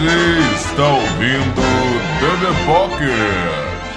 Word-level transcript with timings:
Você 0.00 0.56
está 0.56 0.88
ouvindo 0.88 1.60
The 2.40 2.52
Pocket. 2.64 3.10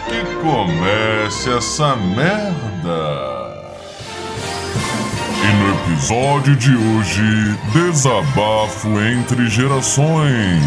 Que 0.10 0.36
comece 0.42 1.50
essa 1.50 1.96
merda. 1.96 3.54
E 5.42 5.54
no 5.56 5.74
episódio 5.76 6.58
de 6.58 6.76
hoje, 6.76 7.58
desabafo 7.72 9.00
entre 9.00 9.48
gerações. 9.48 10.62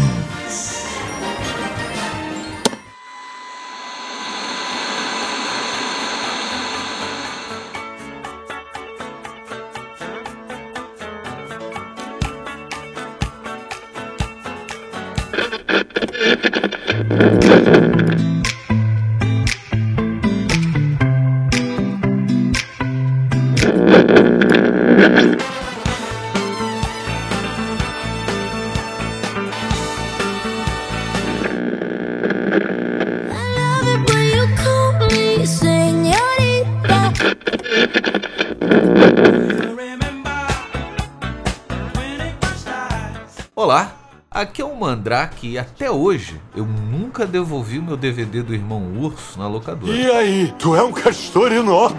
Olá, 43.57 43.91
aqui 44.29 44.61
é 44.61 44.65
o 44.65 44.75
Mandrake 44.75 45.53
e 45.53 45.57
até 45.57 45.89
hoje 45.89 46.39
eu 46.55 46.63
nunca 46.63 47.25
devolvi 47.25 47.79
o 47.79 47.81
meu 47.81 47.97
DVD 47.97 48.43
do 48.43 48.53
Irmão 48.53 48.83
Urso 48.99 49.39
na 49.39 49.47
locadora. 49.47 49.91
E 49.91 50.11
aí, 50.11 50.53
tu 50.59 50.75
é 50.75 50.83
um 50.83 50.91
castor 50.91 51.51
enorme. 51.51 51.97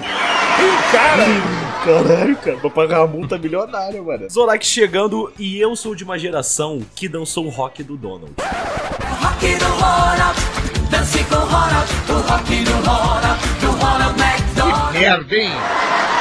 Cara, 0.92 1.25
caralho, 1.84 2.36
cara, 2.36 2.56
vou 2.59 2.70
pagar 2.70 3.01
uma 3.01 3.09
multa 3.09 3.36
milionária, 3.36 4.01
mano. 4.01 4.31
Zorak 4.31 4.64
chegando 4.64 5.33
e 5.36 5.59
eu 5.59 5.75
sou 5.75 5.97
de 5.97 6.05
uma 6.05 6.17
geração 6.17 6.81
que 6.95 7.09
dançou 7.09 7.45
o 7.47 7.48
rock 7.48 7.83
do 7.83 7.97
Donald. 7.97 8.34
Rock 9.20 9.56
do 9.56 9.64
Ronald, 9.64 10.39
dance 10.89 11.25
com 11.25 11.34
Ronald, 11.34 11.91
o 12.09 12.31
rock 12.31 12.62
do 12.62 12.73
Ronald, 12.89 13.41
do 13.61 13.70
Ronald 13.73 14.17
McDonald. 14.17 14.92
Merda, 14.92 15.34
hein? 15.34 15.51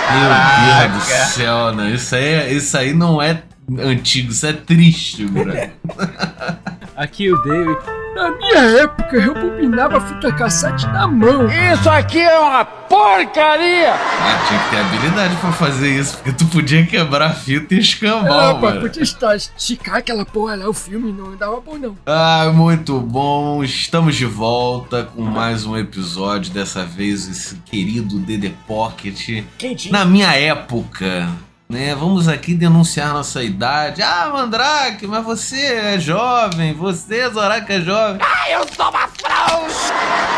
Meu 0.09 0.89
Deus 0.89 1.03
do 1.03 1.15
céu, 1.31 1.75
né? 1.75 1.91
Isso 1.91 2.15
aí, 2.15 2.57
isso 2.57 2.75
aí 2.75 2.91
não 2.91 3.21
é 3.21 3.43
antigo, 3.79 4.31
isso 4.31 4.45
é 4.45 4.53
triste, 4.53 5.25
bro. 5.25 5.51
Aqui 6.95 7.31
o 7.31 7.37
David. 7.43 7.77
Na 8.15 8.31
minha 8.31 8.81
época 8.81 9.15
eu 9.15 9.35
bobinava 9.35 10.01
fita 10.01 10.33
cassete 10.33 10.87
na 10.87 11.07
mão. 11.07 11.45
Isso 11.71 11.87
aqui 11.87 12.19
é 12.19 12.39
uma 12.39 12.65
porcaria! 12.65 13.93
Ah, 13.93 14.45
tinha 14.47 14.59
que 14.59 14.69
ter 14.71 14.77
habilidade 14.77 15.35
pra 15.35 15.51
fazer 15.51 15.99
isso, 15.99 16.17
porque 16.17 16.31
tu 16.31 16.47
podia 16.47 16.83
quebrar 16.87 17.27
a 17.27 17.33
fita 17.35 17.75
e 17.75 17.77
escambar, 17.77 18.55
pá, 18.55 18.61
mano. 18.61 18.81
podia 18.81 19.03
estar, 19.03 19.35
esticar 19.35 19.97
aquela 19.97 20.25
porra 20.25 20.55
lá, 20.55 20.67
o 20.67 20.73
filme 20.73 21.11
não 21.11 21.35
dava 21.35 21.61
bom 21.61 21.77
não. 21.77 21.95
Ah, 22.07 22.51
muito 22.51 22.99
bom. 22.99 23.63
Estamos 23.63 24.15
de 24.15 24.25
volta 24.25 25.03
com 25.03 25.21
mais 25.21 25.63
um 25.67 25.77
episódio. 25.77 26.51
Dessa 26.51 26.83
vez, 26.83 27.27
esse 27.29 27.57
querido 27.57 28.17
DD 28.17 28.51
Pocket. 28.65 29.43
Quentinho. 29.59 29.93
Na 29.93 30.03
minha 30.03 30.33
época, 30.33 31.29
né? 31.69 31.93
Vamos 31.95 32.27
aqui 32.27 32.53
denunciar 32.53 33.13
nossa 33.13 33.43
idade. 33.43 34.01
Ah, 34.01 34.29
Mandrake, 34.33 35.05
mas 35.07 35.23
você 35.23 35.59
é 35.59 35.99
jovem. 35.99 36.73
Você, 36.73 37.29
Zorak, 37.29 37.71
é 37.71 37.81
jovem. 37.81 38.21
Ah, 38.21 38.49
eu 38.51 38.65
sou 38.73 38.89
uma 38.89 39.09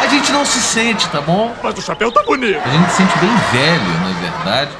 A 0.02 0.08
gente 0.08 0.31
não 0.31 0.46
se 0.46 0.59
sente, 0.59 1.08
tá 1.09 1.22
bom? 1.22 1.54
Mas 1.64 1.78
o 1.78 1.81
chapéu 1.81 2.12
tá 2.12 2.24
bonito. 2.24 2.58
A 2.59 2.70
gente 2.70 2.90
se 2.92 2.98
sente 2.98 3.18
bem 3.20 3.30
velho, 3.52 4.00
na 4.02 4.12
verdade. 4.20 4.72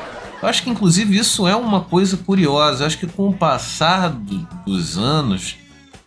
Eu 0.41 0.47
acho 0.47 0.63
que, 0.63 0.69
inclusive, 0.69 1.18
isso 1.18 1.47
é 1.47 1.56
uma 1.56 1.81
coisa 1.81 2.18
curiosa. 2.18 2.84
Eu 2.84 2.88
acho 2.88 2.97
que 2.97 3.07
com 3.07 3.28
o 3.29 3.34
passar 3.34 4.09
do- 4.09 4.47
dos 4.66 4.97
anos, 4.97 5.56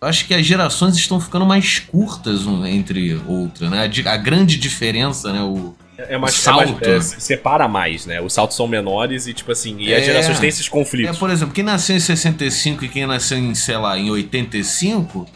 eu 0.01 0.09
acho 0.09 0.27
que 0.27 0.35
as 0.35 0.45
gerações 0.45 0.97
estão 0.97 1.21
ficando 1.21 1.45
mais 1.47 1.79
curtas 1.79 2.47
um 2.47 2.65
entre 2.67 3.21
outras, 3.29 3.71
né? 3.71 3.89
A, 4.07 4.13
a 4.13 4.17
grande 4.17 4.57
diferença, 4.57 5.33
né? 5.33 5.43
O, 5.43 5.75
É 5.99 6.17
mais, 6.19 6.35
o 6.45 6.49
é 6.49 6.53
mais- 6.53 6.69
salto. 6.71 6.85
é, 6.85 7.01
se 7.01 7.21
separa 7.21 7.69
mais, 7.69 8.07
né? 8.07 8.21
Os 8.21 8.33
saltos 8.33 8.57
são 8.57 8.67
menores 8.67 9.27
e, 9.27 9.35
tipo 9.35 9.53
assim, 9.53 9.77
e 9.79 9.95
as 9.95 10.03
É. 10.03 10.05
gerações 10.07 10.41
têm 10.41 10.49
esses 10.49 10.67
É, 10.67 10.71
conflitos. 10.71 11.19
por 11.19 11.31
exemplo, 11.31 11.55
quem 11.55 11.63
nasceu 11.65 11.95
em 11.97 12.01
65 12.01 12.85
e 12.85 12.89
quem 12.89 13.07
nasceu 13.07 13.37
em, 13.39 13.55
sei 13.55 13.77
lá, 13.77 13.99
em 13.99 14.11
85, 14.11 15.27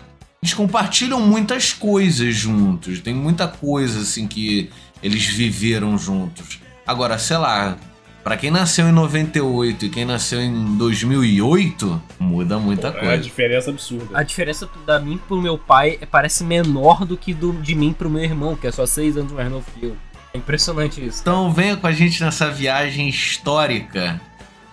eles 0.42 0.54
compartilham 0.54 1.20
muitas 1.20 1.72
coisas 1.72 2.34
juntos. 2.34 3.00
Tem 3.00 3.14
muita 3.14 3.46
coisa, 3.46 4.00
assim, 4.00 4.26
que 4.26 4.70
eles 5.02 5.24
viveram 5.26 5.96
juntos. 5.98 6.58
Agora, 6.86 7.18
sei 7.18 7.36
lá, 7.36 7.76
pra 8.24 8.36
quem 8.36 8.50
nasceu 8.50 8.88
em 8.88 8.92
98 8.92 9.86
e 9.86 9.88
quem 9.88 10.04
nasceu 10.04 10.40
em 10.40 10.76
2008, 10.76 12.00
muda 12.18 12.58
muita 12.58 12.88
É 12.88 12.90
uma 12.92 13.00
coisa. 13.00 13.18
diferença 13.22 13.70
absurda. 13.70 14.06
A 14.18 14.22
diferença 14.22 14.68
da 14.86 14.98
mim 14.98 15.18
pro 15.28 15.40
meu 15.40 15.56
pai 15.58 15.98
é- 16.00 16.06
parece 16.06 16.42
menor 16.44 17.04
do 17.04 17.16
que 17.16 17.32
do, 17.34 17.52
de 17.52 17.74
mim 17.74 17.92
pro 17.92 18.08
meu 18.10 18.22
irmão, 18.24 18.56
que 18.56 18.66
é 18.66 18.72
só 18.72 18.86
seis 18.86 19.16
anos 19.16 19.32
mais 19.32 19.50
novo 19.50 19.64
que 19.78 19.86
eu. 19.86 19.96
É 20.36 20.38
impressionante 20.38 21.02
isso. 21.02 21.20
Então 21.22 21.50
venha 21.50 21.78
com 21.78 21.86
a 21.86 21.92
gente 21.92 22.22
nessa 22.22 22.50
viagem 22.50 23.08
histórica, 23.08 24.20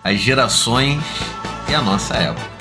as 0.04 0.20
gerações 0.20 1.02
e 1.70 1.74
a 1.74 1.80
nossa 1.80 2.14
época. 2.14 2.54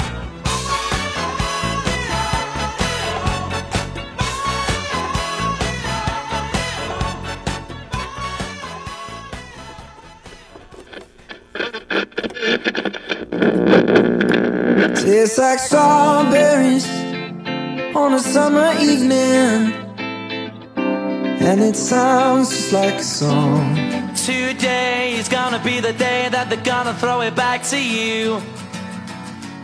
Tastes 14.96 15.38
like 15.38 15.60
strawberries 15.60 16.88
on 17.94 18.14
a 18.14 18.20
summer 18.20 18.72
evening, 18.82 19.74
and 21.44 21.62
it 21.62 21.76
sounds 21.76 22.50
just 22.50 22.72
like 22.74 22.96
a 23.00 23.04
song. 23.04 23.76
Today 24.16 25.14
is 25.20 25.28
gonna 25.28 25.60
be 25.60 25.82
the 25.82 25.94
day 25.94 26.30
that 26.30 26.50
they're 26.50 26.64
gonna 26.64 26.94
throw 26.94 27.22
it 27.22 27.36
back 27.36 27.64
to 27.70 27.78
you. 27.78 28.42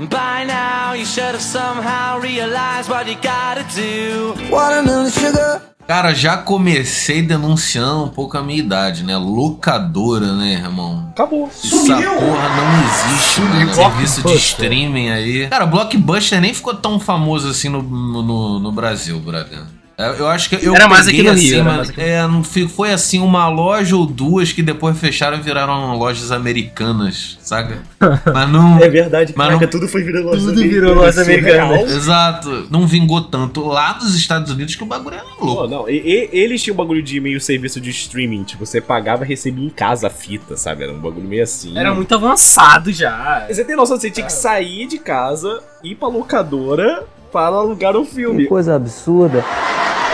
By 0.09 0.45
now, 0.45 0.93
you 0.93 1.05
should 1.05 1.33
have 1.35 1.41
somehow 1.41 2.19
realized 2.21 2.89
what 2.89 3.07
you 3.07 3.15
gotta 3.21 3.63
do. 3.75 4.33
Watermelon 4.49 5.09
sugar, 5.09 5.61
Cara, 5.87 6.13
já 6.13 6.37
comecei 6.37 7.21
denunciando 7.23 8.03
um 8.05 8.09
pouco 8.09 8.37
a 8.37 8.43
minha 8.43 8.59
idade, 8.59 9.03
né? 9.03 9.17
Locadora, 9.17 10.33
né, 10.33 10.53
irmão? 10.53 11.07
Acabou. 11.11 11.47
Essa 11.47 11.95
porra 11.95 12.49
não 12.49 12.83
existe, 12.83 13.41
mano. 13.41 13.73
Serviço 13.73 14.23
de 14.23 14.35
streaming 14.35 15.09
aí. 15.09 15.47
Cara, 15.47 15.65
Blockbuster 15.65 16.39
nem 16.39 16.53
ficou 16.53 16.75
tão 16.75 16.99
famoso 16.99 17.49
assim 17.49 17.69
no, 17.69 17.81
no, 17.81 18.21
no- 18.21 18.59
no 18.59 18.71
Brasil, 18.71 19.19
brother. 19.19 19.63
É, 20.01 20.15
Eu 20.17 20.27
acho 20.29 20.49
que 20.49 20.65
eu 20.65 20.73
Era 20.73 20.87
mais 20.87 21.07
aqui 21.09 21.17
no 21.21 21.23
Rio, 21.23 21.33
assim, 21.33 21.53
era 21.55 21.63
mas 21.65 21.75
mais 21.75 21.89
aqui 21.89 22.01
é, 22.01 22.25
não 22.25 22.41
foi 22.43 22.93
assim 22.93 23.19
uma 23.19 23.49
loja 23.49 23.97
ou 23.97 24.05
duas 24.05 24.53
que 24.53 24.63
depois 24.63 24.97
fecharam 24.97 25.37
e 25.37 25.41
viraram 25.41 25.97
lojas 25.97 26.31
americanas, 26.31 27.37
saca? 27.41 27.79
Mas 28.33 28.49
não. 28.49 28.79
É 28.79 28.87
verdade, 28.89 29.33
Mas 29.35 29.47
caraca, 29.47 29.65
não- 29.65 29.71
tudo 29.71 29.87
foi 29.89 30.01
virando 30.03 30.27
lojas 30.27 30.43
Tudo 30.43 30.53
americanas, 30.53 30.79
virou 30.89 30.95
lojas 30.95 31.15
surreal. 31.25 31.65
americanas. 31.67 31.95
Exato. 31.97 32.67
Não 32.71 32.87
vingou 32.87 33.21
tanto 33.21 33.65
lá 33.67 33.95
nos 34.01 34.15
Estados 34.15 34.49
Unidos 34.53 34.73
que 34.75 34.83
o 34.83 34.85
bagulho 34.85 35.15
era 35.15 35.25
louco. 35.37 35.55
Pô, 35.63 35.67
não, 35.67 35.89
e- 35.89 35.97
e- 35.97 36.29
eles 36.31 36.63
tinham 36.63 36.75
um 36.75 36.77
bagulho 36.77 37.03
de 37.03 37.19
meio 37.19 37.41
serviço 37.41 37.81
de 37.81 37.89
streaming, 37.89 38.43
tipo, 38.43 38.65
você 38.65 38.79
pagava 38.79 39.25
e 39.25 39.27
recebia 39.27 39.65
em 39.65 39.69
casa 39.69 40.07
a 40.07 40.09
fita, 40.09 40.55
sabe? 40.55 40.83
Era 40.83 40.93
um 40.93 40.99
bagulho 40.99 41.27
meio 41.27 41.43
assim. 41.43 41.77
Era 41.77 41.93
muito 41.93 42.15
avançado 42.15 42.89
já. 42.93 43.45
Você 43.49 43.65
tem 43.65 43.75
noção, 43.75 43.97
você 43.99 44.09
tinha 44.09 44.25
que 44.25 44.31
sair 44.31 44.87
de 44.87 44.97
casa, 44.97 45.61
ir 45.83 45.95
pra 45.95 46.07
locadora 46.07 47.03
para 47.31 47.55
alugar 47.55 47.95
o 47.95 48.05
filme. 48.05 48.47
coisa 48.47 48.75
absurda. 48.75 49.43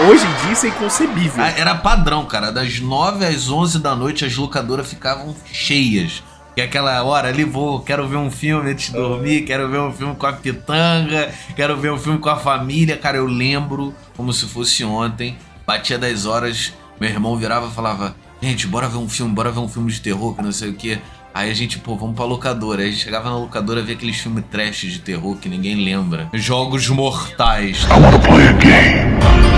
Hoje 0.09 0.25
em 0.25 0.43
dia 0.43 0.51
isso 0.53 0.65
é 0.65 0.69
inconcebível. 0.69 1.43
Ah, 1.43 1.49
Era 1.57 1.75
padrão, 1.75 2.25
cara. 2.25 2.51
Das 2.51 2.79
9 2.79 3.25
às 3.25 3.49
11 3.49 3.79
da 3.79 3.95
noite 3.95 4.25
as 4.25 4.35
locadoras 4.35 4.87
ficavam 4.87 5.33
cheias. 5.51 6.21
Que 6.53 6.61
é 6.61 6.63
aquela 6.65 7.03
hora 7.03 7.27
ali, 7.27 7.43
vou, 7.43 7.81
quero 7.81 8.07
ver 8.07 8.15
um 8.15 8.31
filme 8.31 8.71
antes 8.71 8.87
de 8.87 8.93
dormir, 8.93 9.41
quero 9.41 9.67
ver 9.69 9.77
um 9.79 9.91
filme 9.91 10.15
com 10.15 10.25
a 10.25 10.31
pitanga, 10.31 11.29
quero 11.53 11.75
ver 11.75 11.91
um 11.91 11.97
filme 11.97 12.17
com 12.17 12.29
a 12.29 12.37
família. 12.37 12.95
Cara, 12.97 13.17
eu 13.17 13.25
lembro 13.25 13.93
como 14.15 14.31
se 14.31 14.45
fosse 14.45 14.83
ontem. 14.85 15.37
Batia 15.67 15.97
10 15.97 16.25
horas, 16.25 16.73
meu 16.99 17.09
irmão 17.09 17.35
virava 17.35 17.67
e 17.67 17.71
falava: 17.71 18.15
Gente, 18.41 18.67
bora 18.67 18.87
ver 18.87 18.97
um 18.97 19.09
filme, 19.09 19.33
bora 19.33 19.51
ver 19.51 19.59
um 19.59 19.67
filme 19.67 19.91
de 19.91 19.99
terror, 19.99 20.33
que 20.35 20.41
não 20.41 20.51
sei 20.51 20.69
o 20.69 20.73
que. 20.75 20.97
Aí 21.35 21.51
a 21.51 21.53
gente, 21.53 21.79
pô, 21.79 21.97
vamos 21.97 22.15
pra 22.15 22.23
locadora. 22.23 22.81
Aí 22.81 22.87
a 22.87 22.91
gente 22.91 23.03
chegava 23.03 23.29
na 23.29 23.37
locadora 23.37 23.81
via 23.81 23.93
aqueles 23.93 24.15
filmes 24.15 24.45
trash 24.49 24.83
de 24.83 24.99
terror 24.99 25.35
que 25.35 25.49
ninguém 25.49 25.83
lembra. 25.83 26.29
Jogos 26.33 26.87
mortais. 26.87 27.83
I 27.83 27.99
wanna 27.99 28.19
play 28.19 28.47
a 28.47 28.53
game. 28.53 29.54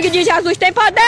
Sangue 0.00 0.10
de 0.10 0.24
Jesus 0.24 0.56
tem 0.56 0.72
poder! 0.72 1.00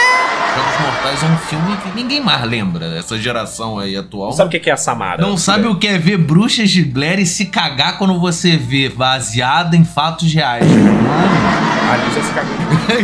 Jogos 0.55 0.79
Mortais 0.81 1.23
é 1.23 1.25
um 1.25 1.37
filme 1.37 1.77
que 1.77 1.95
ninguém 1.95 2.21
mais 2.21 2.43
lembra, 2.43 2.85
essa 2.97 3.17
geração 3.17 3.79
aí 3.79 3.97
atual. 3.97 4.29
Não 4.29 4.37
sabe 4.37 4.55
o 4.55 4.61
que 4.61 4.69
é 4.69 4.73
a 4.73 4.77
Samara? 4.77 5.21
Não 5.21 5.35
sabe 5.35 5.67
o 5.67 5.75
que 5.75 5.87
é 5.87 5.97
ver 5.97 6.17
bruxas 6.17 6.69
de 6.69 6.83
Blair 6.83 7.19
e 7.19 7.25
se 7.25 7.47
cagar 7.47 7.97
quando 7.97 8.19
você 8.19 8.55
vê 8.55 8.89
baseado 8.89 9.73
em 9.73 9.83
fatos 9.83 10.31
reais. 10.31 10.65
Mano, 10.67 11.73
Ali 11.93 12.11
já 12.11 12.23
se 12.23 12.33
cagou. 12.33 12.53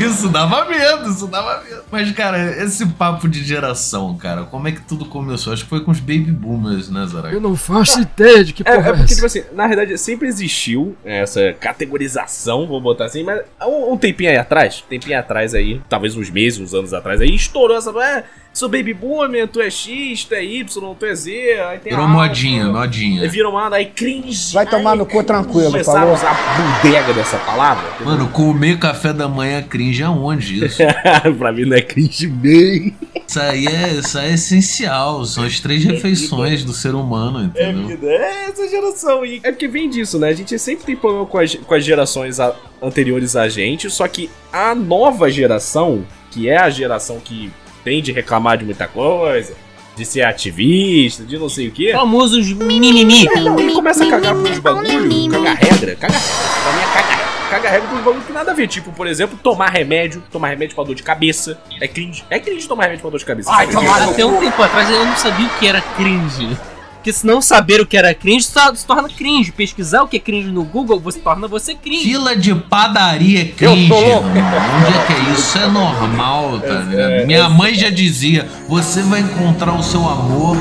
isso 0.10 0.30
dava 0.30 0.66
medo, 0.66 1.10
isso 1.12 1.28
dava 1.28 1.64
medo. 1.64 1.84
Mas, 1.92 2.12
cara, 2.12 2.64
esse 2.64 2.86
papo 2.88 3.28
de 3.28 3.44
geração, 3.44 4.18
cara, 4.18 4.44
como 4.44 4.68
é 4.68 4.72
que 4.72 4.82
tudo 4.82 5.06
começou? 5.06 5.54
Acho 5.54 5.64
que 5.64 5.70
foi 5.70 5.82
com 5.82 5.92
os 5.92 6.00
baby 6.00 6.32
boomers, 6.32 6.90
né, 6.90 7.06
Zarak? 7.06 7.34
Eu 7.34 7.42
não 7.42 7.56
faço 7.56 8.02
ideia 8.02 8.44
de 8.44 8.54
que 8.54 8.64
É, 8.70 8.76
porra 8.76 8.88
é 8.88 8.90
é, 8.90 8.94
porque, 8.94 9.04
essa. 9.06 9.16
tipo 9.16 9.26
assim, 9.26 9.44
na 9.54 9.68
verdade, 9.68 9.98
sempre 9.98 10.28
existiu 10.28 10.96
essa 11.04 11.54
categorização, 11.60 12.68
vou 12.68 12.82
botar 12.82 13.06
assim, 13.06 13.24
mas 13.24 13.42
um, 13.62 13.94
um 13.94 13.98
tempinho 13.98 14.32
aí 14.32 14.38
atrás, 14.38 14.84
um 14.86 14.90
tempinho 14.90 15.20
atrás 15.20 15.54
aí, 15.54 15.79
talvez 15.88 16.16
uns 16.16 16.30
meses, 16.30 16.60
uns 16.60 16.74
anos 16.74 16.94
atrás 16.94 17.22
aí, 17.22 17.34
estourou 17.34 17.78
essa. 17.78 17.92
É, 18.04 18.24
sou 18.54 18.68
baby 18.68 18.94
boomer, 18.94 19.48
tu 19.48 19.62
é 19.62 19.70
X, 19.70 20.26
tu 20.26 20.34
é 20.34 20.44
Y, 20.44 20.96
tu 20.96 21.06
é 21.06 21.16
Z, 21.16 21.32
aí 21.70 21.80
tem 21.80 21.92
Virou 21.94 22.08
modinha, 22.08 22.66
modinha. 22.66 23.22
Aí 23.22 23.28
virou 23.30 23.54
mano, 23.54 23.76
aí 23.76 23.86
cringe. 23.86 24.54
Vai 24.54 24.66
tomar 24.66 24.94
aí 24.94 24.98
no 24.98 25.06
cu 25.06 25.24
tranquilo, 25.24 25.72
Começaram 25.72 26.00
falou? 26.00 26.14
a 26.14 26.18
usar 26.18 26.32
a 26.32 26.82
bodega 26.82 27.14
dessa 27.14 27.38
palavra. 27.38 27.86
Mano, 28.04 28.28
comer 28.30 28.78
café 28.80 29.14
da 29.14 29.28
manhã 29.28 29.62
cringe 29.62 30.04
aonde 30.04 30.66
isso? 30.66 30.82
pra 31.38 31.52
mim 31.52 31.66
não 31.66 31.78
é 31.78 31.82
cringe 31.82 32.28
bem. 32.28 32.96
Isso 33.30 33.40
aí 33.40 33.68
é, 33.68 33.90
isso 33.94 34.18
aí 34.18 34.32
é 34.32 34.34
essencial. 34.34 35.24
São 35.24 35.44
as 35.44 35.60
três 35.60 35.84
refeições 35.84 36.64
do 36.64 36.74
ser 36.74 36.96
humano, 36.96 37.52
É 37.56 37.70
entendeu? 37.70 37.88
vida, 37.90 38.08
é 38.08 38.46
essa 38.50 38.68
geração. 38.68 39.24
E 39.24 39.40
é 39.44 39.52
porque 39.52 39.68
vem 39.68 39.88
disso, 39.88 40.18
né? 40.18 40.30
A 40.30 40.34
gente 40.34 40.58
sempre 40.58 40.84
tem 40.84 40.96
problema 40.96 41.28
com 41.28 41.38
as, 41.38 41.54
com 41.54 41.74
as 41.76 41.86
gerações 41.86 42.40
a- 42.40 42.56
anteriores 42.82 43.36
a 43.36 43.48
gente, 43.48 43.88
só 43.92 44.08
que 44.08 44.32
a 44.52 44.74
nova 44.74 45.30
geração, 45.30 46.04
que 46.32 46.50
é 46.50 46.58
a 46.58 46.72
geração 46.72 47.20
que 47.20 47.52
tem 47.84 48.02
de 48.02 48.12
reclamar 48.12 48.58
de 48.58 48.66
muita 48.66 48.88
coisa, 48.88 49.54
de 49.96 50.06
ser 50.06 50.24
ativista, 50.24 51.24
de 51.24 51.38
não 51.38 51.50
sei 51.50 51.68
o 51.68 51.72
quê. 51.72 51.92
Famosos 51.94 52.52
mimimi. 52.52 53.28
Ele 53.60 53.74
começa 53.74 54.06
a 54.06 54.10
cagar 54.10 54.34
pros 54.34 54.58
bagulho, 54.58 55.30
cagar 55.30 55.56
regra, 55.56 55.96
cagar 55.96 56.20
regra. 56.20 56.64
Pra 56.64 56.74
mim 56.74 56.80
é 56.82 56.94
cagar 56.94 57.18
regra. 57.18 57.39
Cagar 57.50 57.72
regra 57.72 57.88
pros 57.90 58.04
bagulho 58.04 58.22
que 58.24 58.32
nada 58.34 58.52
a 58.52 58.54
ver. 58.54 58.68
Tipo, 58.68 58.92
por 58.92 59.08
exemplo, 59.08 59.38
tomar 59.42 59.70
remédio, 59.70 60.24
tomar 60.32 60.50
remédio 60.50 60.76
pra 60.76 60.84
dor 60.84 60.96
de 60.96 61.04
cabeça. 61.04 61.60
É 61.82 61.88
cringe. 61.88 62.24
É 62.30 62.40
cringe 62.40 62.68
tomar 62.68 62.84
remédio 62.84 63.02
pra 63.02 63.10
dor 63.12 63.20
de 63.20 63.26
cabeça. 63.26 63.50
Ai, 63.52 63.68
tomar 63.68 64.02
Até 64.04 64.26
um 64.26 64.40
tempo 64.40 64.62
atrás 64.62 64.90
eu 64.90 65.06
não 65.06 65.16
sabia 65.16 65.48
o 65.48 65.50
que 65.58 65.68
era 65.68 65.82
cringe. 65.82 66.58
Porque 66.96 67.14
se 67.14 67.26
não 67.26 67.42
saber 67.42 67.80
o 67.80 67.86
que 67.88 67.96
era 67.96 68.14
cringe, 68.14 68.44
só 68.46 68.76
se 68.76 68.86
torna 68.86 69.08
cringe. 69.08 69.54
Pesquisar 69.54 70.04
o 70.04 70.08
que 70.08 70.18
é 70.18 70.20
cringe 70.20 70.52
no 70.52 70.66
Google, 70.66 71.00
você 71.00 71.18
torna 71.18 71.48
você 71.48 71.74
cringe. 71.74 72.04
Fila 72.04 72.36
de 72.36 72.54
padaria 72.54 73.46
cringe, 73.46 73.88
tô 73.88 73.96
louco. 74.00 74.28
mano. 74.28 74.42
Onde 74.86 74.98
é 74.98 75.06
que 75.06 75.14
é 75.14 75.20
isso? 75.32 75.40
Isso 75.40 75.58
é 75.60 75.68
normal, 75.68 76.60
tá 76.62 76.68
ligado? 76.82 77.12
é, 77.12 77.26
Minha 77.26 77.48
mãe 77.50 77.74
já 77.74 77.90
dizia: 77.90 78.46
você 78.68 79.02
vai 79.02 79.22
encontrar 79.22 79.74
o 79.76 79.82
seu 79.82 80.02
amor 80.08 80.58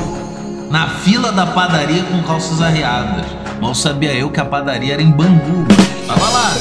na 0.71 0.87
fila 0.99 1.31
da 1.33 1.45
padaria 1.45 2.03
com 2.03 2.23
calças 2.23 2.61
arreadas. 2.61 3.25
Mal 3.59 3.75
sabia 3.75 4.13
eu 4.13 4.31
que 4.31 4.39
a 4.39 4.45
padaria 4.45 4.93
era 4.93 5.01
em 5.01 5.11
Bangu. 5.11 5.67
Tava 6.07 6.29
lá. 6.29 6.53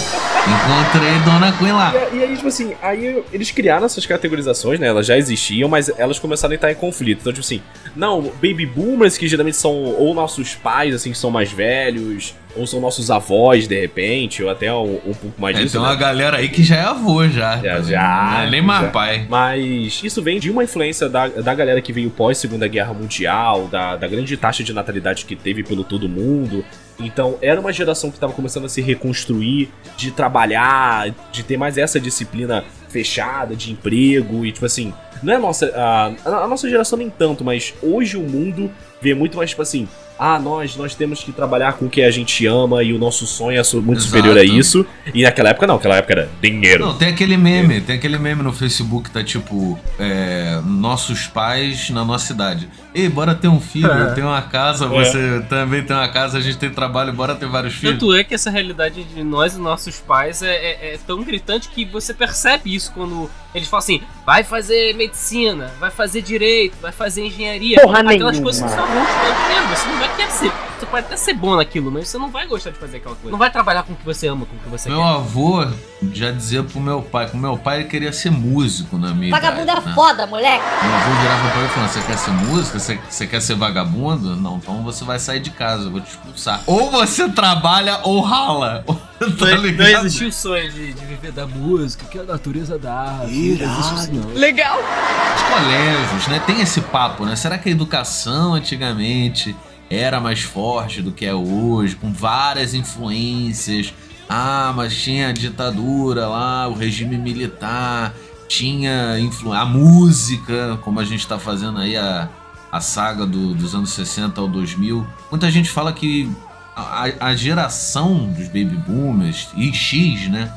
Encontrei 0.49 1.19
Dona 1.21 1.53
Queen 1.53 1.73
lá. 1.73 1.93
E, 2.13 2.17
e 2.17 2.23
aí, 2.25 2.35
tipo 2.35 2.49
assim, 2.49 2.75
aí 2.83 3.23
eles 3.33 3.51
criaram 3.51 3.87
essas 3.87 4.05
categorizações, 4.05 4.81
né? 4.81 4.89
Elas 4.89 5.07
já 5.07 5.17
existiam, 5.17 5.69
mas 5.69 5.91
elas 5.97 6.19
começaram 6.19 6.53
a 6.53 6.55
entrar 6.57 6.73
em 6.73 6.75
conflito. 6.75 7.21
Então, 7.21 7.33
tipo 7.33 7.45
assim, 7.45 7.63
não, 7.95 8.23
baby 8.23 8.67
boomers, 8.67 9.17
que 9.17 9.29
geralmente 9.29 9.57
são 9.57 9.73
ou 9.73 10.13
nossos 10.13 10.55
pais, 10.55 10.95
assim, 10.95 11.13
que 11.13 11.19
são 11.19 11.31
mais 11.31 11.53
velhos, 11.53 12.35
ou 12.59 12.67
são 12.67 12.81
nossos 12.81 13.11
avós, 13.11 13.67
de 13.69 13.81
repente, 13.81 14.43
ou 14.43 14.51
até 14.51 14.73
um, 14.73 14.97
um 15.07 15.15
pouco 15.15 15.41
mais 15.41 15.57
É, 15.57 15.61
disso. 15.63 15.73
tem 15.73 15.81
né? 15.81 15.89
uma 15.89 15.95
galera 15.97 16.37
aí 16.39 16.49
que 16.49 16.63
já 16.63 16.77
é 16.77 16.83
avô 16.83 17.27
já. 17.29 17.57
Já, 17.59 17.81
já, 17.83 18.45
é 18.45 18.51
nem 18.51 18.61
mais 18.61 18.91
pai. 18.91 19.27
Mas 19.29 20.01
isso 20.03 20.23
vem 20.23 20.39
de 20.39 20.51
uma 20.51 20.65
influência 20.65 21.09
da, 21.09 21.29
da 21.29 21.55
galera 21.55 21.81
que 21.81 21.93
veio 21.93 22.11
pós 22.11 22.39
Segunda 22.39 22.67
Guerra 22.69 22.93
Mundial, 22.93 23.69
da, 23.69 23.97
da 23.97 24.07
grande 24.09 24.37
taxa 24.37 24.63
de 24.65 24.73
natalidade 24.73 25.25
que 25.25 25.37
teve 25.37 25.63
pelo 25.63 25.85
todo 25.85 26.09
mundo. 26.09 26.65
Então 27.01 27.39
era 27.41 27.61
uma 27.61 27.73
geração 27.73 28.11
que 28.11 28.17
estava 28.17 28.33
começando 28.33 28.65
a 28.65 28.69
se 28.69 28.81
reconstruir, 28.83 29.71
de 29.97 30.11
trabalhar, 30.11 31.11
de 31.31 31.43
ter 31.45 31.57
mais 31.57 31.79
essa 31.79 32.01
disciplina 32.01 32.65
fechada, 32.89 33.55
de 33.55 33.71
emprego 33.71 34.45
e 34.45 34.51
tipo 34.53 34.67
assim. 34.67 34.93
Não 35.23 35.33
é 35.33 35.37
a 35.37 35.39
nossa. 35.39 35.67
A, 35.75 36.45
a 36.45 36.49
nossa 36.49 36.69
geração 36.69 36.99
nem 36.99 37.11
tanto, 37.11 37.45
mas 37.45 37.75
hoje 37.83 38.17
o 38.17 38.23
mundo 38.23 38.71
vê 39.01 39.15
muito 39.15 39.37
mais 39.37 39.51
tipo 39.51 39.63
assim. 39.63 39.87
Ah, 40.19 40.39
nós, 40.39 40.77
nós 40.77 40.95
temos 40.95 41.23
que 41.23 41.31
trabalhar 41.31 41.75
com 41.75 41.87
o 41.87 41.89
que 41.89 42.03
a 42.03 42.11
gente 42.11 42.45
ama 42.47 42.83
e 42.83 42.93
o 42.93 42.99
nosso 42.99 43.27
sonho 43.27 43.59
é 43.61 43.63
muito 43.77 43.99
Exato. 44.01 44.03
superior 44.03 44.37
a 44.37 44.43
isso. 44.43 44.85
E 45.15 45.23
naquela 45.23 45.51
época 45.51 45.67
não, 45.67 45.75
naquela 45.77 45.97
época 45.97 46.13
era 46.13 46.31
dinheiro. 46.43 46.87
Não, 46.87 46.95
tem 46.99 47.09
aquele 47.09 47.37
meme, 47.37 47.81
tem 47.81 47.97
aquele 47.97 48.19
meme 48.19 48.43
no 48.43 48.53
Facebook 48.53 49.05
que 49.05 49.11
tá 49.13 49.23
tipo, 49.23 49.79
é, 49.99 50.61
nossos 50.65 51.27
pais 51.29 51.91
na 51.91 52.05
nossa 52.05 52.33
idade. 52.33 52.69
Ei, 52.95 53.09
bora 53.09 53.35
ter 53.35 53.47
um 53.49 53.61
filho, 53.61 53.87
eu 53.87 54.15
tenho 54.15 54.27
uma 54.27 54.43
casa, 54.43 54.87
É. 54.87 54.89
você 54.89 55.45
também 55.49 55.83
tem 55.85 55.95
uma 55.95 56.09
casa, 56.09 56.39
a 56.39 56.41
gente 56.41 56.57
tem 56.59 56.69
trabalho, 56.71 57.13
bora 57.13 57.35
ter 57.37 57.47
vários 57.47 57.75
filhos. 57.75 57.95
Tanto 57.99 58.13
é 58.15 58.25
que 58.25 58.35
essa 58.35 58.51
realidade 58.51 59.05
de 59.05 59.23
nós 59.23 59.55
e 59.55 59.61
nossos 59.61 60.01
pais 60.01 60.43
é, 60.43 60.49
é- 60.53 60.95
é 60.95 60.99
tão 61.07 61.23
gritante 61.23 61.69
que 61.69 61.85
você 61.85 62.13
percebe 62.13 62.75
isso 62.75 62.91
quando 62.93 63.31
eles 63.55 63.69
falam 63.69 63.85
assim: 63.85 64.01
vai 64.27 64.43
fazer 64.43 64.95
medicina, 64.95 65.71
vai 65.79 65.91
fazer 65.91 66.23
direito, 66.23 66.77
vai 66.83 66.91
fazer 66.91 67.25
engenharia. 67.27 67.81
Porra 67.83 68.01
Aquelas 68.01 68.17
nenhuma. 68.19 68.43
coisas 68.43 68.63
que 68.71 68.77
dar 68.77 68.87
dinheiro. 68.87 69.69
Você 69.69 69.87
não 69.89 69.99
vai 69.99 70.08
querer 70.19 70.31
ser. 70.31 70.53
Você 70.79 70.87
pode 70.87 71.07
até 71.07 71.17
ser 71.17 71.35
bom 71.35 71.57
naquilo, 71.57 71.91
mas 71.91 72.09
você 72.09 72.19
não 72.19 72.31
vai 72.31 72.47
gostar 72.47 72.71
de 72.71 72.79
fazer 72.79 72.99
aquela 72.99 73.15
coisa. 73.17 73.31
Não 73.31 73.39
vai 73.39 73.51
trabalhar 73.51 73.83
com 73.83 73.93
o 73.93 73.97
que 73.97 74.05
você 74.05 74.29
ama, 74.29 74.47
com 74.47 74.55
o 74.55 74.59
que 74.59 74.69
você 74.69 74.89
Meu 74.89 75.01
quer. 75.01 75.09
avô 75.09 75.67
já 76.13 76.31
dizia 76.31 76.63
pro 76.63 76.79
meu 76.81 77.03
pai, 77.03 77.29
que 77.29 77.35
o 77.35 77.39
meu 77.39 77.59
pai 77.59 77.81
ele 77.81 77.89
queria 77.89 78.13
ser 78.13 78.31
músico 78.31 78.97
na 78.97 79.13
minha 79.13 79.33
Vagabundo 79.33 79.63
idade, 79.65 79.79
era 79.79 79.89
né? 79.89 79.95
foda, 79.95 80.27
moleque! 80.27 80.65
Meu 80.85 80.95
avô 80.95 81.21
virava 81.21 81.51
pra 81.51 81.59
ele 81.59 81.67
e 81.67 81.71
falava: 81.71 81.93
Você 81.93 82.03
quer 82.03 82.19
ser 82.19 82.31
música? 82.31 82.79
Você, 82.79 83.01
você 83.09 83.27
quer 83.27 83.43
ser 83.43 83.55
vagabundo? 83.57 84.37
Não, 84.37 84.57
então 84.59 84.83
você 84.85 85.05
vai 85.05 85.19
sair 85.19 85.41
de 85.41 85.51
casa, 85.51 85.85
eu 85.85 85.91
vou 85.91 86.01
te 86.01 86.11
expulsar. 86.11 86.63
Ou 86.67 86.91
você 86.93 87.29
trabalha 87.29 88.01
ou 88.05 88.21
rala. 88.21 88.85
tá 89.19 89.47
ligado? 89.57 89.93
não 89.93 90.01
existiu 90.07 90.29
o 90.29 90.33
sonho 90.33 90.71
de, 90.71 90.93
de 90.93 91.05
viver 91.07 91.33
da 91.33 91.45
música, 91.45 92.07
que 92.07 92.21
a 92.21 92.23
natureza 92.23 92.79
dá. 92.79 93.23
Isso, 93.27 94.13
não. 94.13 94.33
Legal! 94.35 94.79
Os 94.79 95.43
colégios, 95.43 96.29
né? 96.29 96.41
Tem 96.47 96.61
esse 96.61 96.81
papo, 96.83 97.25
né? 97.25 97.35
Será 97.35 97.59
que 97.59 97.69
a 97.69 97.73
educação 97.73 98.55
antigamente 98.55 99.57
era 99.91 100.21
mais 100.21 100.41
forte 100.43 101.01
do 101.03 101.13
que 101.13 101.25
é 101.25 101.35
hoje, 101.35 101.97
com 101.97 102.13
várias 102.13 102.75
influências? 102.75 103.93
Ah, 104.29 104.73
mas 104.77 104.95
tinha 104.97 105.29
a 105.29 105.33
ditadura 105.33 106.27
lá, 106.27 106.69
o 106.69 106.75
regime 106.75 107.17
militar, 107.17 108.15
tinha 108.47 109.19
influ... 109.19 109.53
a 109.53 109.65
música, 109.65 110.79
como 110.83 111.01
a 111.01 111.05
gente 111.05 111.27
tá 111.27 111.39
fazendo 111.39 111.79
aí 111.79 111.97
a, 111.97 112.29
a 112.71 112.81
saga 112.81 113.27
do- 113.27 113.55
dos 113.55 113.75
anos 113.75 113.91
60 113.91 114.39
ao 114.41 114.47
2000. 114.49 115.07
Muita 115.31 115.51
gente 115.51 115.71
fala 115.71 115.93
que 115.93 116.31
a, 116.77 117.09
a 117.21 117.35
geração 117.35 118.27
dos 118.33 118.47
baby 118.49 118.77
boomers 118.87 119.49
e 119.57 119.73
X, 119.73 120.29
né? 120.29 120.53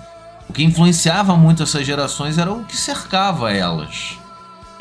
O 0.50 0.53
que 0.53 0.63
influenciava 0.63 1.36
muito 1.38 1.63
essas 1.63 1.86
gerações 1.86 2.38
era 2.38 2.51
o 2.51 2.65
que 2.65 2.75
cercava 2.75 3.53
elas. 3.53 4.17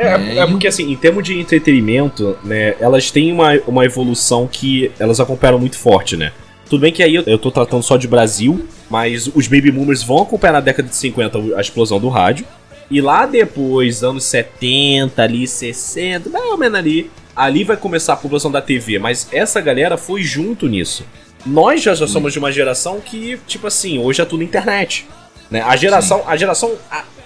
É, 0.00 0.14
É, 0.14 0.38
é 0.38 0.42
e 0.42 0.46
porque 0.46 0.66
assim, 0.66 0.90
em 0.90 0.96
termos 0.96 1.22
de 1.24 1.38
entretenimento, 1.38 2.36
né, 2.42 2.74
elas 2.80 3.10
têm 3.10 3.32
uma, 3.32 3.52
uma 3.66 3.84
evolução 3.84 4.48
que 4.50 4.90
elas 4.98 5.20
acompanharam 5.20 5.58
muito 5.58 5.76
forte, 5.76 6.16
né? 6.16 6.32
Tudo 6.68 6.80
bem 6.82 6.92
que 6.92 7.02
aí 7.02 7.14
eu, 7.14 7.24
eu 7.26 7.38
tô 7.38 7.50
tratando 7.50 7.82
só 7.82 7.96
de 7.96 8.06
Brasil, 8.06 8.66
mas 8.88 9.28
os 9.34 9.48
baby 9.48 9.70
boomers 9.70 10.02
vão 10.02 10.22
acompanhar 10.22 10.52
na 10.52 10.60
década 10.60 10.88
de 10.88 10.94
50 10.96 11.38
a 11.56 11.60
explosão 11.60 11.98
do 11.98 12.08
rádio. 12.08 12.46
E 12.90 13.00
lá 13.00 13.26
depois, 13.26 14.02
anos 14.02 14.24
70, 14.24 15.22
ali, 15.22 15.46
60, 15.46 16.30
mais 16.30 16.44
ou 16.46 16.56
menos 16.56 16.78
ali, 16.78 17.10
ali 17.36 17.64
vai 17.64 17.76
começar 17.76 18.14
a 18.14 18.16
população 18.16 18.50
da 18.50 18.60
TV, 18.60 18.98
mas 18.98 19.28
essa 19.32 19.60
galera 19.60 19.96
foi 19.96 20.22
junto 20.22 20.68
nisso. 20.68 21.04
Nós 21.44 21.82
já, 21.82 21.94
já 21.94 22.06
somos 22.06 22.32
de 22.32 22.38
uma 22.38 22.52
geração 22.52 23.00
que, 23.00 23.38
tipo 23.46 23.66
assim, 23.66 23.98
hoje 23.98 24.20
é 24.20 24.24
tudo 24.24 24.42
internet. 24.42 25.06
Né? 25.50 25.62
A 25.62 25.74
geração, 25.74 26.22
a 26.26 26.36
geração 26.36 26.72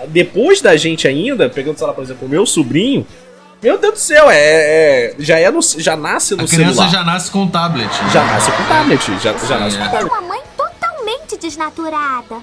depois 0.09 0.61
da 0.61 0.77
gente 0.77 1.07
ainda, 1.09 1.49
pegando, 1.49 1.77
sei 1.79 1.87
lá, 1.87 1.93
por 1.93 2.03
exemplo, 2.05 2.27
o 2.27 2.31
meu 2.31 2.45
sobrinho, 2.47 3.07
meu 3.63 3.79
Deus 3.79 3.95
do 3.95 3.99
céu, 4.01 4.31
é, 4.31 4.37
é- 4.39 5.15
já 5.19 5.39
é 5.39 5.51
no, 5.51 5.61
já 5.63 5.97
nasce 5.97 6.35
no 6.35 6.45
A 6.45 6.47
criança 6.47 6.73
celular. 6.75 6.91
já 6.91 7.03
nasce 7.05 7.31
com 7.31 7.47
tablet. 7.49 7.89
né? 7.91 8.11
Já 8.13 8.25
nasce 8.25 8.51
com 8.53 8.65
tablet, 8.65 9.07
já, 9.23 9.33
já 9.33 9.39
Sim, 9.39 9.55
nasce 9.59 9.77
é. 9.77 9.81
com 9.81 9.85
tablet. 9.91 10.13
Uma 10.13 10.21
mãe 10.21 10.41
totalmente 10.57 11.37
desnaturada. 11.39 12.37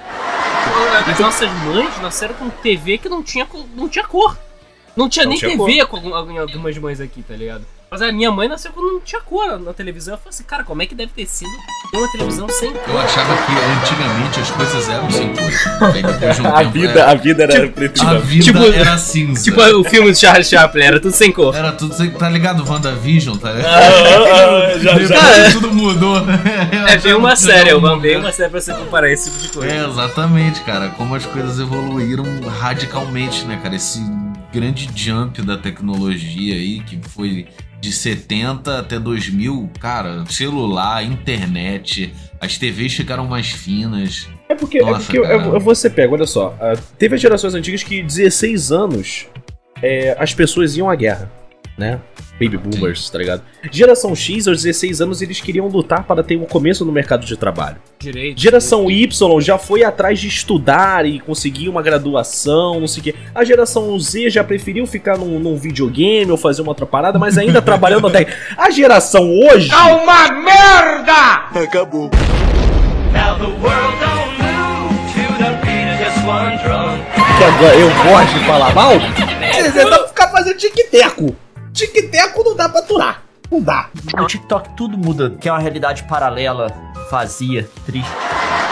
As 1.11 1.19
nossas 1.19 1.49
mães 1.63 2.01
nasceram 2.01 2.33
com 2.35 2.49
TV 2.49 2.97
que 2.97 3.07
não 3.09 3.21
tinha, 3.23 3.47
não 3.75 3.87
tinha 3.89 4.05
cor. 4.05 4.37
Não 4.95 5.07
tinha 5.07 5.23
Não 5.25 5.29
nem 5.31 5.39
tinha 5.39 5.51
TV 5.57 5.85
com 5.85 5.95
algum- 5.97 6.13
algum- 6.13 6.39
algumas 6.39 6.77
mães 6.77 6.99
aqui, 6.99 7.21
tá 7.23 7.33
ligado? 7.35 7.65
Mas 7.93 8.01
a 8.01 8.09
minha 8.09 8.31
mãe 8.31 8.47
nasceu 8.47 8.71
quando 8.71 8.89
não 8.93 9.01
tinha 9.01 9.19
cor 9.19 9.59
na 9.59 9.73
televisão. 9.73 10.13
Eu 10.13 10.17
falei 10.17 10.29
assim, 10.29 10.43
cara, 10.45 10.63
como 10.63 10.81
é 10.81 10.85
que 10.85 10.95
deve 10.95 11.11
ter 11.11 11.25
sido 11.27 11.51
ter 11.91 11.97
uma 11.97 12.09
televisão 12.09 12.47
sem 12.47 12.71
cor? 12.71 12.87
Eu 12.87 12.97
achava 12.97 13.35
que 13.35 13.51
antigamente 13.51 14.39
as 14.39 14.49
coisas 14.49 14.87
eram 14.87 15.11
sem 15.11 15.27
cor. 15.35 16.31
De 16.31 16.41
um 16.41 16.47
A 16.55 16.59
tempo, 16.59 16.71
vida, 16.71 16.99
é, 16.99 17.01
a 17.01 17.13
vida 17.15 17.43
era 17.43 17.67
preto 17.67 18.01
e 18.01 18.07
a 18.07 18.13
vida 18.13 18.43
Tipo- 18.45 18.63
era 18.63 18.97
cinza. 18.97 19.43
Tipo 19.43 19.61
o 19.61 19.83
filme 19.83 20.09
do 20.09 20.17
Charles 20.17 20.47
Chaplin, 20.47 20.83
era 20.83 21.01
tudo 21.01 21.13
sem 21.13 21.33
cor. 21.33 21.53
Era 21.53 21.73
tudo 21.73 21.93
sem... 21.93 22.09
Tá 22.11 22.29
ligado? 22.29 22.63
WandaVision, 22.65 23.35
tá 23.37 23.51
ligado? 23.51 23.73
ah, 23.73 24.71
já, 24.79 24.93
Depois 24.93 25.09
já. 25.09 25.51
tudo 25.51 25.73
mudou. 25.73 26.15
É, 26.87 26.95
veio 26.95 27.17
uma 27.17 27.35
série, 27.35 27.71
eu 27.71 27.81
mandei 27.81 28.15
uma 28.15 28.31
série 28.31 28.49
pra 28.51 28.61
você 28.61 28.73
comparar 28.73 29.11
esse 29.11 29.29
tipo 29.29 29.41
de 29.43 29.49
coisa. 29.49 29.73
É, 29.73 29.85
exatamente, 29.85 30.61
cara. 30.61 30.87
Como 30.91 31.13
as 31.13 31.25
coisas 31.25 31.59
evoluíram 31.59 32.23
radicalmente, 32.57 33.43
né, 33.43 33.59
cara? 33.61 33.75
Esse 33.75 33.99
grande 34.53 34.89
jump 34.95 35.41
da 35.41 35.57
tecnologia 35.57 36.55
aí, 36.55 36.79
que 36.79 36.97
foi 37.09 37.47
de 37.81 37.91
70 37.91 38.79
até 38.79 38.99
2000, 38.99 39.69
cara, 39.79 40.23
celular, 40.29 41.03
internet, 41.03 42.13
as 42.39 42.57
TVs 42.57 42.93
ficaram 42.93 43.25
mais 43.25 43.49
finas. 43.49 44.29
É 44.47 44.53
porque, 44.55 44.77
é 44.77 44.81
Nossa, 44.81 45.05
porque 45.05 45.17
eu- 45.17 45.25
eu- 45.25 45.59
você 45.59 45.89
pega, 45.89 46.13
olha 46.13 46.27
só, 46.27 46.55
ah, 46.61 46.73
teve 46.97 47.15
as 47.15 47.21
gerações 47.21 47.55
antigas 47.55 47.81
que 47.83 48.03
16 48.03 48.71
anos 48.71 49.25
é, 49.81 50.15
as 50.19 50.33
pessoas 50.33 50.77
iam 50.77 50.89
à 50.89 50.95
guerra, 50.95 51.31
né? 51.81 51.99
Baby 52.39 52.57
boomers, 52.57 53.09
tá 53.09 53.17
ligado? 53.17 53.41
Geração 53.71 54.15
X, 54.15 54.47
aos 54.47 54.63
16 54.63 55.01
anos, 55.01 55.21
eles 55.21 55.41
queriam 55.41 55.67
lutar 55.67 56.03
para 56.03 56.23
ter 56.23 56.37
um 56.37 56.45
começo 56.45 56.85
no 56.85 56.91
mercado 56.91 57.25
de 57.25 57.35
trabalho. 57.35 57.77
Direito. 57.99 58.39
Geração 58.39 58.89
Y 58.89 59.41
já 59.41 59.57
foi 59.57 59.83
atrás 59.83 60.19
de 60.19 60.27
estudar 60.27 61.05
e 61.05 61.19
conseguir 61.19 61.69
uma 61.69 61.81
graduação, 61.81 62.79
não 62.79 62.87
sei 62.87 63.01
o 63.01 63.03
quê. 63.03 63.15
A 63.33 63.43
geração 63.43 63.97
Z 63.99 64.29
já 64.29 64.43
preferiu 64.43 64.85
ficar 64.87 65.17
num, 65.17 65.39
num 65.39 65.55
videogame 65.55 66.31
ou 66.31 66.37
fazer 66.37 66.61
uma 66.61 66.71
outra 66.71 66.85
parada, 66.85 67.19
mas 67.19 67.37
ainda 67.37 67.61
trabalhando 67.63 68.07
até. 68.07 68.27
A 68.57 68.69
geração 68.69 69.29
hoje. 69.29 69.71
Uma 69.73 70.31
merda! 70.31 71.63
Acabou. 71.63 72.09
que 77.41 77.45
agora 77.45 77.75
eu 77.75 77.89
gosto 78.03 78.33
de 78.37 78.45
falar 78.45 78.75
mal, 78.75 78.93
você 79.51 79.85
pra 79.85 80.07
ficar 80.07 80.27
fazendo 80.29 80.57
tic-teco. 80.57 81.35
Tic-teco 81.73 82.43
não 82.43 82.55
dá 82.55 82.69
pra 82.69 82.79
aturar. 82.79 83.23
Não 83.49 83.61
dá. 83.61 83.89
No 84.15 84.27
TikTok 84.27 84.75
tudo 84.75 84.97
muda, 84.97 85.29
que 85.29 85.49
é 85.49 85.51
uma 85.51 85.59
realidade 85.59 86.03
paralela, 86.03 86.73
vazia, 87.09 87.69
triste. 87.85 88.11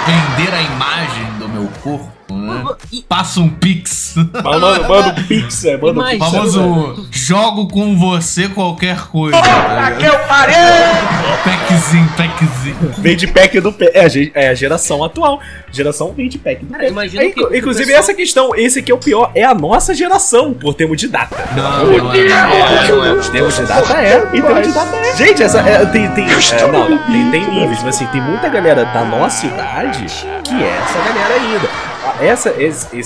Vender 0.05 0.53
a 0.53 0.61
imagem 0.61 1.25
do 1.37 1.49
meu 1.49 1.69
corpo, 1.83 2.09
né? 2.35 2.63
Passa 3.07 3.39
um 3.39 3.49
pix. 3.49 4.15
Mano, 4.43 4.87
mano, 4.87 5.13
pix, 5.27 5.65
é, 5.65 5.77
mano, 5.77 5.93
Imagina. 5.93 6.25
pix. 6.25 6.31
Famoso 6.31 7.07
jogo 7.11 7.67
com 7.67 7.97
você 7.97 8.47
qualquer 8.49 9.07
coisa. 9.07 9.39
tá 9.41 9.89
ligado? 9.89 10.03
eu 10.03 10.19
parei! 10.27 10.55
Packzinho, 11.43 12.09
packzinho. 12.17 12.93
Vem 12.97 13.15
de 13.15 13.27
pack 13.27 13.59
do 13.59 13.71
pé. 13.71 13.91
É, 13.93 14.07
é 14.45 14.49
a 14.49 14.53
geração 14.53 15.03
atual. 15.03 15.39
Geração 15.71 16.13
vem 16.13 16.27
de 16.27 16.37
pack 16.37 16.65
do 16.65 16.71
Cara, 16.71 16.83
pé. 16.83 16.89
imagina 16.89 17.23
É, 17.23 17.29
que 17.31 17.41
inclusive, 17.57 17.85
pessoal- 17.85 17.99
essa 17.99 18.13
questão, 18.13 18.55
esse 18.55 18.79
aqui 18.79 18.91
é 18.91 18.95
o 18.95 18.97
pior, 18.97 19.31
é 19.35 19.43
a 19.43 19.53
nossa 19.53 19.93
geração, 19.93 20.53
por 20.53 20.73
termo 20.73 20.95
de 20.95 21.07
data. 21.07 21.35
Não, 21.55 21.85
não 21.85 22.13
é. 22.13 22.27
Não 22.89 23.05
é. 23.05 23.19
Termo 23.29 23.49
de 23.51 23.61
data 23.63 23.93
é, 23.97 24.27
e 24.33 24.41
termo 24.41 24.61
de 24.61 24.71
data 24.71 24.95
é. 24.95 25.15
Gente, 25.15 25.43
essa 25.43 25.59
é, 25.59 25.85
tem, 25.85 26.09
tem, 26.11 26.25
é, 26.25 26.67
não, 26.71 26.89
não, 26.89 26.97
tem, 27.05 27.31
tem 27.31 27.49
níveis, 27.49 27.79
mas 27.83 27.95
assim, 27.95 28.05
tem 28.07 28.21
muita 28.21 28.49
galera 28.49 28.85
da 28.85 29.03
nossa 29.05 29.45
idade 29.45 30.05
que 30.43 30.55
é 30.55 30.77
essa 30.83 30.99
galera 30.99 31.33
ainda. 31.35 31.88
Essa, 32.21 32.49
esse, 32.61 32.97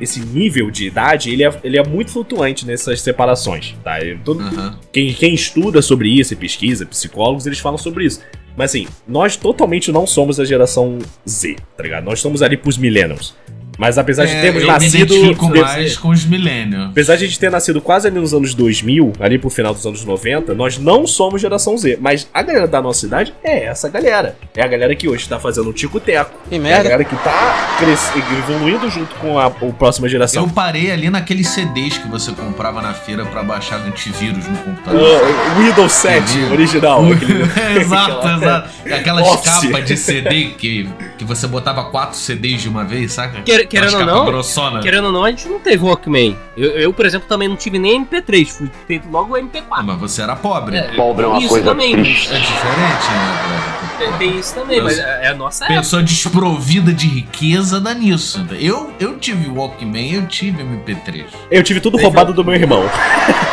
esse, 0.00 0.20
nível 0.20 0.70
de 0.70 0.86
idade, 0.86 1.30
ele 1.30 1.44
é, 1.44 1.60
ele 1.64 1.78
é 1.78 1.86
muito 1.86 2.10
flutuante 2.12 2.66
nessas 2.66 3.00
separações, 3.00 3.74
tá? 3.82 3.96
Todo- 4.24 4.42
Aham. 4.42 4.78
quem, 4.92 5.12
quem 5.12 5.34
estuda 5.34 5.80
sobre 5.80 6.08
isso 6.08 6.32
e 6.34 6.36
pesquisa, 6.36 6.84
psicólogos, 6.84 7.46
eles 7.46 7.58
falam 7.58 7.78
sobre 7.78 8.04
isso. 8.04 8.20
Mas 8.56 8.70
assim, 8.70 8.86
nós 9.08 9.36
totalmente 9.36 9.90
não 9.90 10.06
somos 10.06 10.38
a 10.38 10.44
geração 10.44 10.98
Z, 11.26 11.56
tá 11.76 11.82
ligado? 11.82 12.04
Nós 12.04 12.18
estamos 12.18 12.42
ali 12.42 12.56
pros 12.56 12.76
millennials. 12.76 13.34
Mas 13.78 13.96
apesar 13.98 14.26
de 14.26 14.32
É, 14.32 14.40
termos 14.40 14.62
eu 14.62 14.68
nascido. 14.68 15.14
me 15.14 15.60
mais 15.60 15.96
com 15.96 16.08
os 16.10 16.24
millennials. 16.24 16.90
Apesar 16.90 17.16
de 17.16 17.24
a 17.24 17.26
gente 17.26 17.38
ter 17.38 17.50
nascido 17.50 17.80
quase 17.80 18.06
ali 18.08 18.18
nos 18.18 18.34
anos 18.34 18.54
2000, 18.54 19.12
ali 19.18 19.38
pro 19.38 19.48
final 19.50 19.72
dos 19.74 19.84
anos 19.86 20.04
90, 20.04 20.54
nós 20.54 20.78
não 20.78 21.06
somos 21.06 21.40
geração 21.40 21.76
Z. 21.76 21.98
Mas 22.00 22.28
a 22.32 22.42
galera 22.42 22.66
da 22.68 22.80
nossa 22.82 23.06
idade 23.06 23.32
é 23.42 23.64
essa 23.64 23.88
galera. 23.88 24.36
É 24.54 24.62
a 24.62 24.66
galera 24.66 24.94
que 24.94 25.08
hoje 25.08 25.28
tá 25.28 25.38
fazendo 25.40 25.70
o 25.70 25.72
tico-teco. 25.72 26.30
Que 26.48 26.54
É 26.54 26.58
a 26.58 26.60
merda. 26.60 26.82
galera 26.84 27.04
que 27.04 27.16
tá 27.16 27.76
cres- 27.78 28.12
evoluindo 28.40 28.90
junto 28.90 29.14
com 29.16 29.38
a, 29.38 29.46
a 29.46 29.50
próxima 29.50 30.08
geração. 30.08 30.44
Eu 30.44 30.48
parei 30.50 30.90
ali 30.90 31.08
naqueles 31.10 31.48
CDs 31.48 31.98
que 31.98 32.08
você 32.08 32.30
comprava 32.32 32.82
na 32.82 32.92
feira 32.94 33.24
pra 33.24 33.42
baixar 33.42 33.76
antivírus 33.86 34.46
no 34.46 34.56
computador. 34.58 35.00
Ah, 35.22 35.58
o 35.58 35.62
Windows 35.62 35.92
7 35.92 36.38
Entendi. 36.38 36.52
original. 36.52 37.04
aquele- 37.12 37.42
exato, 37.80 38.12
aquela- 38.18 38.36
exato. 38.36 38.68
Aquelas 38.92 39.28
Office. 39.28 39.44
capas 39.68 39.84
de 39.86 39.96
CD 39.96 40.44
que, 40.58 40.88
que 41.16 41.24
você 41.24 41.46
botava 41.46 41.84
quatro 41.84 42.18
CDs 42.18 42.62
de 42.62 42.68
uma 42.68 42.84
vez, 42.84 43.12
saca? 43.12 43.40
Quer- 43.66 43.80
querendo 43.80 43.92
ou 43.94 43.98
capas 44.00 44.14
não, 44.14 44.24
grossona. 44.26 44.80
Querendo 44.80 45.04
ou 45.06 45.12
não, 45.12 45.24
a 45.24 45.30
gente 45.30 45.48
não 45.48 45.58
teve 45.60 45.84
Walkman. 45.84 46.36
Eu, 46.56 46.70
eu, 46.72 46.92
por 46.92 47.06
exemplo, 47.06 47.26
também 47.28 47.48
não 47.48 47.56
tive 47.56 47.78
nem 47.78 48.04
MP3, 48.04 48.46
fui 48.48 48.70
ter 48.86 49.00
logo 49.10 49.32
o 49.32 49.36
Ah, 49.36 49.40
MP4. 49.40 49.82
mas 49.84 49.98
você 49.98 50.22
era 50.22 50.36
pobre. 50.36 50.80
Pobre 50.96 51.24
é 51.24 51.28
uma 51.28 51.38
isso 51.38 51.48
coisa 51.48 51.64
também, 51.64 51.92
É 51.94 51.96
diferente, 51.96 52.32
né? 53.10 53.78
Tem, 53.98 54.12
tem 54.14 54.38
isso 54.38 54.54
também, 54.54 54.78
Eu- 54.78 54.84
mas 54.84 54.98
é 54.98 55.20
é 55.22 55.28
a 55.28 55.34
nossa 55.34 55.64
época. 55.64 55.78
Pessoa 55.80 56.02
desprovida 56.02 56.92
de 56.92 57.06
riqueza 57.06 57.80
dá 57.80 57.94
nisso. 57.94 58.44
Eu, 58.58 58.92
eu 58.98 59.16
tive 59.18 59.48
Walkman, 59.48 60.12
eu 60.14 60.26
tive 60.26 60.62
MP3. 60.62 61.26
Eu 61.50 61.62
tive 61.62 61.80
tudo 61.80 61.96
roubado 61.98 62.32
do 62.32 62.44
meu 62.44 62.54
irmão. 62.54 62.82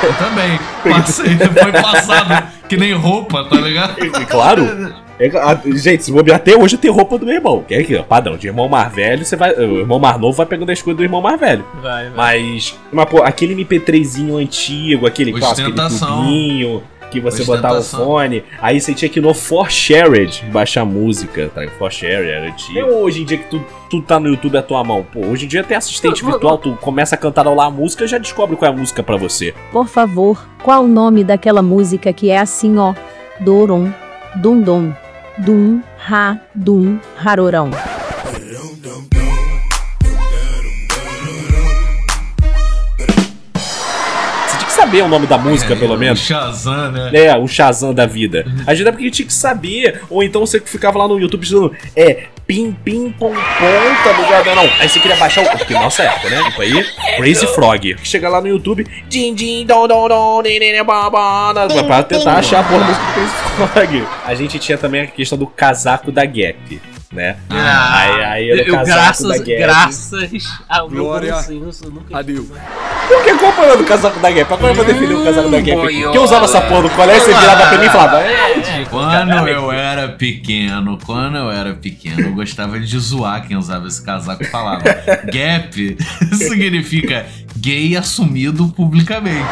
Eu 0.02 0.14
também. 0.16 0.60
Passei, 0.84 1.38
foi 1.38 1.72
passado 1.72 2.48
que 2.68 2.78
nem 2.78 2.94
roupa, 2.94 3.44
tá 3.46 3.56
ligado? 3.58 3.96
Claro. 4.30 4.94
É, 5.20 5.28
a- 5.38 5.62
gente, 5.76 6.04
se 6.06 6.12
bobear 6.12 6.38
até 6.38 6.56
hoje 6.56 6.78
tem 6.78 6.90
roupa 6.90 7.18
do 7.18 7.26
meu 7.26 7.36
irmão. 7.36 7.64
Que 7.68 7.74
é 7.76 7.80
aqui, 7.80 7.96
ó, 7.96 8.04
padrão. 8.04 8.38
De 8.38 8.48
irmão 8.48 8.70
mais 8.70 8.94
velho, 8.94 9.26
você 9.26 9.36
vai. 9.36 9.52
O 9.54 9.80
irmão 9.80 10.00
mais 10.00 10.18
novo 10.20 10.38
vai 10.38 10.46
pegando 10.46 10.72
as 10.72 10.82
coisas 10.82 10.98
do 10.98 11.04
irmão 11.04 11.22
mais 11.22 11.40
velho. 11.40 11.66
Vai, 11.82 12.10
vai. 12.10 12.42
Mas, 12.44 12.78
mas 12.92 13.06
pô, 13.10 13.22
aquele 13.22 13.54
MP3zinho 13.56 14.38
antigo, 14.38 15.06
aquele 15.06 15.34
clássico, 15.34 15.70
aquele 15.70 15.90
tubinho 16.00 16.84
que 17.12 17.20
você 17.20 17.44
botava 17.44 17.80
o 17.80 17.84
fone, 17.84 18.44
aí 18.62 18.80
você 18.80 18.94
tinha 18.94 19.10
que 19.10 19.18
ir 19.18 19.22
no 19.24 19.34
For 19.34 19.70
Shared 19.72 20.46
baixar 20.52 20.86
música, 20.86 21.50
tá? 21.56 21.68
For 21.80 21.92
Shared 21.92 22.30
era 22.30 22.48
antigo. 22.52 22.78
Eu, 22.78 22.98
hoje 23.00 23.24
em 23.24 23.26
dia 23.26 23.38
que 23.40 23.50
tu, 23.50 23.66
tu 23.90 24.00
tá 24.04 24.20
no 24.20 24.28
YouTube 24.30 24.56
à 24.58 24.62
tua 24.62 24.84
mão, 24.84 25.04
pô, 25.12 25.26
hoje 25.26 25.46
em 25.46 25.48
dia 25.48 25.64
tem 25.64 25.76
assistente 25.76 26.24
virtual, 26.24 26.60
tu 26.60 26.78
começa 26.80 27.16
a 27.16 27.18
cantarolar 27.18 27.66
a 27.66 27.72
música 27.72 28.06
já 28.06 28.20
descobre 28.20 28.56
qual 28.56 28.72
é 28.72 28.74
a 28.76 28.78
música 28.78 29.02
pra 29.02 29.18
você. 29.18 29.56
Por 29.72 29.88
favor, 29.88 30.48
qual 30.64 30.84
o 30.84 30.88
nome 30.88 31.24
daquela 31.24 31.64
música 31.64 32.14
que 32.14 32.30
é 32.30 32.38
assim, 32.38 32.78
ó? 32.78 32.94
Doron, 33.40 33.90
dum 34.36 34.62
dum, 35.40 35.82
ra, 35.98 36.38
dum, 36.54 37.00
rarorão. 37.16 37.72
Saber 44.90 45.04
o 45.04 45.08
nome 45.08 45.28
da 45.28 45.38
música, 45.38 45.76
pelo 45.76 45.96
menos. 45.96 46.20
Shazam, 46.20 46.92
né? 46.92 47.12
É, 47.14 47.38
o 47.38 47.48
Shazam 47.48 47.94
da 47.94 48.08
vida. 48.08 48.46
A 48.66 48.74
gente 48.74 48.88
é 48.88 48.92
porque 48.92 49.12
tinha 49.12 49.26
que 49.28 49.34
saber. 49.34 50.02
Ou 50.10 50.24
então 50.24 50.42
você 50.42 50.60
ficava 50.60 50.98
lá 50.98 51.08
no 51.08 51.20
YouTube 51.20 51.42
dizendo, 51.42 51.72
é, 51.96 52.26
pim, 52.48 52.76
pim, 52.84 53.12
pom, 53.12 53.32
pom, 53.32 54.04
tá 54.04 54.12
ligado? 54.18 54.56
Não, 54.56 54.64
aí 54.80 54.90
você 54.90 55.00
queria 55.00 55.16
baixar 55.18 55.44
o. 55.44 55.58
Porque 55.58 55.74
nossa 55.74 56.02
época, 56.04 56.30
né? 56.30 56.44
Tipo 56.44 56.62
aí, 56.62 56.86
Crazy 57.18 57.48
Frog. 57.48 57.96
Chega 58.04 58.28
lá 58.30 58.42
no 58.42 58.48
YouTube, 58.48 58.86
din, 59.08 59.36
din, 59.36 59.66
ba, 59.66 61.10
ba, 61.10 61.54
na- 61.54 61.84
pra 61.84 62.04
tentar 62.04 62.40
achar 62.40 62.62
a 62.62 62.64
porra 62.64 62.80
da 62.80 62.86
música 62.88 63.06
do 63.06 63.14
Crazy 63.14 63.94
Frog. 63.94 64.08
A 64.26 64.34
gente 64.36 64.58
tinha 64.58 64.78
também 64.78 65.02
a 65.02 65.08
questão 65.08 65.38
do 65.38 65.46
casaco 65.46 66.12
da 66.12 66.26
Gap. 66.26 66.82
Né? 67.12 67.38
Ah, 67.50 68.02
aí, 68.02 68.24
aí 68.24 68.52
era 68.52 68.62
o 68.62 68.68
eu, 68.68 68.72
casaco 68.76 68.88
da 68.94 68.96
graças, 68.96 69.38
Gap. 69.40 69.58
graças 69.58 70.44
ao 70.70 70.88
meu 70.88 71.06
Glória 71.06 71.36
senso, 71.38 71.86
eu 71.86 71.92
nunca 71.92 72.16
Adeus. 72.20 72.46
Por 72.48 72.58
que 73.24 73.38
qual 73.38 73.54
foi 73.54 73.74
o 73.74 73.78
do 73.78 73.84
casaco 73.84 74.20
da 74.20 74.32
Gap? 74.32 74.54
Agora 74.54 74.72
eu 74.72 74.76
vou 74.76 74.86
defender 74.86 75.14
o 75.14 75.24
casaco 75.24 75.50
da 75.50 75.60
Gap. 75.60 75.82
boiola. 75.82 76.12
Que 76.12 76.18
eu 76.18 76.24
usava 76.24 76.46
essa 76.46 76.62
porra 76.62 76.82
no 76.82 76.90
colégio, 76.92 77.24
você 77.24 77.34
virava 77.34 77.68
pra 77.68 77.78
mim 77.78 77.86
e 77.86 77.90
falava, 77.90 78.20
é, 78.20 78.86
Quando 78.90 79.48
eu 79.48 79.72
era 79.72 80.08
pequeno, 80.10 80.98
quando 81.06 81.38
eu 81.38 81.52
era 81.52 81.74
pequeno, 81.74 82.22
eu 82.22 82.34
gostava 82.34 82.80
de 82.80 83.00
zoar 83.00 83.48
quem 83.48 83.58
usava 83.58 83.88
esse 83.88 84.04
casaco 84.04 84.44
e 84.44 84.46
falava. 84.48 84.84
Gap 84.84 85.98
significa 86.36 87.26
gay 87.60 87.96
assumido 87.98 88.68
publicamente. 88.70 89.46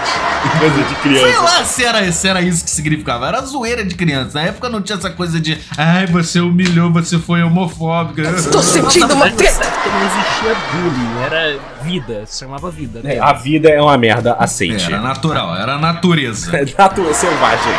coisa 0.59 0.83
de 0.83 0.87
Sei 0.87 0.95
criança. 1.01 1.41
lá 1.41 1.65
se 1.65 1.83
era, 1.83 2.11
se 2.11 2.27
era 2.27 2.41
isso 2.41 2.63
que 2.63 2.69
significava. 2.69 3.27
Era 3.27 3.41
zoeira 3.41 3.83
de 3.83 3.95
criança. 3.95 4.39
Na 4.39 4.47
época 4.47 4.69
não 4.69 4.81
tinha 4.81 4.97
essa 4.97 5.09
coisa 5.09 5.39
de 5.39 5.57
ai, 5.77 6.07
você 6.07 6.39
humilhou, 6.39 6.91
você 6.91 7.19
foi 7.19 7.43
homofóbico. 7.43 8.21
Tô 8.51 8.61
sentindo 8.61 9.13
uma 9.13 9.29
treta! 9.31 9.65
Não 9.87 10.05
existia 10.05 10.55
bullying, 10.71 11.23
era 11.23 11.59
vida, 11.83 12.25
se 12.25 12.39
chamava 12.39 12.69
vida. 12.69 13.01
né? 13.01 13.15
É, 13.15 13.19
a 13.19 13.33
vida 13.33 13.69
é 13.69 13.81
uma 13.81 13.97
merda, 13.97 14.33
aceite. 14.33 14.85
Era 14.85 15.01
natural, 15.01 15.55
era 15.55 15.77
natureza. 15.77 16.51
Natura 16.77 17.13
selvagem. 17.13 17.73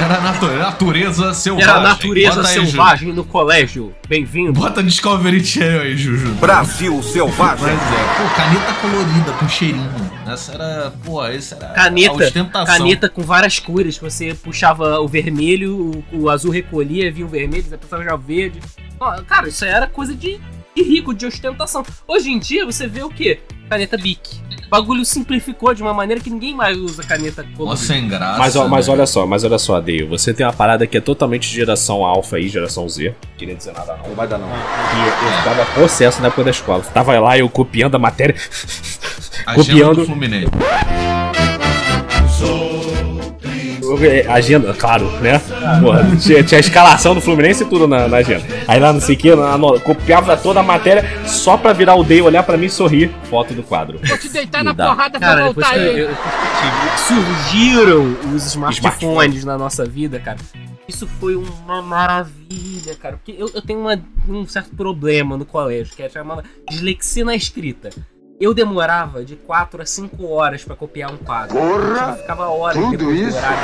Era 0.00 0.20
natu 0.20 0.46
natureza 0.46 1.34
selvagem. 1.34 1.70
Era 1.70 1.78
a 1.78 1.82
natureza 1.82 2.36
Bota 2.36 2.48
aí, 2.48 2.54
Ju. 2.54 2.66
selvagem 2.66 3.12
no 3.12 3.24
colégio. 3.24 3.94
Bem-vindo. 4.08 4.52
Bota 4.52 4.82
Discovery 4.82 5.44
Channel 5.44 5.82
aí, 5.82 5.96
Juju. 5.96 6.32
Brasil 6.34 7.02
selvagem. 7.02 7.66
Mas 7.66 7.80
é, 7.80 8.22
pô, 8.22 8.34
caneta 8.34 8.72
colorida 8.80 9.32
com 9.32 9.48
Essa 10.26 10.52
era, 10.52 10.92
pô, 11.04 11.26
esse 11.26 11.54
era. 11.54 11.68
Caneta 11.68 12.10
caneta, 12.10 12.24
ostentação. 12.24 12.76
caneta 12.76 13.08
com 13.08 13.22
várias 13.22 13.58
cores, 13.58 13.98
você 13.98 14.34
puxava 14.34 15.00
o 15.00 15.08
vermelho, 15.08 16.04
o, 16.12 16.22
o 16.22 16.30
azul 16.30 16.50
recolhia, 16.50 17.10
vinha 17.10 17.26
o 17.26 17.28
vermelho, 17.28 17.64
você 17.64 17.76
puxava 17.76 18.04
já 18.04 18.14
o 18.14 18.18
verde. 18.18 18.60
Ó, 18.98 19.22
Cara, 19.22 19.48
isso 19.48 19.64
aí 19.64 19.70
era 19.70 19.86
coisa 19.86 20.14
de, 20.14 20.40
de 20.76 20.82
rico, 20.82 21.14
de 21.14 21.26
ostentação. 21.26 21.84
Hoje 22.06 22.30
em 22.30 22.38
dia 22.38 22.64
você 22.64 22.86
vê 22.86 23.02
o 23.02 23.08
quê? 23.08 23.40
Caneta 23.68 23.96
Bic. 23.96 24.40
O 24.66 24.70
bagulho 24.70 25.04
simplificou 25.04 25.72
de 25.74 25.82
uma 25.82 25.94
maneira 25.94 26.20
que 26.20 26.30
ninguém 26.30 26.54
mais 26.54 26.76
usa 26.76 27.02
caneta 27.02 27.44
colorida. 27.56 27.84
sem 27.84 28.08
graça. 28.08 28.38
Mas, 28.38 28.56
ó, 28.56 28.68
mas 28.68 28.86
né? 28.86 28.92
olha 28.92 29.06
só, 29.06 29.26
mas 29.26 29.42
olha 29.42 29.58
só, 29.58 29.80
Dale, 29.80 30.04
você 30.04 30.32
tem 30.34 30.46
uma 30.46 30.52
parada 30.52 30.86
que 30.86 30.96
é 30.96 31.00
totalmente 31.00 31.48
geração 31.48 32.04
alfa 32.04 32.36
aí, 32.36 32.48
geração 32.48 32.88
Z. 32.88 33.14
Queria 33.36 33.54
dizer 33.54 33.72
nada 33.72 33.96
não. 33.96 34.08
Não 34.08 34.14
vai 34.14 34.28
dar 34.28 34.38
não. 34.38 34.48
Que 34.48 35.26
eu 35.26 35.44
tava 35.44 35.64
possesso 35.72 36.20
na 36.20 36.28
época 36.28 36.44
da 36.44 36.50
escola. 36.50 36.82
Tava 36.82 37.18
lá 37.18 37.38
eu 37.38 37.48
copiando 37.48 37.94
a 37.96 37.98
matéria. 37.98 38.36
Copiando. 39.54 39.96
do 39.96 40.06
Fluminense. 40.06 40.50
Agenda, 44.28 44.72
claro, 44.72 45.10
né? 45.20 45.40
Porra, 45.80 46.16
tinha, 46.16 46.44
tinha 46.44 46.58
a 46.58 46.60
escalação 46.60 47.12
do 47.14 47.20
Fluminense 47.20 47.64
e 47.64 47.66
tudo 47.66 47.88
na, 47.88 48.06
na 48.06 48.18
agenda. 48.18 48.44
Aí 48.68 48.78
lá 48.78 48.92
não 48.92 49.00
sei 49.00 49.16
o 49.16 49.18
que, 49.18 49.34
na- 49.34 49.58
copiava 49.80 50.36
toda 50.36 50.60
a 50.60 50.62
matéria 50.62 51.04
só 51.26 51.56
pra 51.56 51.72
virar 51.72 51.96
o 51.96 52.04
Dale, 52.04 52.22
olhar 52.22 52.42
pra 52.44 52.56
mim 52.56 52.66
e 52.66 52.70
sorrir. 52.70 53.10
Foto 53.24 53.52
do 53.52 53.64
quadro. 53.64 53.98
Vou 54.04 54.16
te 54.16 54.28
deitar 54.28 54.62
na 54.62 54.72
dá. 54.72 54.90
porrada 54.90 55.18
pra 55.18 55.28
Cara, 55.28 55.44
voltar 55.44 55.70
aí. 55.72 55.98
eu- 55.98 56.08
eu 56.10 56.16
surgiram 57.08 58.16
os 58.34 58.46
smartphones 58.46 58.78
Smartphone. 58.78 59.44
na 59.44 59.58
nossa 59.58 59.84
vida, 59.84 60.20
cara. 60.20 60.38
Isso 60.86 61.08
foi 61.18 61.34
uma 61.34 61.82
maravilha, 61.82 62.94
cara. 62.94 63.16
Porque 63.16 63.34
eu, 63.40 63.50
eu 63.52 63.60
tenho 63.62 63.80
uma- 63.80 64.00
um 64.28 64.46
certo 64.46 64.70
problema 64.76 65.36
no 65.36 65.44
colégio, 65.44 65.94
que 65.96 66.02
é 66.02 66.08
chamada 66.08 66.44
dislexia 66.70 67.24
na 67.24 67.34
escrita. 67.34 67.90
Eu 68.40 68.54
demorava 68.54 69.22
de 69.22 69.36
4 69.36 69.82
a 69.82 69.86
5 69.86 70.26
horas 70.26 70.64
pra 70.64 70.74
copiar 70.74 71.12
um 71.12 71.16
quadro. 71.18 71.58
Porra! 71.58 72.12
Eu 72.12 72.16
ficava 72.16 72.48
horas 72.48 72.82
Tudo 72.82 72.96
depois 72.96 73.18
do 73.20 73.28
isso? 73.28 73.36
horário. 73.36 73.58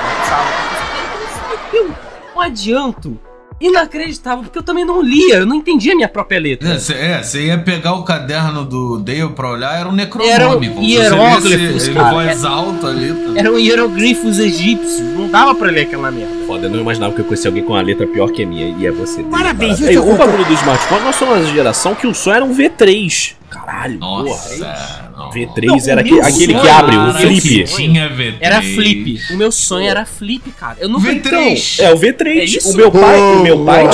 Eu 1.50 1.58
deu 1.72 1.94
um 2.36 2.40
adianto 2.42 3.18
inacreditável, 3.58 4.44
porque 4.44 4.58
eu 4.58 4.62
também 4.62 4.84
não 4.84 5.00
lia, 5.00 5.36
eu 5.36 5.46
não 5.46 5.56
entendia 5.56 5.94
a 5.94 5.96
minha 5.96 6.08
própria 6.08 6.38
letra. 6.38 6.68
É, 6.74 6.78
você 6.78 7.38
é, 7.38 7.42
ia 7.46 7.56
pegar 7.56 7.94
o 7.94 8.02
caderno 8.04 8.66
do 8.66 8.98
Dale 8.98 9.30
pra 9.30 9.50
olhar, 9.50 9.80
era 9.80 9.88
um 9.88 9.92
necronômico. 9.92 10.74
Eram 10.78 10.82
hieróglifos, 10.84 11.88
cara. 11.88 12.10
voz 12.10 12.44
alta 12.44 12.88
ali. 12.88 13.14
tá- 13.14 13.40
Eram 13.40 13.58
hieroglifos 13.58 14.38
egípcios, 14.38 15.00
não 15.14 15.26
dava 15.30 15.54
pra 15.54 15.70
ler 15.70 15.82
aquela 15.86 16.10
merda. 16.10 16.34
Foda, 16.46 16.66
eu 16.66 16.70
não 16.70 16.80
imaginava 16.80 17.14
que 17.14 17.20
eu 17.22 17.24
conhecia 17.24 17.48
alguém 17.48 17.64
com 17.64 17.72
uma 17.72 17.80
letra 17.80 18.06
pior 18.06 18.30
que 18.30 18.42
a 18.42 18.46
minha, 18.46 18.76
e 18.78 18.86
é 18.86 18.90
você. 18.90 19.22
Parabéns, 19.22 19.80
Ei, 19.80 19.92
isso 19.94 20.02
o 20.02 20.14
bagulho 20.16 20.44
do 20.44 20.52
smartphone, 20.52 21.00
nós 21.04 21.16
somos 21.16 21.38
uma 21.38 21.46
geração 21.46 21.94
que 21.94 22.06
o 22.06 22.14
som 22.14 22.32
era 22.32 22.44
um 22.44 22.54
V3. 22.54 23.36
Caralho, 23.64 23.98
Nossa, 23.98 24.56
porra. 24.56 25.05
Não. 25.26 25.54
V3 25.54 25.66
Não, 25.66 25.76
era 25.92 25.96
o 25.96 26.00
aquele, 26.00 26.20
aquele 26.20 26.54
que 26.54 26.68
abre, 26.68 26.96
o 26.96 27.14
flip. 27.14 27.64
Tinha 27.64 28.08
V3. 28.10 28.34
Era 28.40 28.62
flip. 28.62 29.20
O 29.30 29.36
meu 29.36 29.52
sonho 29.52 29.88
era 29.88 30.04
flip, 30.04 30.50
cara. 30.52 30.76
Eu 30.80 30.88
nunca 30.88 31.08
V3. 31.12 31.80
É, 31.82 31.92
o 31.92 31.96
V3. 31.98 32.66
É 32.66 32.70
o 32.70 32.74
meu 32.76 32.90
pai, 32.90 33.18
o 33.20 33.42
meu 33.42 33.64
pai 33.64 33.84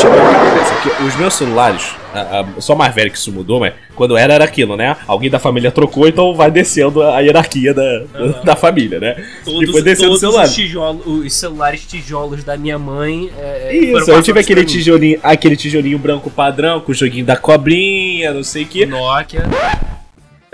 os 1.07 1.17
meus 1.17 1.35
celulares, 1.35 1.95
a- 2.15 2.41
a- 2.41 2.61
só 2.61 2.75
mais 2.75 2.95
velho 2.95 3.11
que 3.11 3.17
isso 3.19 3.31
mudou, 3.33 3.61
mas 3.61 3.73
quando 3.95 4.17
era, 4.17 4.35
era 4.35 4.45
aquilo, 4.45 4.77
né? 4.77 4.97
Alguém 5.07 5.31
da 5.31 5.39
família 5.39 5.71
trocou, 5.71 6.07
então 6.09 6.35
vai 6.35 6.51
descendo 6.51 7.03
a 7.03 7.21
hierarquia 7.21 7.73
da, 7.75 8.03
da 8.45 8.57
família, 8.57 8.99
né? 8.99 9.25
Todos, 9.45 9.69
e 9.69 9.73
foi 9.73 9.83
descendo 9.83 10.09
o 10.15 10.19
todos 10.19 10.21
celular. 10.21 10.45
os, 10.47 10.55
tijolo- 10.55 11.03
os 11.07 11.33
celulares 11.33 11.85
tijolos 11.87 12.43
da 12.45 12.57
minha 12.57 12.79
mãe. 12.79 13.31
É, 13.39 13.69
foram 13.91 13.99
Isso, 14.03 14.11
eu 14.11 14.23
tive 14.23 14.41
aquele 14.41 14.65
tijolinho, 14.65 15.19
aquele 15.23 15.57
tijolinho 15.57 15.99
branco 15.99 16.31
padrão, 16.31 16.81
com 16.81 16.93
o 16.93 16.95
joguinho 16.95 17.25
da 17.25 17.37
cobrinha, 17.37 18.33
não 18.33 18.43
sei 18.43 18.65
o 18.65 18.67
que. 18.67 18.87
Nokia. 18.87 19.45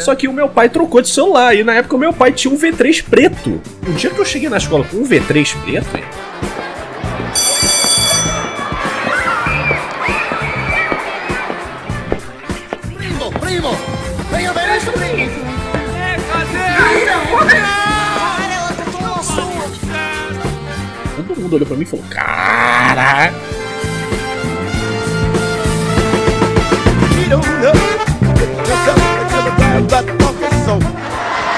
Só 0.00 0.14
que 0.14 0.28
o 0.28 0.32
meu 0.32 0.48
pai 0.48 0.68
trocou 0.68 1.02
de 1.02 1.08
celular, 1.08 1.56
e 1.56 1.64
na 1.64 1.74
época 1.74 1.96
o 1.96 1.98
meu 1.98 2.12
pai 2.12 2.30
tinha 2.30 2.54
um 2.54 2.56
V3 2.56 3.02
preto. 3.02 3.60
O 3.84 3.92
dia 3.94 4.10
que 4.10 4.20
eu 4.20 4.24
cheguei 4.24 4.48
na 4.48 4.56
escola 4.56 4.84
com 4.84 4.98
um 4.98 5.02
V3 5.02 5.56
preto, 5.64 5.88
Primo, 12.96 13.32
primo! 13.40 13.70
Venha 14.30 14.52
ver 14.52 14.76
isso, 14.76 14.92
primo! 14.92 15.48
todo 21.26 21.40
mundo 21.40 21.56
olhou 21.56 21.66
pra 21.66 21.76
mim 21.76 21.82
e 21.82 21.86
falou: 21.86 22.04
Cara! 22.08 23.32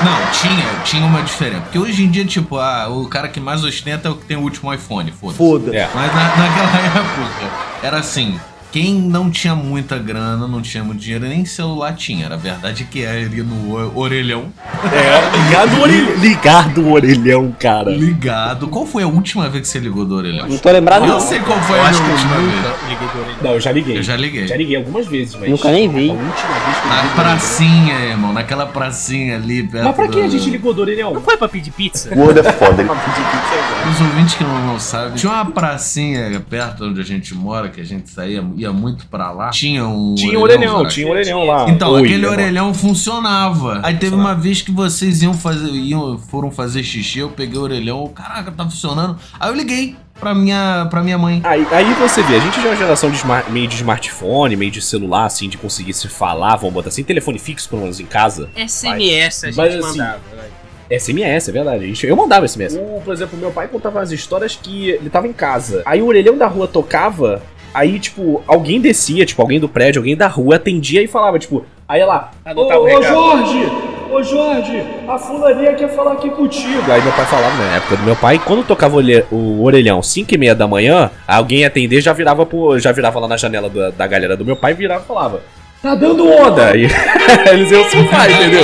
Não, 0.03 0.31
tinha, 0.33 0.65
tinha 0.85 1.05
uma 1.07 1.23
diferença. 1.23 1.63
Porque 1.63 1.79
hoje 1.79 2.05
em 2.05 2.11
dia, 2.11 2.25
tipo, 2.25 2.57
ah, 2.59 2.89
o 2.89 3.07
cara 3.07 3.29
que 3.29 3.39
mais 3.41 3.63
ostenta 3.65 4.09
é 4.09 4.11
o 4.11 4.15
que 4.17 4.25
tem 4.25 4.37
o 4.37 4.41
último 4.41 4.73
iPhone, 4.73 5.11
foda-se. 5.13 5.39
Foda. 5.39 5.77
É. 5.77 5.89
Mas 5.95 6.15
na- 6.15 6.37
naquela 6.37 6.79
época, 7.01 7.51
era 7.83 7.99
assim. 7.99 8.39
Quem 8.73 8.95
não 8.95 9.29
tinha 9.31 9.55
muita 9.57 9.99
grana, 9.99 10.47
não 10.47 10.63
tinha 10.63 10.85
muito 10.85 11.01
dinheiro, 11.01 11.27
nem 11.27 11.45
celular 11.45 11.93
tinha. 11.95 12.27
Era 12.27 12.37
verdade 12.37 12.85
que 12.85 13.03
era 13.03 13.19
ali 13.19 13.43
no 13.43 13.55
o- 13.77 13.99
orelhão. 13.99 14.45
É, 14.93 15.47
ligar 15.49 15.67
do 15.67 15.81
orelhão. 15.83 16.11
Ligar 16.21 16.69
do 16.69 16.89
orelhão, 16.93 17.57
cara. 17.59 17.91
Ligado. 17.91 18.69
Qual 18.69 18.87
foi 18.87 19.03
a 19.03 19.09
última 19.09 19.49
vez 19.49 19.63
que 19.63 19.69
você 19.69 19.79
ligou 19.81 20.05
do 20.05 20.15
orelhão? 20.15 20.47
Não 20.49 20.57
tô 20.59 20.71
lembrado, 20.71 21.03
Eu 21.03 21.09
não. 21.09 21.15
não 21.15 21.21
sei 21.21 21.41
qual 21.41 21.59
foi 21.63 21.77
Eu 21.79 21.83
a 21.83 21.89
acho 21.89 22.01
que 22.03 22.09
eu 22.09 22.13
última 22.13 22.35
vez. 22.37 22.53
liguei 22.89 23.09
do 23.09 23.19
orelhão. 23.21 23.37
Não, 23.43 23.51
eu 23.53 23.61
já 23.61 23.73
liguei. 23.73 23.99
Eu 23.99 24.03
já 24.05 24.17
liguei. 24.17 24.47
Já 24.47 24.57
liguei 24.57 24.77
algumas 24.77 25.07
vezes, 25.09 25.35
mas. 25.35 25.51
Nunca 25.51 25.71
nem 25.73 25.89
vi. 25.89 26.11
A 26.11 26.13
última 26.13 26.31
vez 26.31 26.77
que 26.79 26.87
eu 26.87 26.91
Na 26.91 27.03
pracinha, 27.15 27.95
irmão. 28.07 28.33
Naquela 28.33 28.67
pracinha 28.67 29.35
ali 29.37 29.65
perto. 29.65 29.85
Mas 29.85 29.97
pra 29.97 30.07
que 30.09 30.21
a 30.21 30.25
do- 30.27 30.31
gente 30.31 30.49
ligou 30.49 30.73
do 30.73 30.81
orelhão? 30.83 31.13
Não 31.15 31.21
foi 31.23 31.37
pra 31.37 31.49
pedir 31.49 31.73
pizza? 31.73 32.15
Gordo 32.15 32.39
é 32.39 32.53
foda. 32.53 32.85
Os 33.91 34.01
ouvintes 34.01 34.35
que 34.35 34.45
não, 34.45 34.67
não 34.67 34.79
sabem, 34.79 35.15
tinha 35.15 35.33
uma 35.33 35.47
pracinha 35.47 36.41
perto 36.49 36.85
onde 36.85 37.01
a 37.01 37.05
gente 37.05 37.35
mora, 37.35 37.69
que 37.69 37.81
a 37.81 37.85
gente 37.85 38.09
saía, 38.11 38.45
ia 38.61 38.73
muito 38.73 39.07
pra 39.07 39.31
lá. 39.31 39.51
Tinha 39.51 39.87
um. 39.87 40.15
Tinha 40.15 40.39
um 40.39 40.43
orelhão, 40.43 40.79
sabe? 40.79 40.91
tinha 40.91 41.07
um 41.07 41.11
orelhão 41.11 41.45
lá. 41.45 41.69
Então, 41.69 41.93
Oi, 41.93 42.01
aquele 42.03 42.15
irmão. 42.15 42.33
orelhão 42.33 42.75
funcionava. 42.75 43.81
Aí 43.83 43.97
teve 43.97 44.15
uma 44.15 44.35
vez 44.35 44.63
que 44.63 44.71
vocês 44.71 45.23
iam 45.23 45.35
fazer, 45.35 45.71
iam, 45.71 46.19
foram 46.19 46.51
fazer 46.51 46.83
xixi, 46.83 47.19
eu 47.21 47.31
peguei 47.31 47.59
o 47.59 47.63
orelhão, 47.63 48.07
caraca, 48.09 48.51
tá 48.53 48.65
funcionando. 48.65 49.19
Aí 49.39 49.51
eu 49.51 49.55
liguei 49.55 49.97
pra 50.19 50.35
minha, 50.35 50.87
pra 50.91 51.03
minha 51.03 51.17
mãe. 51.19 51.41
Aí, 51.45 51.67
aí 51.71 51.95
você 51.95 52.23
vê, 52.23 52.37
a 52.37 52.41
gente 52.41 52.57
já 52.61 52.69
é 52.69 52.71
uma 52.71 52.77
geração 52.77 53.11
de 53.11 53.17
smart- 53.17 53.51
meio 53.51 53.67
de 53.67 53.75
smartphone, 53.77 54.55
meio 54.57 54.71
de 54.71 54.83
celular, 54.83 55.25
assim, 55.27 55.49
de 55.49 55.57
conseguir 55.57 55.93
se 55.95 56.09
falar, 56.09 56.57
vamos 56.57 56.75
botar 56.75 56.89
assim, 56.91 57.03
telefone 57.03 57.39
fixo, 57.39 57.69
pelo 57.69 57.83
menos 57.83 57.99
em 58.01 58.07
casa. 58.07 58.49
SMS 58.57 59.45
a 59.45 59.47
gente 59.49 59.57
Mas, 59.57 59.75
assim, 59.75 59.99
mandava. 59.99 60.21
vai. 60.37 60.99
SMS, 60.99 61.49
é 61.49 61.53
verdade. 61.53 62.07
Eu 62.07 62.17
mandava 62.17 62.47
SMS. 62.49 62.75
O, 62.77 63.01
por 63.05 63.13
exemplo, 63.15 63.39
meu 63.39 63.53
pai 63.53 63.69
contava 63.69 64.01
as 64.01 64.11
histórias 64.11 64.59
que 64.61 64.91
ele 64.91 65.09
tava 65.09 65.29
em 65.29 65.33
casa. 65.33 65.83
Aí 65.87 66.03
o 66.03 66.07
orelhão 66.07 66.37
da 66.37 66.49
rua 66.49 66.67
tocava. 66.67 67.41
Aí, 67.73 67.99
tipo, 67.99 68.43
alguém 68.47 68.81
descia, 68.81 69.25
tipo, 69.25 69.41
alguém 69.41 69.61
do 69.61 69.69
prédio, 69.69 70.01
alguém 70.01 70.17
da 70.17 70.27
rua 70.27 70.57
atendia 70.57 71.03
e 71.03 71.07
falava, 71.07 71.39
tipo, 71.39 71.65
aí 71.89 72.01
ela. 72.01 72.31
Ô, 72.45 72.49
Anotava 72.51 72.81
o 72.81 72.83
ô 72.83 72.87
recado. 72.87 73.05
Jorge! 73.05 73.91
Ô 74.11 74.21
Jorge, 74.25 74.85
a 75.07 75.17
fulaninha 75.17 75.73
quer 75.75 75.89
falar 75.89 76.15
aqui 76.15 76.29
contigo. 76.31 76.91
Aí 76.91 77.01
meu 77.01 77.13
pai 77.13 77.25
falava, 77.27 77.57
na 77.57 77.77
época 77.77 77.97
do 77.97 78.03
meu 78.03 78.17
pai, 78.17 78.41
quando 78.45 78.67
tocava 78.67 78.97
o, 79.31 79.63
orelhão 79.63 80.03
5 80.03 80.35
e 80.35 80.37
meia 80.37 80.53
da 80.53 80.67
manhã, 80.67 81.13
alguém 81.29 81.61
ia 81.61 81.69
atender 81.69 82.01
já 82.01 82.13
virava 82.13 82.45
pro, 82.45 82.77
já 82.81 82.91
virava 82.91 83.21
lá 83.21 83.29
na 83.29 83.37
janela 83.37 83.71
da, 83.71 83.91
da 83.91 84.07
galera 84.09 84.37
do 84.37 84.45
meu 84.45 84.57
pai 84.57 84.73
e 84.73 84.75
virava 84.75 85.05
e 85.05 85.07
falava. 85.07 85.41
Tá 85.83 85.95
dando 85.95 86.29
onda! 86.29 86.77
E 86.77 86.85
eles 87.51 87.71
iam 87.71 87.89
surfar, 87.89 88.31
entendeu? 88.31 88.63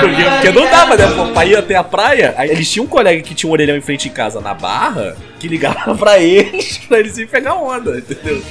Porque, 0.00 0.24
porque 0.24 0.50
não 0.50 0.70
dava, 0.70 0.96
né? 0.96 1.06
O 1.06 1.32
pai 1.32 1.50
ia 1.50 1.58
até 1.58 1.74
a 1.74 1.84
praia. 1.84 2.34
Aí 2.38 2.50
eles 2.50 2.70
tinham 2.70 2.86
um 2.86 2.88
colega 2.88 3.22
que 3.22 3.34
tinha 3.34 3.50
um 3.50 3.52
orelhão 3.52 3.76
em 3.76 3.82
frente 3.82 4.08
em 4.08 4.12
casa 4.12 4.40
na 4.40 4.54
barra, 4.54 5.14
que 5.38 5.46
ligava 5.46 5.92
pra 5.94 6.18
eles, 6.18 6.78
pra 6.88 7.00
eles 7.00 7.16
irem 7.18 7.28
pegar 7.28 7.54
onda, 7.54 7.98
entendeu? 7.98 8.42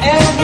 Hoje 0.00 0.38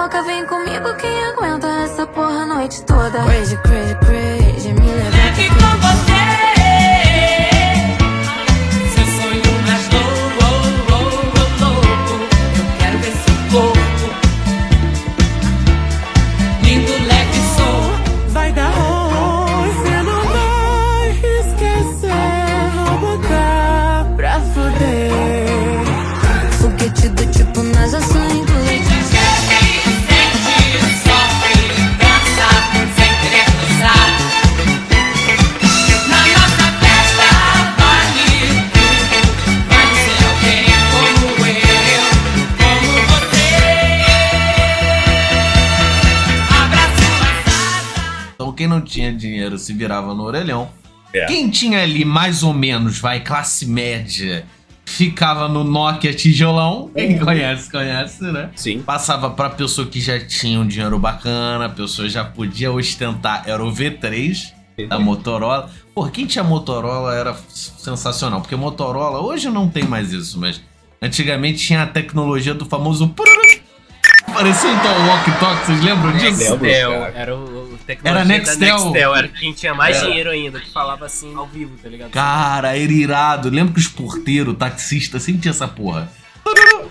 boca. 0.00 0.22
Vem 0.22 0.46
comigo, 0.46 0.94
quem 0.96 1.24
aguenta 1.24 1.66
essa 1.84 2.06
porra 2.06 2.42
a 2.42 2.46
noite 2.46 2.82
toda? 2.84 3.22
Crazy, 3.24 3.56
crazy, 3.58 3.94
crazy, 3.96 4.39
se 49.60 49.72
virava 49.72 50.14
no 50.14 50.22
orelhão. 50.22 50.68
É. 51.12 51.26
Quem 51.26 51.50
tinha 51.50 51.82
ali 51.82 52.04
mais 52.04 52.42
ou 52.42 52.52
menos, 52.52 52.98
vai, 52.98 53.20
classe 53.20 53.66
média, 53.66 54.44
ficava 54.84 55.48
no 55.48 55.64
Nokia 55.64 56.12
tijolão. 56.12 56.90
Quem 56.94 57.18
conhece, 57.18 57.70
conhece, 57.70 58.22
né? 58.24 58.50
Sim. 58.56 58.80
Passava 58.80 59.30
pra 59.30 59.50
pessoa 59.50 59.86
que 59.86 60.00
já 60.00 60.18
tinha 60.18 60.60
um 60.60 60.66
dinheiro 60.66 60.98
bacana, 60.98 61.66
a 61.66 61.68
pessoa 61.68 62.08
já 62.08 62.24
podia 62.24 62.72
ostentar, 62.72 63.44
era 63.46 63.64
o 63.64 63.72
V3 63.72 64.52
da 64.88 64.98
Motorola. 64.98 65.70
Pô, 65.94 66.06
quem 66.08 66.26
tinha 66.26 66.44
Motorola 66.44 67.14
era 67.14 67.36
sensacional, 67.48 68.40
porque 68.40 68.56
Motorola, 68.56 69.20
hoje 69.20 69.48
não 69.50 69.68
tem 69.68 69.84
mais 69.84 70.12
isso, 70.12 70.38
mas 70.38 70.60
antigamente 71.00 71.58
tinha 71.58 71.82
a 71.82 71.86
tecnologia 71.86 72.54
do 72.54 72.64
famoso. 72.64 73.14
Parecia 74.40 74.70
então 74.72 75.04
o 75.04 75.06
Walk 75.08 75.30
Talk, 75.38 75.66
vocês 75.66 75.84
lembram 75.84 76.12
disso? 76.12 76.56
Nextel, 76.56 76.92
era 77.14 77.36
o, 77.36 77.74
o 77.74 77.78
tecnologia 77.86 78.20
Era 78.22 78.24
Nextel? 78.24 78.78
da 78.78 78.84
Nextel, 78.84 79.14
era 79.16 79.28
quem 79.28 79.52
tinha 79.52 79.74
mais 79.74 79.96
Era. 79.98 80.06
dinheiro 80.06 80.30
ainda, 80.30 80.58
que 80.60 80.72
falava 80.72 81.04
assim 81.04 81.34
ao 81.36 81.46
vivo, 81.46 81.72
tá 81.82 81.88
ligado? 81.90 82.10
Cara, 82.10 82.74
era 82.74 82.90
irado. 82.90 83.50
Lembra 83.50 83.74
que 83.74 83.80
os 83.80 83.88
porteiros, 83.88 84.56
taxista, 84.56 85.20
sempre 85.20 85.42
tinha 85.42 85.50
essa 85.52 85.68
porra. 85.68 86.08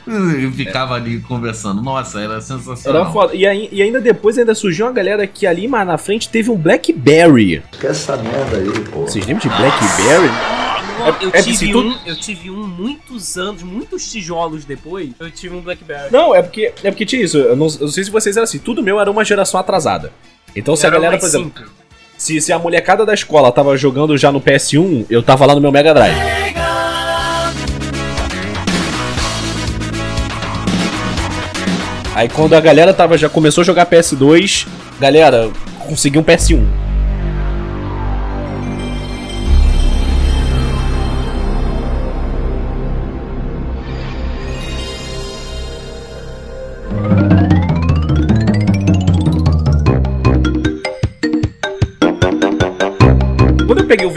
E 0.07 0.51
ficava 0.51 0.93
ali 0.93 1.21
conversando. 1.21 1.81
Nossa, 1.81 2.19
era 2.21 2.39
sensacional. 2.39 3.01
Era 3.03 3.11
foda. 3.11 3.35
E, 3.35 3.47
aí- 3.47 3.67
e 3.71 3.81
ainda 3.81 3.99
depois 3.99 4.37
ainda 4.37 4.53
surgiu 4.53 4.85
uma 4.85 4.91
galera 4.91 5.25
que 5.25 5.47
ali 5.47 5.67
mais 5.67 5.87
na 5.87 5.97
frente 5.97 6.29
teve 6.29 6.51
um 6.51 6.55
Blackberry. 6.55 7.63
Que 7.79 7.87
essa 7.87 8.15
merda 8.15 8.57
aí, 8.57 8.79
pô. 8.91 9.01
Vocês 9.01 9.25
lembram 9.25 9.49
de 9.49 9.55
Blackberry? 9.57 10.58
Eu, 10.99 11.29
É- 11.31 11.39
é 11.39 11.41
tive 11.41 11.55
assim, 11.55 11.75
um, 11.75 11.95
eu 12.05 12.15
tive 12.15 12.49
um 12.49 12.67
muitos 12.67 13.37
anos, 13.37 13.63
muitos 13.63 14.11
tijolos 14.11 14.65
depois, 14.65 15.09
eu 15.19 15.31
tive 15.31 15.55
um 15.55 15.61
Blackberry. 15.61 16.11
Não, 16.11 16.35
é 16.35 16.41
porque, 16.41 16.73
é 16.83 16.91
porque 16.91 17.05
tinha 17.05 17.23
isso. 17.23 17.37
Eu 17.37 17.55
não, 17.55 17.67
eu 17.67 17.79
não 17.81 17.87
sei 17.87 18.03
se 18.03 18.11
vocês 18.11 18.35
eram 18.35 18.43
assim. 18.43 18.59
Tudo 18.59 18.83
meu 18.83 18.99
era 18.99 19.09
uma 19.09 19.23
geração 19.23 19.59
atrasada. 19.59 20.11
Então 20.55 20.75
se 20.75 20.85
a 20.85 20.89
Era 20.89 20.97
galera, 20.97 21.17
por 21.17 21.25
exemplo, 21.27 21.47
simples. 21.47 21.69
se, 22.17 22.41
se 22.41 22.51
a 22.51 22.59
molecada 22.59 23.05
da 23.05 23.13
escola 23.13 23.51
tava 23.51 23.77
jogando 23.77 24.17
já 24.17 24.31
no 24.31 24.41
PS1, 24.41 25.05
eu 25.09 25.23
tava 25.23 25.45
lá 25.45 25.55
no 25.55 25.61
meu 25.61 25.71
Mega 25.71 25.93
Drive. 25.93 26.17
Aí 32.15 32.27
quando 32.27 32.53
a 32.53 32.59
galera 32.59 32.93
tava, 32.93 33.17
já 33.17 33.29
começou 33.29 33.61
a 33.61 33.65
jogar 33.65 33.85
PS2, 33.85 34.67
galera, 34.99 35.49
consegui 35.87 36.17
um 36.19 36.23
PS1. 36.23 36.88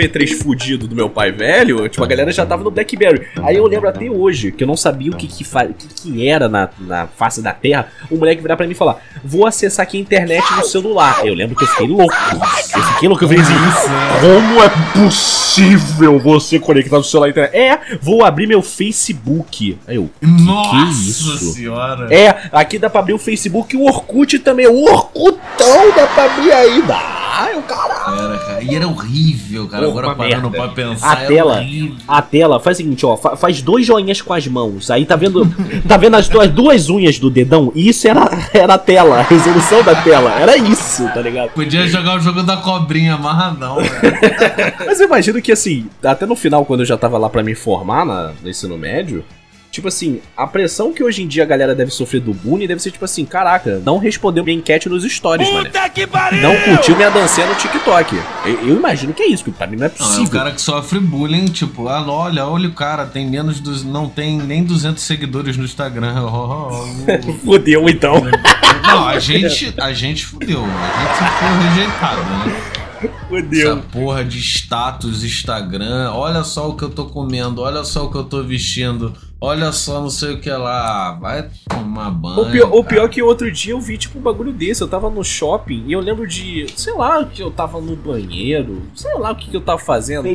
V3 0.09 0.43
fudido 0.43 0.87
do 0.87 0.95
meu 0.95 1.09
pai 1.09 1.31
velho, 1.33 1.89
tipo, 1.89 2.03
a 2.03 2.07
galera 2.07 2.33
já 2.33 2.45
tava 2.45 2.63
no 2.65 2.71
Blackberry. 2.71 3.29
Aí 3.43 3.57
eu 3.57 3.67
lembro 3.67 3.89
até 3.89 4.09
hoje 4.11 4.53
que 4.53 4.65
eu 4.65 4.69
não 4.69 4.77
sabia 4.77 5.11
o 5.11 5.17
que 5.17 5.27
que, 5.27 5.45
o 5.45 5.75
que, 5.75 5.89
que 5.89 6.29
era 6.29 6.49
na, 6.49 6.69
na 6.81 7.07
face 7.07 7.41
da 7.43 7.53
Terra. 7.53 7.89
O 8.11 8.17
moleque 8.17 8.43
virar 8.43 8.57
pra 8.57 8.67
mim 8.67 8.73
e 8.73 8.77
falar: 8.77 8.99
Vou 9.25 9.47
acessar 9.47 9.85
aqui 9.85 9.97
a 9.97 10.01
internet 10.01 10.45
no 10.57 10.65
celular. 10.65 11.27
Eu 11.27 11.35
lembro 11.35 11.57
que 11.57 11.65
eu 11.65 11.69
fiquei 11.69 11.87
louco. 11.87 12.15
Eu 12.75 12.83
fiquei 12.83 13.09
louco. 13.09 13.25
Eu 13.25 13.29
falei 13.29 13.43
assim: 13.43 13.55
Como 14.21 14.63
é 14.63 14.69
possível 15.05 16.19
você 16.19 16.59
conectar 16.59 16.97
no 16.97 17.05
celular 17.05 17.29
à 17.29 17.31
internet? 17.31 17.57
É, 17.57 17.99
vou 18.01 18.25
abrir 18.25 18.47
meu 18.47 18.63
Facebook. 18.63 19.79
Aí 19.87 19.97
eu: 19.97 20.11
que 20.21 20.27
Nossa 20.27 20.71
que 20.71 20.77
é 20.77 20.85
isso? 20.91 21.53
senhora. 21.53 22.13
É, 22.15 22.49
aqui 22.53 22.79
dá 22.79 22.89
pra 22.91 23.01
abrir 23.01 23.15
o 23.15 23.19
Facebook 23.19 23.75
e 23.75 23.79
o 23.79 23.85
Orkut 23.85 24.39
também. 24.41 24.67
O 24.67 24.85
Orkutão 24.85 25.93
dá 25.95 26.07
pra 26.07 26.25
abrir 26.25 26.53
aí. 26.53 26.83
Dá, 26.83 27.12
eu 27.53 27.63
caralho. 27.63 28.21
Era, 28.25 28.39
cara. 28.39 28.63
E 28.63 28.75
era 28.75 28.87
horrível, 28.87 29.67
cara. 29.69 29.87
Agora 29.87 30.15
parando 30.15 30.51
merda. 30.51 30.51
pra 30.51 30.69
pensar. 30.69 31.13
A 31.13 31.17
tela, 31.17 31.57
horrível. 31.59 31.97
a 32.07 32.23
tela, 32.23 32.61
faz 32.61 32.77
o 32.77 32.79
seguinte, 32.83 33.07
ó, 33.07 33.17
fa- 33.17 33.37
faz 33.37 33.63
dois 33.63 33.87
joinhas 33.87 34.21
com 34.21 34.33
as 34.35 34.47
mãos. 34.47 34.91
Aí 34.91 35.05
tá 35.07 35.17
vendo, 35.17 35.47
tá 35.89 35.97
vendo 35.97 36.17
as 36.17 36.29
duas, 36.29 36.49
duas 36.51 36.89
unhas 36.91 37.19
do 37.19 37.31
dedão? 37.31 37.73
E 37.75 37.89
isso 37.89 38.07
era, 38.09 38.29
era 38.53 38.75
a 38.75 38.79
tela, 38.79 39.19
a 39.21 39.23
resolução 39.23 39.83
da 39.83 39.95
tela. 40.03 40.33
Era 40.39 40.57
isso, 40.57 41.05
tá 41.13 41.21
ligado? 41.21 41.51
Podia 41.51 41.87
jogar 41.87 42.17
o 42.17 42.21
jogo 42.21 42.43
da 42.43 42.57
cobrinha 42.59 43.15
amarradão, 43.15 43.77
velho. 43.77 43.93
Mas 44.87 45.01
eu 45.01 45.07
imagino 45.07 45.41
que 45.41 45.53
assim, 45.53 45.87
até 46.03 46.27
no 46.27 46.37
final, 46.37 46.65
quando 46.65 46.81
eu 46.81 46.87
já 46.87 46.97
tava 46.97 47.19
lá 47.19 47.29
pra 47.31 47.43
me 47.43 47.55
formar 47.55 48.05
na, 48.05 48.33
no 48.43 48.49
ensino 48.51 48.77
médio, 48.77 49.25
tipo 49.73 49.89
assim, 49.89 50.21
a 50.37 50.47
pressão 50.47 50.93
que 50.93 51.03
hoje 51.03 51.23
em 51.23 51.27
dia 51.27 51.43
a 51.43 51.47
galera 51.47 51.75
deve 51.75 51.91
sofrer 51.91 52.21
do 52.21 52.35
bullying 52.35 52.67
deve 52.67 52.81
ser 52.81 52.91
tipo 52.91 53.05
assim, 53.05 53.25
caraca, 53.25 53.81
não 53.85 53.97
respondeu 53.97 54.45
minha 54.45 54.57
enquete 54.57 54.87
nos 54.89 55.03
stories, 55.03 55.49
mano. 55.51 55.71
Não 56.43 56.55
curtiu 56.61 56.95
minha 56.95 57.11
dancinha 57.11 57.47
no 57.47 57.55
TikTok. 57.55 58.15
Eu, 58.45 58.69
eu 58.69 58.77
imagino 58.77 59.15
que 59.15 59.23
é 59.23 59.29
isso, 59.29 59.43
que 59.43 59.51
pra 59.51 59.67
mim 59.67 59.77
não 59.77 59.87
é 59.87 59.89
Não, 59.89 59.95
é 59.97 59.99
o 59.99 60.11
possível. 60.11 60.31
cara 60.31 60.53
que 60.53 60.61
sofre 60.61 61.01
bullying, 61.01 61.47
tipo, 61.47 61.89
ah, 61.89 62.05
olha, 62.07 62.47
olha 62.47 62.69
o 62.69 62.73
cara, 62.73 63.07
tem 63.07 63.29
menos 63.29 63.61
dos. 63.61 63.83
não 63.83 64.09
tem 64.09 64.39
nem 64.39 64.63
200 64.63 65.03
seguidores 65.03 65.57
no 65.57 65.65
Instagram. 65.65 66.23
Oh, 66.23 66.71
oh, 66.71 67.29
oh. 67.29 67.33
Fudeu 67.45 67.89
então. 67.89 68.23
Não, 68.85 69.09
a 69.09 69.19
gente, 69.19 69.75
a 69.79 69.93
gente 69.93 70.27
fudeu, 70.27 70.63
a 70.63 71.01
gente 71.01 71.19
sempre 71.19 71.35
foi 71.39 71.69
rejeitado, 71.69 72.21
né? 72.23 72.73
Fudeu. 73.29 73.73
Essa 73.73 73.83
porra 73.91 74.25
de 74.25 74.39
status 74.39 75.25
Instagram, 75.25 76.13
olha 76.13 76.45
só 76.45 76.69
o 76.69 76.77
que 76.77 76.83
eu 76.85 76.91
tô 76.91 77.07
comendo, 77.07 77.63
olha 77.63 77.85
só 77.85 78.05
o 78.05 78.11
que 78.11 78.17
eu 78.17 78.25
tô 78.25 78.43
vestindo, 78.43 79.13
olha 79.43 79.73
só 79.73 80.01
não 80.01 80.09
sei 80.09 80.35
o 80.35 80.41
que 80.41 80.49
lá, 80.49 81.19
vai 81.21 81.49
tomar 81.69 82.11
banho. 82.11 82.41
O 82.41 82.51
pior, 82.51 82.71
o 82.73 82.85
pior 82.85 83.09
que 83.09 83.21
outro 83.21 83.51
dia 83.51 83.73
eu 83.73 83.81
vi, 83.81 83.99
tipo, 83.99 84.19
um 84.19 84.23
bagulho 84.23 84.53
desse. 84.53 84.81
Eu 84.81 84.89
tava 84.89 85.11
no 85.11 85.25
shopping 85.25 85.83
e 85.89 85.93
eu 85.93 86.01
lembro 86.01 86.27
de, 86.29 86.67
sei 86.77 86.95
lá, 86.95 87.25
que 87.25 87.43
eu 87.43 87.51
tava 87.51 87.81
no 87.81 87.97
banheiro, 87.97 88.83
sei 88.95 89.13
lá 89.19 89.33
o 89.33 89.37
que, 89.37 89.51
que 89.51 89.57
eu 89.57 89.61
tava 89.61 89.79
fazendo. 89.81 90.27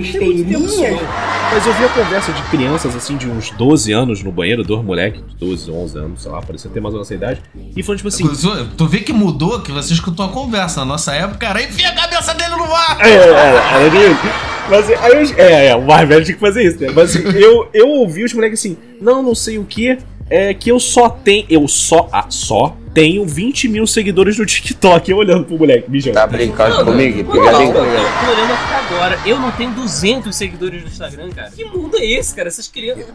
Mas 1.54 1.66
eu 1.66 1.74
vi 1.74 1.86
a 1.86 1.90
conversa 1.90 2.34
de 2.34 2.42
crianças, 2.44 2.96
assim, 2.96 3.16
de 3.16 3.30
uns 3.30 3.52
12 3.52 3.92
anos 3.94 4.22
no 4.22 4.32
banheiro, 4.32 4.64
dois 4.64 4.84
moleques, 4.84 5.22
de 5.26 5.36
12, 5.36 5.72
11 5.72 5.98
anos, 5.98 6.22
sei 6.22 6.32
lá, 6.32 6.42
parecia 6.42 6.70
ter 6.70 6.82
mais 6.82 6.94
ou 6.94 7.00
menos 7.00 7.08
essa 7.08 7.16
idade. 7.16 7.42
E 7.76 7.82
falando, 7.82 7.98
tipo 8.00 8.10
assim. 8.10 8.28
Tu 8.76 8.88
vê 8.88 9.00
que 9.00 9.14
mudou, 9.14 9.62
que 9.62 9.72
você 9.72 9.94
escutou 9.94 10.26
a 10.26 10.30
conversa. 10.30 10.82
Na 10.82 10.86
nossa 10.86 11.14
época 11.14 11.48
era 11.48 11.62
enfia 11.64 11.90
a 11.90 11.96
cabeça 11.96 12.34
dele 12.34 12.52
no 12.56 12.68
mar! 12.68 12.98
É, 13.00 13.10
era, 13.14 13.36
era 13.38 13.90
de- 13.90 14.57
Mas 14.70 14.90
aí 14.90 15.12
eu, 15.12 15.38
é, 15.38 15.68
é, 15.68 15.76
o 15.76 15.82
mais 15.82 16.08
velho 16.08 16.24
tinha 16.24 16.36
que 16.36 16.42
fazer 16.42 16.64
isso, 16.64 16.82
né? 16.82 16.90
Mas 16.94 17.16
assim, 17.16 17.28
eu, 17.38 17.70
eu 17.74 17.88
ouvi 17.88 18.24
os 18.24 18.34
moleques 18.34 18.60
assim, 18.60 18.78
não, 19.00 19.24
não 19.24 19.34
sei 19.34 19.58
o 19.58 19.64
que, 19.64 19.98
é 20.30 20.54
que 20.54 20.70
eu 20.70 20.80
só 20.80 21.10
tenho, 21.10 21.46
eu 21.50 21.68
só, 21.68 22.10
ah, 22.12 22.26
só 22.30 22.76
tenho 22.94 23.26
20 23.26 23.70
mil 23.70 23.86
seguidores 23.86 24.40
no 24.40 24.46
TikTok. 24.46 25.12
Eu 25.12 25.18
olhando 25.18 25.46
pro 25.46 25.58
moleque, 25.58 25.90
mijando. 25.90 26.16
Tá 26.16 26.26
brincando 26.26 26.84
comigo? 26.84 27.32
Não, 27.32 27.44
não, 27.44 27.62
eu 27.62 27.72
tô 27.72 27.80
olhando 27.80 28.54
aqui 28.54 28.74
agora. 28.74 29.20
Eu 29.24 29.40
não 29.40 29.52
tenho 29.52 29.72
200 29.72 30.36
seguidores 30.36 30.82
no 30.82 30.88
Instagram, 30.88 31.30
cara. 31.30 31.52
Que 31.52 31.64
mundo 31.64 31.96
é 31.98 32.06
esse, 32.06 32.36
cara? 32.36 32.48
Essas 32.48 32.68
crianças. 32.68 33.06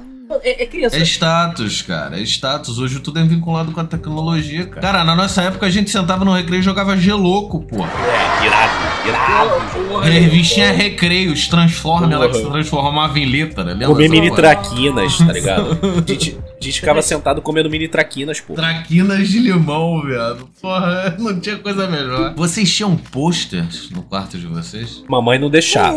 É, 0.43 0.63
é 0.63 0.67
criança. 0.67 0.97
É 0.97 1.03
status, 1.03 1.83
cara. 1.83 2.19
É 2.19 2.23
status. 2.23 2.79
Hoje 2.79 3.01
tudo 3.01 3.19
é 3.19 3.25
vinculado 3.25 3.73
com 3.73 3.81
a 3.81 3.85
tecnologia, 3.85 4.67
cara. 4.67 4.81
Cara, 4.81 5.05
na 5.05 5.15
nossa 5.15 5.43
época 5.43 5.67
a 5.67 5.71
gente 5.71 5.91
sentava 5.91 6.25
no 6.25 6.33
recreio 6.33 6.61
e 6.61 6.63
jogava 6.63 6.97
geloco, 6.97 7.63
porra. 7.63 7.91
É, 7.91 8.47
irado, 8.47 9.09
irado. 9.09 10.01
Revistinha 10.03 10.73
recreio, 10.73 11.33
os 11.33 11.47
Transformers, 11.47 12.13
ela 12.13 12.29
que 12.29 12.37
se 12.37 12.45
transformava 12.45 13.19
em 13.19 13.27
letra, 13.27 13.65
lembra? 13.65 13.87
Comer 13.87 14.09
mini 14.09 14.35
traquinas, 14.35 15.19
tá 15.19 15.33
ligado? 15.33 15.79
A 15.83 16.01
gente, 16.11 16.39
a 16.61 16.65
gente 16.65 16.81
ficava 16.81 17.03
sentado 17.03 17.41
comendo 17.43 17.71
mini 17.71 17.89
traquinas, 17.89 18.41
pô. 18.41 18.55
Traquinas 18.55 19.29
de 19.29 19.39
limão, 19.39 20.03
viado. 20.03 20.49
Porra, 20.61 21.17
não 21.21 21.39
tinha 21.39 21.57
coisa 21.57 21.87
melhor. 21.87 22.35
Vocês 22.35 22.73
tinham 22.75 22.97
posters 22.97 23.91
no 23.91 24.03
quarto 24.03 24.39
de 24.39 24.47
vocês? 24.47 25.05
Mamãe 25.09 25.39
não 25.39 25.51
deixava. 25.51 25.97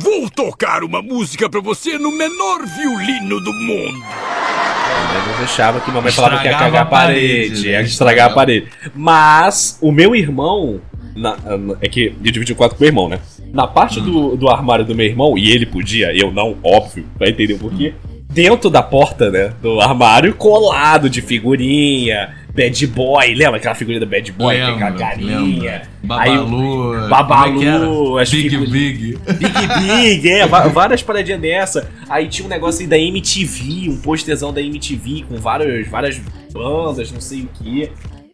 Vou 0.00 0.28
tocar 0.30 0.82
uma 0.84 1.02
música 1.02 1.48
pra 1.48 1.60
você 1.60 1.98
no 1.98 2.10
menor 2.16 2.64
violino 2.66 3.40
do 3.40 3.52
mundo. 3.52 3.98
Mamãe 3.98 5.28
não 5.32 5.38
deixava 5.38 5.80
que 5.80 5.90
mamãe 5.90 6.12
falava 6.12 6.38
que 6.38 6.46
ia 6.48 6.52
cagar 6.58 6.82
a 6.82 6.86
parede, 6.86 7.48
parede, 7.48 7.68
ia 7.68 7.80
estragar 7.82 8.30
a 8.30 8.34
parede. 8.34 8.66
Mas 8.94 9.78
o 9.80 9.90
meu 9.92 10.14
irmão. 10.14 10.80
na- 11.16 11.36
na- 11.36 11.74
é 11.80 11.88
que 11.88 12.06
eu 12.24 12.30
dividi 12.32 12.52
o 12.52 12.56
quarto 12.56 12.72
com 12.76 12.78
o 12.78 12.80
meu 12.82 12.88
irmão, 12.90 13.08
né? 13.08 13.18
Na 13.52 13.66
parte 13.66 14.00
do, 14.00 14.36
do 14.36 14.48
armário 14.48 14.84
do 14.84 14.94
meu 14.94 15.04
irmão, 15.06 15.36
e 15.36 15.50
ele 15.50 15.66
podia, 15.66 16.14
eu 16.16 16.30
não, 16.30 16.56
óbvio, 16.62 17.04
vai 17.18 17.30
entender 17.30 17.54
o 17.54 17.58
porquê. 17.58 17.92
Dentro 18.30 18.70
da 18.70 18.82
porta, 18.82 19.28
né? 19.30 19.52
Do 19.60 19.80
armário, 19.80 20.32
colado 20.34 21.10
de 21.10 21.20
figurinha, 21.20 22.36
bad 22.62 22.86
boy, 22.88 23.34
lembra 23.34 23.56
aquela 23.56 23.74
figurinha 23.74 24.00
do 24.00 24.06
bad 24.06 24.32
boy? 24.32 24.54
Lembro, 24.56 24.74
tem 24.78 24.82
aquela 24.86 24.98
carinha. 24.98 25.82
Babalu. 26.02 26.94
Aí, 26.94 27.08
Babalu, 27.08 28.18
é 28.18 28.24
Big 28.24 28.50
figu- 28.50 28.70
Big. 28.70 29.18
Big 29.38 30.18
Big, 30.18 30.28
é, 30.30 30.46
várias 30.46 31.02
paradinhas 31.02 31.40
dessa. 31.40 31.88
Aí 32.08 32.28
tinha 32.28 32.46
um 32.46 32.48
negócio 32.48 32.80
aí 32.80 32.86
da 32.86 32.98
MTV, 32.98 33.88
um 33.90 33.96
posterzão 33.98 34.52
da 34.52 34.60
MTV 34.60 35.24
com 35.28 35.36
várias, 35.36 35.88
várias 35.88 36.20
bandas, 36.52 37.10
não 37.12 37.20
sei 37.20 37.42
o 37.42 37.48
que. 37.62 37.90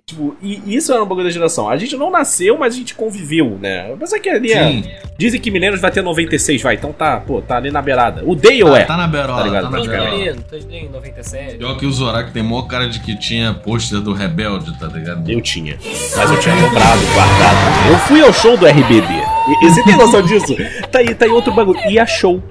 Tipo, 0.06 0.36
e 0.42 0.60
isso 0.76 0.92
era 0.92 1.02
um 1.02 1.06
bagulho 1.06 1.24
da 1.24 1.32
geração. 1.32 1.66
A 1.66 1.78
gente 1.78 1.96
não 1.96 2.10
nasceu, 2.10 2.58
mas 2.58 2.74
a 2.74 2.76
gente 2.76 2.94
conviveu, 2.94 3.58
né? 3.58 3.90
Apesar 3.94 4.18
que 4.18 4.28
ali 4.28 4.52
é- 4.52 4.70
Sim. 4.70 4.84
Dizem 5.16 5.40
que 5.40 5.50
Milênios 5.50 5.80
vai 5.80 5.90
ter 5.90 6.02
96, 6.02 6.60
vai. 6.60 6.74
Então 6.74 6.92
tá, 6.92 7.20
pô, 7.20 7.40
tá 7.40 7.56
ali 7.56 7.70
na 7.70 7.80
beirada. 7.80 8.22
O 8.26 8.34
Dale 8.34 8.62
Tá- 8.64 8.78
é. 8.80 8.84
tá 8.84 8.96
na 8.98 9.06
berola, 9.06 9.38
Tá 9.38 9.44
ligado? 9.44 9.62
tá 9.62 9.70
na 9.70 9.76
Praticamente. 9.78 10.10
berola. 10.10 10.34
Menino, 10.34 10.44
tô 10.50 10.56
em 10.76 10.88
97. 10.90 11.56
Pior 11.56 11.78
que 11.78 11.86
o 11.86 11.90
Zorak 11.90 12.32
tem 12.32 12.42
maior 12.42 12.64
cara 12.66 12.86
de 12.86 13.00
que 13.00 13.16
tinha 13.18 13.54
pôster 13.54 14.00
do 14.02 14.12
Rebelde, 14.12 14.78
tá 14.78 14.88
ligado? 14.88 15.30
Eu 15.30 15.40
tinha. 15.40 15.78
Mas 15.82 16.30
eu 16.30 16.38
tinha 16.38 16.54
comprado, 16.54 17.00
guardado. 17.14 17.90
Eu 17.90 17.98
fui 18.00 18.20
ao 18.20 18.32
show 18.34 18.58
do 18.58 18.66
RBD. 18.66 19.06
E, 19.08 19.66
e 19.66 19.70
você 19.70 19.82
tem 19.84 19.96
noção 19.96 20.20
disso? 20.20 20.54
Tá 20.92 20.98
aí, 20.98 21.14
tá 21.14 21.24
aí 21.24 21.30
outro 21.30 21.50
bagulho. 21.54 21.80
E 21.88 21.98
a 21.98 22.04
show. 22.04 22.42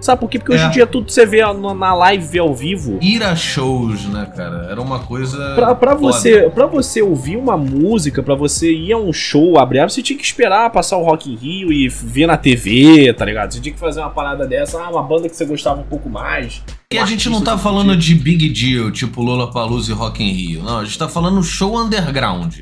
Sabe 0.00 0.20
por 0.20 0.30
quê? 0.30 0.38
Porque 0.38 0.52
hoje 0.52 0.64
É. 0.64 0.66
em 0.66 0.70
dia 0.70 0.86
tudo 0.86 1.10
você 1.10 1.26
vê 1.26 1.40
na 1.52 1.94
live, 1.94 2.24
vê 2.24 2.38
ao 2.38 2.54
vivo. 2.54 2.98
Ir 3.02 3.22
a 3.22 3.36
shows, 3.36 4.06
né, 4.06 4.30
cara? 4.34 4.66
Era 4.70 4.80
uma 4.80 5.00
coisa. 5.00 5.54
Pra, 5.54 5.74
pra, 5.74 5.94
você, 5.94 6.48
pra 6.50 6.66
você 6.66 7.02
ouvir 7.02 7.36
uma 7.36 7.56
música, 7.56 8.22
pra 8.22 8.34
você 8.34 8.72
ir 8.72 8.92
a 8.92 8.96
um 8.98 9.12
show, 9.12 9.58
abrir, 9.58 9.82
você 9.82 10.02
tinha 10.02 10.18
que 10.18 10.24
esperar 10.24 10.70
passar 10.70 10.96
o 10.96 11.04
Rock 11.04 11.30
in 11.30 11.36
Rio 11.36 11.72
e 11.72 11.88
ver 11.88 12.26
na 12.26 12.36
TV, 12.36 13.12
tá 13.12 13.24
ligado? 13.24 13.52
Você 13.52 13.60
tinha 13.60 13.72
que 13.72 13.78
fazer 13.80 14.00
uma 14.00 14.10
parada 14.10 14.46
dessa, 14.46 14.82
ah, 14.82 14.90
uma 14.90 15.02
banda 15.02 15.28
que 15.28 15.36
você 15.36 15.44
gostava 15.44 15.80
um 15.80 15.84
pouco 15.84 16.08
mais. 16.08 16.62
E 16.92 16.98
a 16.98 17.04
gente 17.06 17.28
não 17.28 17.40
tá 17.40 17.56
falando 17.56 17.96
de 17.96 18.14
big 18.14 18.48
deal, 18.48 18.90
tipo 18.90 19.22
Lollapalooza 19.22 19.92
e 19.92 19.94
Rock 19.94 20.22
in 20.24 20.32
Rio. 20.32 20.62
Não, 20.62 20.78
a 20.78 20.84
gente 20.84 20.98
tá 20.98 21.08
falando 21.08 21.42
show 21.42 21.76
underground. 21.78 22.60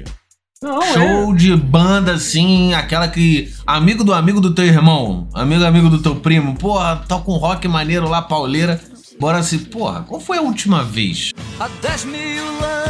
Não, 0.60 0.82
show 0.82 1.34
de 1.36 1.54
banda, 1.54 2.14
assim, 2.14 2.74
aquela 2.74 3.06
que. 3.06 3.52
Amigo 3.64 4.02
do 4.02 4.12
amigo 4.12 4.40
do 4.40 4.52
teu 4.52 4.64
irmão, 4.64 5.28
amigo 5.32 5.64
amigo 5.64 5.88
do 5.88 6.02
teu 6.02 6.16
primo, 6.16 6.56
porra, 6.56 7.04
toca 7.06 7.30
um 7.30 7.36
rock 7.36 7.68
maneiro 7.68 8.08
lá, 8.08 8.20
pauleira. 8.20 8.80
Bora 9.20 9.40
se. 9.40 9.58
Porra, 9.58 10.02
qual 10.02 10.20
foi 10.20 10.38
a 10.38 10.40
última 10.40 10.82
vez? 10.82 11.30
Há 11.60 11.68
10 11.80 12.04
mil 12.06 12.44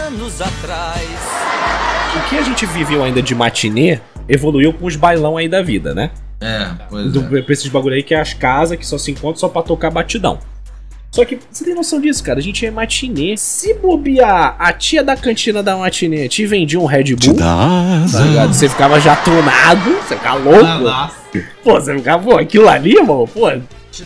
anos 0.06 0.40
atrás. 0.40 1.08
O 2.16 2.30
que 2.30 2.38
a 2.38 2.42
gente 2.42 2.64
viveu 2.64 3.04
ainda 3.04 3.20
de 3.20 3.34
matinê 3.34 4.00
evoluiu 4.26 4.72
com 4.72 4.86
os 4.86 4.96
bailão 4.96 5.36
aí 5.36 5.46
da 5.48 5.60
vida, 5.60 5.94
né? 5.94 6.10
É, 6.40 6.70
pois 6.88 7.12
Do, 7.12 7.36
é. 7.36 7.42
Pra 7.42 7.52
esses 7.52 7.68
bagulho 7.68 7.94
aí 7.96 8.02
que 8.02 8.14
é 8.14 8.20
as 8.20 8.32
casas 8.32 8.78
que 8.78 8.86
só 8.86 8.96
se 8.96 9.10
encontram 9.10 9.36
só 9.36 9.48
pra 9.48 9.62
tocar 9.62 9.90
batidão. 9.90 10.38
Só 11.10 11.24
que 11.24 11.38
você 11.50 11.64
tem 11.64 11.74
noção 11.74 12.00
disso, 12.00 12.22
cara? 12.22 12.38
A 12.38 12.42
gente 12.42 12.64
é 12.66 12.70
matinê. 12.70 13.36
Se 13.36 13.74
bobear, 13.74 14.56
a 14.58 14.72
tia 14.72 15.02
da 15.02 15.16
cantina 15.16 15.62
da 15.62 15.76
matinê 15.76 16.28
te 16.28 16.44
vendia 16.46 16.78
um 16.78 16.84
Red 16.84 17.14
Bull. 17.16 17.34
Tá 18.12 18.20
ligado? 18.24 18.52
Você 18.54 18.68
ficava 18.68 19.00
já 19.00 19.16
tonado, 19.16 19.90
você 20.06 20.16
ficava 20.16 20.38
louco. 20.38 20.84
Pô, 21.64 21.74
você 21.80 21.96
ficava, 21.96 22.22
pô, 22.22 22.36
aquilo 22.36 22.68
ali, 22.68 22.94
irmão, 22.96 23.26
pô. 23.26 23.48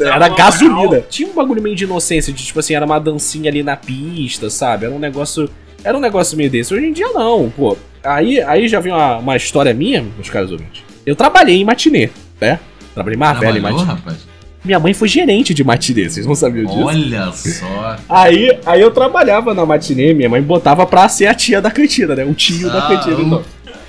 Era 0.00 0.28
gasolina. 0.28 1.00
Tinha 1.10 1.28
um 1.28 1.34
bagulho 1.34 1.60
meio 1.60 1.76
de 1.76 1.84
inocência, 1.84 2.32
de 2.32 2.44
tipo 2.44 2.58
assim, 2.60 2.74
era 2.74 2.86
uma 2.86 2.98
dancinha 2.98 3.50
ali 3.50 3.62
na 3.62 3.76
pista, 3.76 4.48
sabe? 4.48 4.86
Era 4.86 4.94
um 4.94 4.98
negócio. 4.98 5.50
Era 5.84 5.98
um 5.98 6.00
negócio 6.00 6.36
meio 6.36 6.48
desse. 6.48 6.72
Hoje 6.72 6.86
em 6.86 6.92
dia 6.92 7.08
não, 7.08 7.50
pô. 7.54 7.76
Aí, 8.02 8.40
aí 8.40 8.68
já 8.68 8.80
vem 8.80 8.92
uma, 8.92 9.18
uma 9.18 9.36
história 9.36 9.74
minha, 9.74 10.02
meus 10.02 10.30
caros 10.30 10.50
ouvintes. 10.52 10.82
Eu 11.04 11.14
trabalhei 11.16 11.60
em 11.60 11.64
matinê, 11.64 12.10
né? 12.40 12.58
Trabalhei 12.94 13.18
mais 13.18 13.38
velho 13.38 13.58
em 13.58 13.60
matinê. 13.60 13.84
rapaz? 13.84 14.31
Minha 14.64 14.78
mãe 14.78 14.94
foi 14.94 15.08
gerente 15.08 15.52
de 15.52 15.64
matinê, 15.64 16.08
vocês 16.08 16.24
não 16.26 16.34
sabiam 16.36 16.66
disso? 16.66 16.84
Olha 16.84 17.32
só. 17.32 17.96
Aí, 18.08 18.58
aí 18.64 18.80
eu 18.80 18.90
trabalhava 18.92 19.52
na 19.52 19.66
matinê, 19.66 20.14
minha 20.14 20.28
mãe 20.28 20.40
botava 20.40 20.86
pra 20.86 21.08
ser 21.08 21.26
a 21.26 21.34
tia 21.34 21.60
da 21.60 21.70
cantina, 21.70 22.14
né? 22.14 22.24
O 22.24 22.32
tio 22.32 22.70
da 22.70 22.78
Ah, 22.78 22.88
cantina, 22.88 23.16
o- 23.16 23.22
então. 23.22 23.42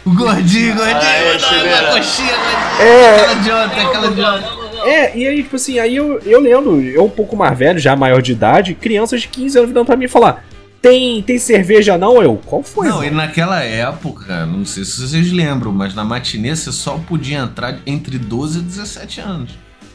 O 0.06 0.14
gordinho, 0.16 0.74
gordinho, 0.76 1.00
Ah, 1.00 1.84
uma 1.86 1.92
coxinha, 1.94 2.32
É. 2.82 3.16
aquela 3.32 3.66
ontem, 3.66 3.80
aquela 3.86 4.08
ontem. 4.36 4.90
É, 4.90 5.18
e 5.18 5.28
aí, 5.28 5.44
tipo 5.44 5.56
assim, 5.56 5.80
aí 5.80 5.96
eu, 5.96 6.20
eu 6.26 6.42
lembro, 6.42 6.82
eu 6.82 7.06
um 7.06 7.10
pouco 7.10 7.38
mais 7.38 7.58
velho, 7.58 7.80
já 7.80 7.96
maior 7.96 8.22
de 8.22 8.34
idade, 8.34 8.74
crianças 8.74 9.22
de 9.22 9.28
15 9.30 9.58
anos 9.58 9.70
virando 9.70 9.86
pra 9.86 9.96
mim 9.96 10.06
e 10.06 10.10
falar: 10.10 10.44
tem, 10.82 11.22
tem 11.22 11.38
cerveja 11.38 11.98
não? 11.98 12.22
Eu, 12.22 12.36
qual 12.46 12.62
foi? 12.64 12.90
Não, 12.90 12.98
mano?" 12.98 13.08
e 13.08 13.12
naquela 13.12 13.64
época, 13.64 14.46
não 14.46 14.66
sei 14.66 14.84
se 14.84 15.00
vocês 15.08 15.32
lembram, 15.32 15.72
mas 15.72 15.94
na 15.96 16.04
matinê 16.04 16.54
você 16.54 16.72
só 16.74 16.98
podia 17.08 17.38
entrar 17.38 17.78
entre 17.88 18.18
12 18.18 18.60
e 18.60 18.62
17 18.62 19.22
anos. 19.22 19.52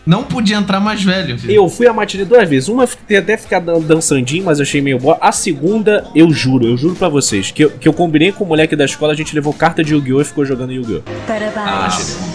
Não 0.09 0.25
podia 0.25 0.57
entrar 0.57 0.81
mais 0.81 1.05
velho. 1.05 1.39
filho. 1.39 1.53
Eu 1.53 1.69
fui 1.69 1.87
a 1.87 1.93
matinê 1.93 2.25
duas 2.25 2.49
vezes. 2.49 2.67
Uma 2.71 2.85
eu 2.85 2.89
fiquei 2.89 3.19
até 3.19 3.37
ficar 3.37 3.59
dan- 3.61 3.79
dançandinho, 3.79 4.43
mas 4.43 4.59
achei 4.59 4.81
meio 4.81 4.99
boa. 4.99 5.19
A 5.21 5.31
segunda, 5.31 6.07
eu 6.15 6.31
juro, 6.33 6.67
eu 6.67 6.79
juro 6.79 6.95
pra 6.95 7.11
vocês, 7.11 7.51
que 7.51 7.65
eu, 7.67 7.71
que 7.71 7.87
eu 7.87 7.93
combinei 7.93 8.33
com 8.33 8.43
o 8.43 8.47
moleque 8.47 8.75
da 8.75 8.87
escola, 8.87 9.13
a 9.13 9.17
gente 9.17 9.35
levou 9.35 9.53
carta 9.53 9.85
de 9.85 9.93
Yu-Gi-Oh! 9.93 10.23
e 10.23 10.25
ficou 10.25 10.47
jogando 10.47 10.73
Yu-Gi-Oh! 10.73 11.03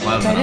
Parabéns. 0.04 0.34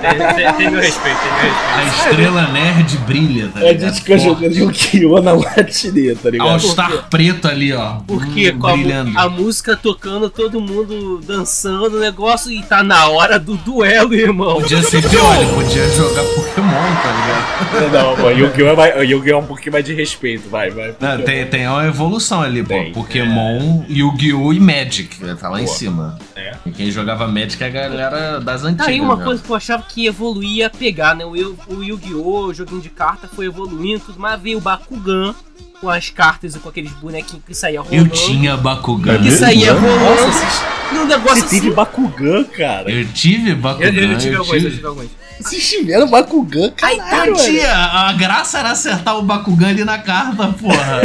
Tem, 0.00 0.34
tem, 0.34 0.52
tem 0.54 0.70
meu 0.70 0.80
respeito, 0.80 1.18
tem 1.18 1.32
meu 1.32 1.42
respeito. 1.42 1.74
A 1.76 1.84
estrela 2.08 2.42
nerd 2.48 2.96
brilha, 2.98 3.48
tá 3.52 3.60
A 3.60 3.62
ligado? 3.64 3.80
gente 3.80 4.00
ficou 4.02 4.18
jogando 4.18 4.52
Yu-Gi-Oh! 4.54 5.20
na 5.20 5.34
matinê, 5.34 6.14
tá 6.14 6.30
ligado? 6.30 6.48
All 6.48 6.60
Star 6.60 7.08
preto 7.10 7.48
ali, 7.48 7.72
ó. 7.72 7.96
Porque 8.06 8.50
Hum, 8.52 8.58
com 8.58 8.66
a, 8.66 8.72
brilhando. 8.72 9.18
a 9.18 9.28
música 9.28 9.76
tocando, 9.76 10.28
todo 10.30 10.60
mundo 10.60 11.20
dançando 11.26 11.96
o 11.96 12.00
negócio 12.00 12.50
e 12.50 12.62
tá 12.62 12.82
na 12.82 13.08
hora 13.08 13.38
do 13.38 13.56
duelo, 13.56 14.14
irmão. 14.14 14.60
Podia 14.60 14.82
ser 14.82 15.02
pior, 15.08 15.36
ele 15.40 15.52
podia 15.52 15.88
jogar 15.90 16.22
Pokémon, 16.24 16.94
tá 17.02 17.12
ligado? 17.12 17.92
Não, 17.92 18.16
pô, 18.16 18.30
Yu-Gi-Oh! 18.30 18.68
é, 18.68 18.76
mais- 18.76 19.10
Yu-Gi-Oh! 19.10 19.34
é 19.34 19.38
um 19.40 19.46
pouquinho 19.46 19.72
mais 19.72 19.84
de 19.84 19.94
respeito, 19.94 20.48
vai, 20.48 20.70
vai. 20.70 20.94
Não, 21.00 21.18
tem, 21.22 21.46
tem 21.46 21.68
uma 21.68 21.86
evolução 21.86 22.40
ali, 22.42 22.62
pô. 22.62 22.74
Pokémon, 22.92 23.84
Yu-Gi-Oh! 23.88 24.52
e 24.52 24.60
Magic. 24.60 25.16
Tá 25.40 25.48
lá 25.48 25.60
em 25.60 25.64
Boa. 25.64 25.76
cima. 25.76 26.18
É. 26.36 26.56
E 26.66 26.70
quem 26.70 26.90
jogava 26.90 27.26
Magic 27.28 27.62
é 27.62 27.66
a 27.66 27.70
galera 27.70 28.40
das 28.40 28.64
antigas. 28.64 28.88
Aí 28.88 29.00
uma 29.00 29.16
né? 29.16 29.24
coisa 29.24 29.42
que 29.42 29.50
eu 29.50 29.56
achava 29.56 29.82
que 29.82 30.06
evoluía 30.06 30.68
pegar, 30.68 31.14
né? 31.14 31.24
O, 31.24 31.30
o 31.30 31.82
Yu-Gi-Oh!, 31.82 32.46
o 32.46 32.54
joguinho 32.54 32.80
de 32.80 32.90
carta 32.90 33.28
foi 33.28 33.46
evoluindo, 33.46 34.04
tudo, 34.06 34.18
mas 34.18 34.40
veio 34.40 34.58
o 34.58 34.60
Bakugan 34.60 35.34
com 35.80 35.88
as 35.88 36.10
cartas 36.10 36.54
e 36.54 36.58
com 36.58 36.68
aqueles 36.68 36.92
bonequinhos 36.92 37.44
que 37.44 37.54
saía 37.54 37.80
rolando. 37.80 38.06
Eu 38.06 38.08
tinha 38.08 38.56
Bakugan. 38.56 39.22
Que 39.22 39.30
saía 39.30 39.72
rolando. 39.74 40.26
Nossa, 40.26 40.94
num 40.94 41.06
negócio 41.06 41.42
Você 41.42 41.50
teve 41.50 41.66
assim. 41.68 41.76
Bakugan, 41.76 42.44
cara. 42.44 42.90
Eu 42.90 43.06
tive 43.08 43.54
Bakugan. 43.54 43.86
Eu, 43.86 44.10
eu 44.12 44.18
tive 44.18 44.34
eu 44.34 44.40
alguns, 44.40 44.54
eu 44.54 44.60
tive- 44.60 44.76
tive 44.76 44.86
alguns. 45.34 45.48
Vocês 45.50 45.68
tiveram 45.68 46.08
Bakugan, 46.08 46.72
Ai, 46.82 46.96
caralho, 46.96 47.36
tá, 47.36 47.42
tia, 47.44 47.74
a 47.74 48.12
graça 48.12 48.58
era 48.58 48.70
acertar 48.70 49.18
o 49.18 49.22
Bakugan 49.22 49.68
ali 49.68 49.84
na 49.84 49.98
carta, 49.98 50.48
porra. 50.52 51.00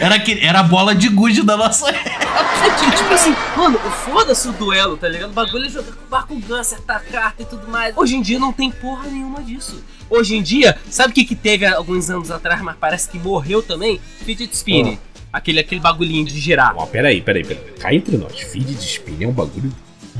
Era, 0.00 0.18
que, 0.18 0.38
era 0.44 0.60
a 0.60 0.62
bola 0.62 0.94
de 0.94 1.08
gude 1.08 1.42
da 1.42 1.56
nossa 1.56 1.88
época. 1.88 2.92
Tipo 2.96 3.14
assim, 3.14 3.34
mano, 3.56 3.78
foda-se 3.78 4.48
o 4.48 4.52
duelo, 4.52 4.96
tá 4.96 5.08
ligado? 5.08 5.30
O 5.30 5.34
bagulho 5.34 5.66
é 5.66 5.68
jogar 5.68 5.92
com 5.92 6.04
o 6.04 6.08
Bakugan, 6.08 6.60
acertar 6.60 6.96
a 6.96 7.00
carta 7.00 7.42
e 7.42 7.44
tudo 7.44 7.68
mais. 7.68 7.96
Hoje 7.96 8.16
em 8.16 8.22
dia 8.22 8.38
não 8.38 8.52
tem 8.52 8.70
porra 8.70 9.08
nenhuma 9.08 9.42
disso. 9.42 9.82
Hoje 10.08 10.36
em 10.36 10.42
dia, 10.42 10.76
sabe 10.90 11.10
o 11.10 11.14
que, 11.14 11.24
que 11.24 11.34
teve 11.34 11.64
há 11.64 11.76
alguns 11.76 12.10
anos 12.10 12.30
atrás, 12.30 12.60
mas 12.60 12.76
parece 12.78 13.08
que 13.08 13.18
morreu 13.18 13.62
também? 13.62 14.00
Fidget 14.24 14.54
Spinning. 14.54 14.98
Aquele, 15.32 15.60
aquele 15.60 15.80
bagulhinho 15.80 16.26
de 16.26 16.38
girar. 16.38 16.74
Ó, 16.76 16.84
peraí, 16.84 17.22
peraí, 17.22 17.42
peraí. 17.42 17.64
Cá 17.80 17.94
entre 17.94 18.18
nós, 18.18 18.38
feed 18.38 18.74
de 18.74 18.84
spin 18.84 19.24
é 19.24 19.26
um 19.26 19.32
bagulho 19.32 19.72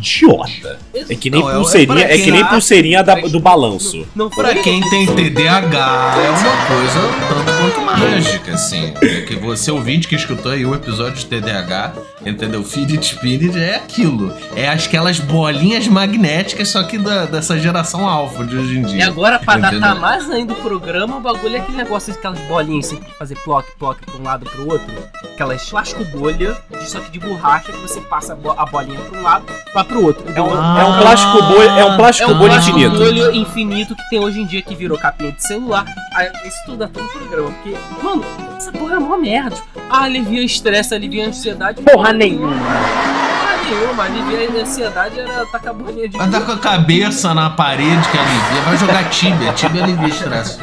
idiota. 0.02 0.78
É 1.08 1.14
que 1.14 1.30
nem 1.30 1.40
Não, 1.40 1.48
é- 1.50 1.52
é 1.52 1.56
pulseirinha, 1.56 2.04
pra 2.06 2.14
é, 2.14 2.18
que 2.18 2.30
nem 2.30 2.44
pulseirinha 2.44 3.02
da- 3.02 3.14
do 3.14 3.40
balanço. 3.40 4.06
Não 4.14 4.28
Pra 4.28 4.54
quem 4.56 4.80
tem 4.90 5.06
TDAH, 5.06 6.14
é 6.16 6.30
uma 6.30 6.66
coisa 6.66 7.00
tanto 7.28 7.52
quanto 7.58 7.80
mágica, 7.86 8.54
assim. 8.54 8.92
É 9.02 9.20
que 9.22 9.36
você 9.36 9.70
ouvinte 9.70 10.08
que 10.08 10.14
escutou 10.16 10.52
aí 10.52 10.64
o 10.66 10.74
episódio 10.74 11.14
de 11.18 11.26
TDAH, 11.26 11.92
entendeu? 12.26 12.62
Fidget 12.64 13.04
Spirit 13.14 13.56
é 13.58 13.76
aquilo. 13.76 14.34
É 14.56 14.68
aquelas 14.68 15.18
bolinhas 15.20 15.86
magnéticas, 15.86 16.68
só 16.68 16.82
que 16.82 16.98
da- 16.98 17.26
dessa 17.26 17.58
geração 17.58 18.06
alfa 18.08 18.44
de 18.44 18.56
hoje 18.56 18.78
em 18.78 18.82
dia. 18.82 18.98
E 18.98 19.02
agora, 19.02 19.38
pra 19.38 19.58
Entendeu? 19.58 19.80
datar 19.80 19.96
mais 20.00 20.30
ainda 20.30 20.52
o 20.52 20.56
programa, 20.56 21.16
o 21.16 21.20
bagulho 21.20 21.56
é 21.56 21.60
aquele 21.60 21.76
negócio 21.76 22.12
de 22.12 22.18
aquelas 22.18 22.40
bolinhas 22.40 22.86
assim, 22.86 22.96
de 22.96 23.12
fazer 23.18 23.36
ploc, 23.36 23.64
ploc 23.78 23.98
pra 24.04 24.16
um 24.20 24.22
lado 24.24 24.46
pro 24.46 24.68
outro. 24.68 24.92
Aquelas 25.34 25.68
plástico 25.68 26.04
bolha, 26.06 26.56
só 26.86 27.00
que 27.00 27.10
de 27.10 27.18
borracha, 27.18 27.72
que 27.72 27.78
você 27.80 28.00
passa 28.00 28.32
a 28.32 28.36
bo- 28.36 28.54
a 28.56 28.66
bolinha 28.66 28.98
pra 29.00 29.18
um 29.18 29.22
lado, 29.22 29.44
vai 29.74 29.84
pro 29.92 30.04
outro. 30.04 30.24
É 30.34 30.40
um, 30.40 30.50
Ah. 30.54 30.78
é 30.80 30.84
um 30.84 30.98
plástico 31.00 31.42
bolha, 31.42 31.70
é 31.70 31.84
um 31.84 31.96
plástico 31.96 32.30
É 32.30 32.34
um 32.34 32.38
bolha 32.38 32.50
plástico 32.52 32.78
infinito. 32.78 32.98
bolha 32.98 33.36
infinito 33.36 33.94
que 33.96 34.10
tem 34.10 34.20
hoje 34.20 34.40
em 34.40 34.46
dia 34.46 34.62
que 34.62 34.74
virou 34.74 34.98
capinha 34.98 35.32
de 35.32 35.42
celular. 35.46 35.84
Ah, 36.16 36.24
Isso 36.46 36.56
tudo 36.66 36.78
dá 36.78 36.88
todo 36.88 37.06
programa. 37.08 37.50
Porque, 37.50 37.76
mano, 38.02 38.24
essa 38.56 38.72
porra 38.72 38.94
é 38.94 38.98
uma 38.98 39.18
merda. 39.18 39.56
Ah, 39.90 40.04
alivia 40.04 40.42
estresse, 40.42 40.94
alivia 40.94 41.26
ansiedade. 41.26 41.82
Porra 41.82 42.12
nenhuma. 42.12 42.48
Porra 42.48 43.58
nenhuma. 43.68 44.04
Alivia 44.04 44.48
a 44.58 44.62
ansiedade 44.62 45.20
era 45.20 45.46
tacar 45.46 45.70
a 45.70 45.72
bolinha 45.74 46.08
de. 46.08 46.16
Vai 46.16 46.26
dar 46.28 46.40
com 46.42 46.52
a 46.52 46.58
cabeça 46.58 47.32
na 47.34 47.50
parede 47.50 48.08
que 48.08 48.18
alivia. 48.18 48.62
Vai 48.64 48.76
jogar 48.78 49.08
Tibia. 49.10 49.52
Tibia 49.52 49.82
alivia 49.84 50.08
estresse. 50.08 50.58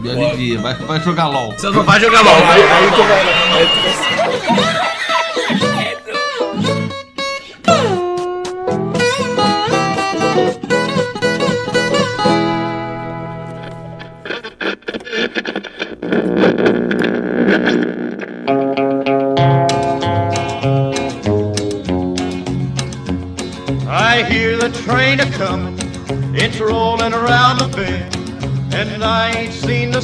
Alivia. 0.00 0.58
Vai, 0.60 0.74
vai 0.74 1.00
jogar 1.00 1.26
LOL. 1.28 1.52
Você 1.52 1.70
não 1.70 1.82
vai 1.82 2.00
jogar 2.00 2.22
LOL. 2.22 2.34
Aí, 2.34 2.62
aí 2.62 2.90
vai- 2.90 3.20
aí 3.58 4.84
I 4.84 4.87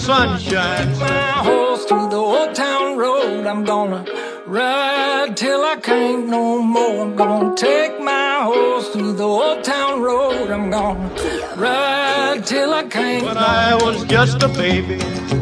sunshine. 0.05 0.99
My 0.99 1.31
horse 1.49 1.85
through 1.87 2.09
the 2.11 2.17
old 2.17 2.55
town 2.55 2.99
road. 2.99 3.47
I'm 3.47 3.65
gonna 3.65 4.05
Ride 4.47 5.35
till 5.39 5.65
I 5.65 5.77
can't 5.77 6.29
no 6.29 6.61
more. 6.61 7.01
I'm 7.01 7.17
gonna 7.17 7.57
take 7.57 7.99
my 7.99 8.43
horse 8.43 8.91
through 8.91 9.15
the 9.15 9.25
old 9.25 9.65
town 9.65 10.03
road. 10.03 10.51
I'm 10.51 10.69
gonna 10.69 11.09
ride 11.57 12.43
till 12.45 12.75
I 12.75 12.83
can't. 12.83 13.25
When 13.25 13.39
I 13.39 13.75
was 13.75 14.05
just 14.05 14.43
a 14.43 14.49
baby, 14.49 14.99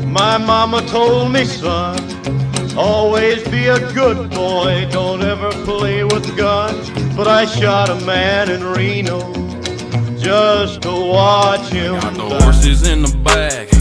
my 0.07 0.39
mama 0.39 0.83
told 0.83 1.33
me, 1.33 1.45
son, 1.45 1.99
always 2.77 3.43
be 3.49 3.67
a 3.67 3.81
good 3.93 4.31
boy, 4.31 4.87
don't 4.93 5.23
ever 5.23 5.51
play 5.65 6.05
with 6.05 6.37
guns. 6.37 6.89
But 7.17 7.27
I 7.27 7.45
shot 7.45 7.91
a 7.91 7.97
man 8.07 8.53
in 8.53 8.63
Reno 8.63 9.19
just 10.17 10.83
to 10.83 10.93
watch 10.93 11.69
him. 11.71 11.95
Got 11.99 12.15
the 12.15 12.45
horses 12.45 12.87
in 12.87 13.03
the 13.03 13.17
bag, 13.25 13.69
horse 13.69 13.72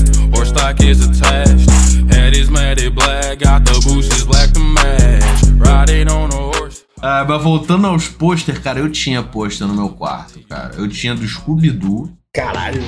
stock 0.51 0.81
is 0.83 1.01
attached. 1.01 1.69
Head 2.13 2.35
is 2.35 2.49
matted 2.49 2.93
black, 2.95 3.39
got 3.39 3.63
the 3.65 3.73
bushes 3.85 4.23
black 4.25 4.51
to 4.53 4.59
match. 4.59 5.23
Riding 5.57 6.09
on 6.09 6.29
a 6.31 6.35
horse. 6.35 6.83
Ah, 7.01 7.25
mas 7.27 7.41
voltando 7.41 7.87
aos 7.87 8.07
pôster, 8.07 8.61
cara, 8.61 8.79
eu 8.79 8.89
tinha 8.91 9.23
pôster 9.23 9.65
no 9.67 9.73
meu 9.73 9.89
quarto, 9.89 10.39
cara. 10.47 10.73
Eu 10.77 10.87
tinha 10.87 11.15
do 11.15 11.25
Scooby-Doo. 11.27 12.11
Caralho, 12.33 12.81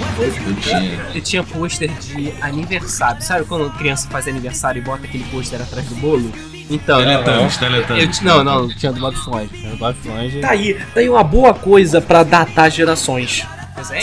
eu 0.45 0.55
tinha. 0.55 0.99
Eu 1.15 1.21
tinha 1.21 1.43
pôster 1.43 1.89
de 1.99 2.33
aniversário. 2.41 3.21
Sabe 3.21 3.45
quando 3.45 3.69
criança 3.77 4.07
faz 4.09 4.27
aniversário 4.27 4.81
e 4.81 4.85
bota 4.85 5.05
aquele 5.05 5.23
pôster 5.25 5.61
atrás 5.61 5.85
do 5.87 5.95
bolo? 5.95 6.31
Então, 6.69 6.99
Teletubbies, 6.99 7.53
eu- 7.53 7.59
Teletubbies. 7.59 8.21
Não, 8.21 8.43
não, 8.43 8.69
tinha 8.69 8.91
do 8.93 8.99
Bob 9.01 9.13
Esponja. 9.15 9.49
Tinha 9.51 9.71
do 9.71 9.77
Bob 9.77 9.95
Esponja. 9.97 10.39
Tá 10.41 10.49
aí, 10.51 10.73
tá 10.93 10.99
aí 11.01 11.09
uma 11.09 11.23
boa 11.23 11.53
coisa 11.53 11.99
pra 11.99 12.23
datar 12.23 12.71
gerações. 12.71 13.45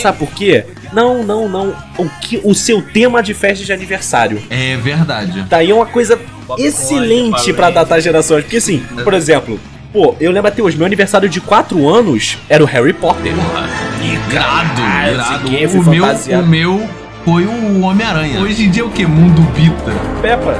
Sabe 0.00 0.18
por 0.18 0.28
quê? 0.32 0.64
Não, 0.92 1.22
não, 1.22 1.48
não. 1.48 1.74
O, 1.98 2.08
que, 2.20 2.40
o 2.44 2.54
seu 2.54 2.82
tema 2.82 3.22
de 3.22 3.32
festa 3.34 3.64
de 3.64 3.72
aniversário. 3.72 4.42
É 4.50 4.76
verdade. 4.76 5.44
Tá 5.48 5.58
aí 5.58 5.72
uma 5.72 5.86
coisa 5.86 6.18
Bob 6.46 6.60
excelente 6.62 7.52
pra 7.52 7.70
datar 7.70 8.00
gerações. 8.00 8.42
Porque 8.44 8.56
assim, 8.56 8.82
por 9.04 9.14
exemplo, 9.14 9.58
pô, 9.92 10.14
eu 10.20 10.32
lembro 10.32 10.48
até 10.48 10.62
hoje, 10.62 10.76
meu 10.76 10.86
aniversário 10.86 11.28
de 11.28 11.40
4 11.40 11.88
anos 11.88 12.38
era 12.48 12.62
o 12.62 12.66
Harry 12.66 12.92
Potter. 12.92 13.32
Irado, 13.32 14.80
Ah, 14.82 15.10
irado. 15.10 15.48
game 15.48 15.68
foi 15.68 15.80
O 15.80 15.84
meu, 15.84 16.04
fantasiado. 16.04 16.42
o 16.42 16.46
meu 16.46 16.88
foi 17.24 17.44
o 17.44 17.80
Homem-Aranha. 17.82 18.40
Hoje 18.40 18.64
em 18.64 18.70
dia 18.70 18.82
é 18.82 18.86
o 18.86 18.90
que? 18.90 19.06
Mundo 19.06 19.42
Bita. 19.52 19.92
Peppa. 20.22 20.54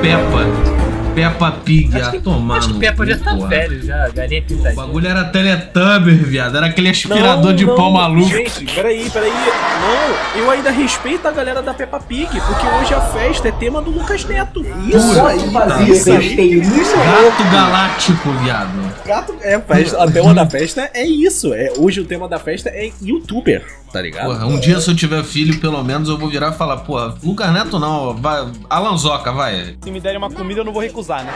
Peppa. 0.00 0.77
Peppa 1.18 1.50
Pig. 1.64 1.96
Acho 1.96 2.08
a 2.08 2.10
que, 2.12 2.20
tomar 2.20 2.58
acho 2.58 2.68
que 2.74 2.78
Peppa 2.78 3.06
já 3.06 3.18
tá 3.18 3.34
porra. 3.34 3.48
velho, 3.48 3.84
já. 3.84 4.08
Galinha 4.08 4.40
O 4.40 4.44
pintadinha. 4.44 4.74
bagulho 4.74 5.08
era 5.08 5.24
Teletubber, 5.24 6.14
viado. 6.24 6.56
Era 6.56 6.66
aquele 6.66 6.88
aspirador 6.90 7.54
de 7.54 7.66
Não, 7.66 7.74
pau 7.74 7.86
não, 7.86 7.92
maluco. 7.92 8.28
Gente, 8.28 8.64
peraí, 8.74 9.10
peraí. 9.10 9.32
Não, 9.32 10.40
eu 10.42 10.50
ainda 10.50 10.70
respeito 10.70 11.26
a 11.26 11.30
galera 11.32 11.60
da 11.62 11.74
Peppa 11.74 11.98
Pig, 11.98 12.28
porque 12.28 12.66
hoje 12.66 12.94
a 12.94 13.00
festa 13.00 13.48
é 13.48 13.52
tema 13.52 13.82
do 13.82 13.90
Lucas 13.90 14.24
Neto. 14.24 14.64
Isso 14.86 15.26
aí, 15.26 15.88
isso 15.88 16.10
aí. 16.10 16.60
Gato 16.60 17.52
Galáctico, 17.52 18.30
viado. 18.42 18.92
Gato, 19.04 19.34
é, 19.40 19.58
festa, 19.58 20.04
o 20.04 20.10
tema 20.10 20.34
da 20.34 20.46
festa 20.48 20.90
é 20.94 21.06
isso. 21.06 21.52
É, 21.52 21.72
hoje 21.76 22.00
o 22.00 22.04
tema 22.04 22.28
da 22.28 22.38
festa 22.38 22.68
é 22.68 22.90
youtuber, 23.02 23.64
tá 23.92 24.00
ligado? 24.00 24.26
Porra, 24.26 24.46
um 24.46 24.58
dia 24.58 24.80
se 24.80 24.90
eu 24.90 24.96
tiver 24.96 25.22
filho, 25.24 25.58
pelo 25.60 25.82
menos 25.82 26.08
eu 26.08 26.18
vou 26.18 26.28
virar 26.28 26.50
e 26.50 26.54
falar, 26.54 26.78
porra, 26.78 27.14
Lucas 27.22 27.50
Neto 27.52 27.78
não, 27.78 28.14
vai, 28.14 28.46
Alanzoca, 28.68 29.32
vai. 29.32 29.76
Se 29.82 29.90
me 29.90 30.00
derem 30.00 30.18
uma 30.18 30.30
comida, 30.30 30.60
eu 30.60 30.64
não 30.64 30.72
vou 30.72 30.82
recusar, 30.82 31.24
né? 31.24 31.32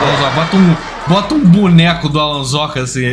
Alanzoca, 0.00 0.30
bota 0.30 0.56
um, 0.56 0.76
bota 1.06 1.34
um 1.34 1.44
boneco 1.44 2.08
do 2.08 2.18
Alanzoca 2.20 2.82
assim. 2.82 3.04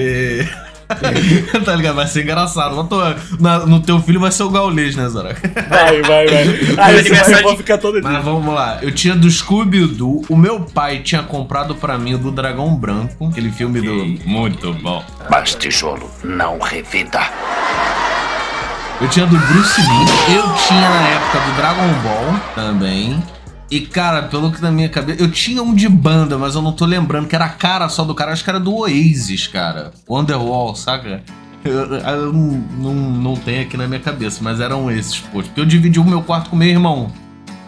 tá 1.65 1.75
ligado? 1.75 1.95
Vai 1.95 2.07
ser 2.07 2.23
engraçado. 2.23 2.75
Bota, 2.75 3.15
na- 3.39 3.65
no 3.65 3.79
teu 3.79 4.01
filho 4.01 4.19
vai 4.19 4.31
ser 4.31 4.43
o 4.43 4.49
gaulês, 4.49 4.95
né, 4.95 5.07
Zora? 5.07 5.35
Vai, 5.69 6.01
vai, 6.01 6.27
vai. 6.27 6.43
Aí 6.77 6.99
aniversário 6.99 7.43
vai 7.47 7.57
ficar 7.57 7.77
todo 7.77 8.01
dia. 8.01 8.09
Mas 8.09 8.23
vamos 8.23 8.53
lá, 8.53 8.79
eu 8.81 8.91
tinha 8.93 9.15
do 9.15 9.29
Scooby-Doo, 9.29 10.25
o 10.27 10.35
meu 10.35 10.59
pai 10.61 10.99
tinha 10.99 11.23
comprado 11.23 11.75
pra 11.75 11.97
mim 11.97 12.15
o 12.15 12.17
do 12.17 12.31
Dragão 12.31 12.75
Branco, 12.75 13.27
aquele 13.27 13.51
filme 13.51 13.79
do... 13.81 14.27
Muito 14.27 14.73
bom. 14.73 15.03
Mas 15.29 15.55
tijolo 15.55 16.09
não 16.23 16.59
revida. 16.59 17.21
Eu 19.01 19.09
tinha 19.09 19.25
do 19.25 19.37
Bruce 19.37 19.81
Lee, 19.81 20.35
eu 20.35 20.43
tinha 20.67 20.89
na 20.89 21.07
época 21.07 21.39
do 21.39 21.55
Dragon 21.57 21.93
Ball 22.03 22.39
também. 22.53 23.21
E, 23.69 23.79
cara, 23.81 24.23
pelo 24.23 24.51
que 24.51 24.61
na 24.61 24.69
minha 24.69 24.89
cabeça. 24.89 25.21
Eu 25.21 25.31
tinha 25.31 25.63
um 25.63 25.73
de 25.73 25.87
banda, 25.89 26.37
mas 26.37 26.55
eu 26.55 26.61
não 26.61 26.71
tô 26.73 26.85
lembrando, 26.85 27.27
que 27.27 27.35
era 27.35 27.45
a 27.45 27.49
cara 27.49 27.87
só 27.89 28.03
do 28.03 28.13
cara. 28.13 28.31
Acho 28.33 28.43
que 28.43 28.49
era 28.49 28.59
do 28.59 28.75
Oasis, 28.75 29.47
cara. 29.47 29.91
Wonderwall, 30.07 30.75
saca? 30.75 31.23
Eu, 31.63 31.95
eu 31.95 32.33
não, 32.33 32.63
não, 32.77 32.93
não 32.93 33.35
tenho 33.35 33.61
aqui 33.61 33.77
na 33.77 33.87
minha 33.87 33.99
cabeça, 33.99 34.39
mas 34.41 34.59
eram 34.59 34.91
esses, 34.91 35.19
pô. 35.19 35.41
Porque 35.41 35.59
eu 35.61 35.65
dividi 35.65 35.99
o 35.99 36.03
meu 36.03 36.21
quarto 36.21 36.49
com 36.49 36.55
meu 36.55 36.67
irmão. 36.67 37.11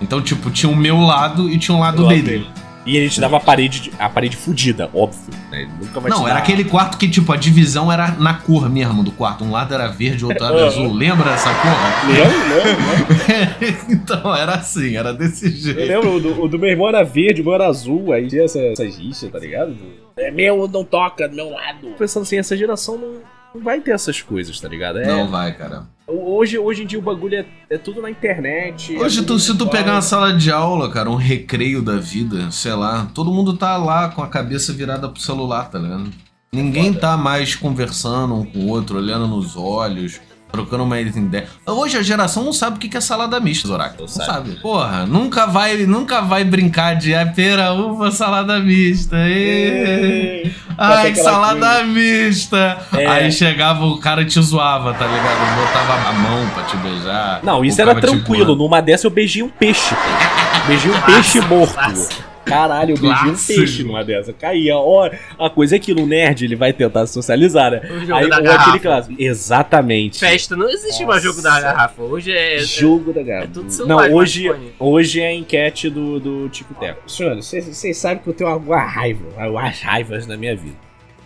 Então, 0.02 0.22
tipo, 0.22 0.52
tinha 0.52 0.72
o 0.72 0.76
meu 0.76 1.00
lado 1.00 1.50
e 1.50 1.58
tinha 1.58 1.76
um 1.76 1.80
lado 1.80 1.98
Do 1.98 2.04
lado 2.04 2.16
dele. 2.16 2.28
dele. 2.28 2.50
E 2.86 2.98
ele 2.98 3.10
te 3.10 3.22
dava 3.22 3.38
a 3.38 3.40
parede, 3.40 3.92
a 3.98 4.10
parede 4.10 4.36
fudida, 4.36 4.90
óbvio. 4.94 5.22
Né? 5.50 5.62
Ele 5.62 5.72
nunca 5.80 6.00
vai 6.02 6.12
Não, 6.12 6.24
dar- 6.24 6.32
era 6.32 6.40
aquele 6.40 6.66
quarto 6.66 6.98
que, 6.98 7.08
tipo, 7.08 7.32
a 7.32 7.38
divisão 7.38 7.92
era 7.92 8.10
na 8.12 8.34
cor 8.34 8.70
mesmo 8.70 9.04
do 9.04 9.12
quarto. 9.12 9.44
Um 9.46 9.52
lado 9.52 9.74
era 9.74 9.88
verde, 9.88 10.26
o 10.26 10.30
outro 10.30 10.44
era 10.46 10.66
azul. 10.68 10.92
Lembra 10.94 11.32
dessa 11.32 11.50
porra? 11.54 12.08
Lembro, 12.08 12.38
lembro, 13.70 13.86
então, 13.90 14.36
era 14.36 14.56
assim, 14.56 14.98
era 14.98 15.14
desse 15.14 15.50
jeito. 15.50 15.80
Eu 15.80 15.88
lembro, 15.88 16.16
o 16.16 16.20
do, 16.20 16.42
o 16.44 16.48
do 16.50 16.60
meu 16.60 16.70
irmão 16.70 16.90
era 16.90 17.04
verde, 17.04 17.42
o 17.42 17.46
meu 17.46 17.54
era 17.54 17.68
azul, 17.68 18.12
aí 18.12 18.28
tinha 18.28 18.44
essa, 18.44 18.60
essas 18.60 18.98
rixas, 18.98 19.32
tá 19.32 19.40
ligado? 19.40 19.76
É 20.18 20.30
meu, 20.30 20.68
não 20.68 20.84
toca 20.84 21.28
do 21.28 21.36
meu 21.36 21.50
lado. 21.50 21.88
Pensando 21.98 22.24
assim, 22.24 22.38
essa 22.38 22.56
geração 22.58 22.98
não 22.98 23.14
vai 23.56 23.80
ter 23.82 23.92
essas 23.92 24.22
coisas, 24.22 24.60
tá 24.60 24.68
ligado? 24.68 25.00
É- 25.00 25.08
Não 25.08 25.28
vai, 25.28 25.54
cara. 25.54 25.84
Hoje, 26.06 26.58
hoje 26.58 26.84
em 26.84 26.86
dia 26.86 27.00
o 27.00 27.02
bagulho 27.02 27.36
é, 27.36 27.46
é 27.70 27.78
tudo 27.78 28.02
na 28.02 28.10
internet. 28.10 28.96
Hoje, 28.98 29.22
é 29.22 29.24
tu, 29.24 29.40
se 29.40 29.58
tu 29.58 29.68
pegar 29.68 29.94
uma 29.94 30.02
sala 30.02 30.34
de 30.34 30.52
aula, 30.52 30.92
cara, 30.92 31.10
um 31.10 31.16
recreio 31.16 31.82
da 31.82 31.96
vida, 31.98 32.52
sei 32.52 32.74
lá, 32.74 33.10
todo 33.14 33.32
mundo 33.32 33.56
tá 33.56 33.78
lá 33.78 34.10
com 34.10 34.22
a 34.22 34.28
cabeça 34.28 34.74
virada 34.74 35.08
pro 35.08 35.22
celular, 35.22 35.70
tá 35.70 35.80
ligado? 35.80 36.10
Ninguém 36.52 36.94
tá 36.94 37.16
mais 37.18 37.56
conversando 37.56 38.36
um 38.36 38.46
com 38.46 38.60
o 38.60 38.68
outro, 38.68 38.98
olhando 38.98 39.28
nos 39.28 39.56
olhos, 39.56 40.20
trocando 40.54 40.84
uma 40.84 41.02
ideia. 41.02 41.48
Hoje 41.66 41.98
a 41.98 42.04
geração 42.04 42.44
não 42.44 42.54
sabe 42.54 42.78
o 42.78 42.80
que 42.80 42.88
que 42.88 42.96
é 42.96 43.02
salada 43.02 43.40
mista, 43.40 43.68
Zorak. 43.68 44.00
Não 44.00 44.08
sabe. 44.08 44.52
Porra, 44.62 45.04
nunca 45.04 45.48
vai, 45.48 45.78
nunca 45.78 46.22
vai 46.22 46.44
brincar 46.44 46.94
de 46.94 47.16
ah, 47.16 47.26
pera, 47.26 47.74
uva, 47.74 48.12
salada 48.12 48.60
mista. 48.60 49.16
ê. 49.18 50.52
Ai, 50.78 51.12
que 51.12 51.20
salada 51.20 51.84
mista. 51.84 52.78
É. 52.96 53.08
Aí 53.08 53.32
chegava, 53.32 53.84
o 53.84 53.98
cara 53.98 54.24
te 54.24 54.40
zoava, 54.40 54.94
tá 54.94 55.08
ligado? 55.08 55.56
Botava 55.56 56.10
a 56.10 56.14
mão 56.14 56.48
pra 56.50 56.64
te 56.66 56.78
beijar. 56.78 57.40
Não, 57.42 57.66
isso 57.66 57.82
era 57.82 57.96
te 57.96 58.02
tranquilo. 58.02 58.56
Numa 58.56 58.80
dessa 58.80 59.08
eu 59.08 59.12
beijei 59.12 59.42
um 59.42 59.50
peixe. 59.50 59.96
Beijei 60.68 60.92
um 60.92 61.02
peixe 61.02 61.42
morto. 61.42 62.24
Caralho, 62.46 62.96
eu 62.96 62.98
beijei 63.00 63.32
um 63.32 63.36
peixe 63.36 63.84
numa 63.84 64.04
dessa. 64.04 64.32
Caía. 64.34 64.78
Ó, 64.78 65.10
a 65.40 65.50
coisa 65.50 65.76
é 65.76 65.80
que 65.80 65.92
o 65.92 66.06
nerd 66.06 66.44
ele 66.46 66.56
vai 66.56 66.72
tentar 66.74 67.06
socializar, 67.08 67.72
né? 67.72 67.82
O 67.90 68.00
jogo 68.02 68.14
Aí, 68.16 68.30
da 68.30 68.38
ou 68.38 68.44
garrafa. 68.44 68.62
aquele 68.70 68.80
clássico. 68.80 69.16
Exatamente. 69.18 70.20
Festa, 70.20 70.56
não 70.56 70.70
existe 70.70 71.06
mais 71.06 71.24
jogo 71.24 71.42
da 71.42 71.60
garrafa. 71.60 72.02
Hoje 72.02 72.32
é. 72.32 72.60
Jogo 72.60 73.14
da 73.14 73.24
garrafa. 73.24 73.46
É 73.48 73.54
tudo 73.54 73.72
celular, 73.72 74.10
Não, 74.10 74.16
hoje, 74.16 74.52
hoje 74.80 75.22
é 75.22 75.28
a 75.28 75.34
enquete 75.34 75.90
do, 75.90 76.20
do 76.20 76.50
Tico 76.50 76.74
Teco. 76.76 77.10
Senhores, 77.10 77.46
vocês 77.46 77.98
sabem 77.98 78.20
que 78.24 78.30
eu 78.30 78.34
tenho 78.34 78.50
alguma 78.50 78.82
raiva, 78.82 79.26
algumas 79.38 79.80
raivas 79.82 80.28
na 80.28 80.38
minha 80.38 80.56
vida. 80.56 80.76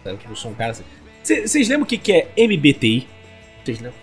Sabe 0.04 0.18
que 0.18 0.30
eu 0.30 0.36
sou 0.36 0.52
um 0.52 0.54
cara 0.56 0.72
assim. 0.72 0.84
Vocês 1.24 1.52
vocês 1.52 1.68
lembram 1.68 1.84
o 1.84 1.88
que 1.88 1.98
que 1.98 2.12
é 2.12 2.28
MBTI? 2.38 3.08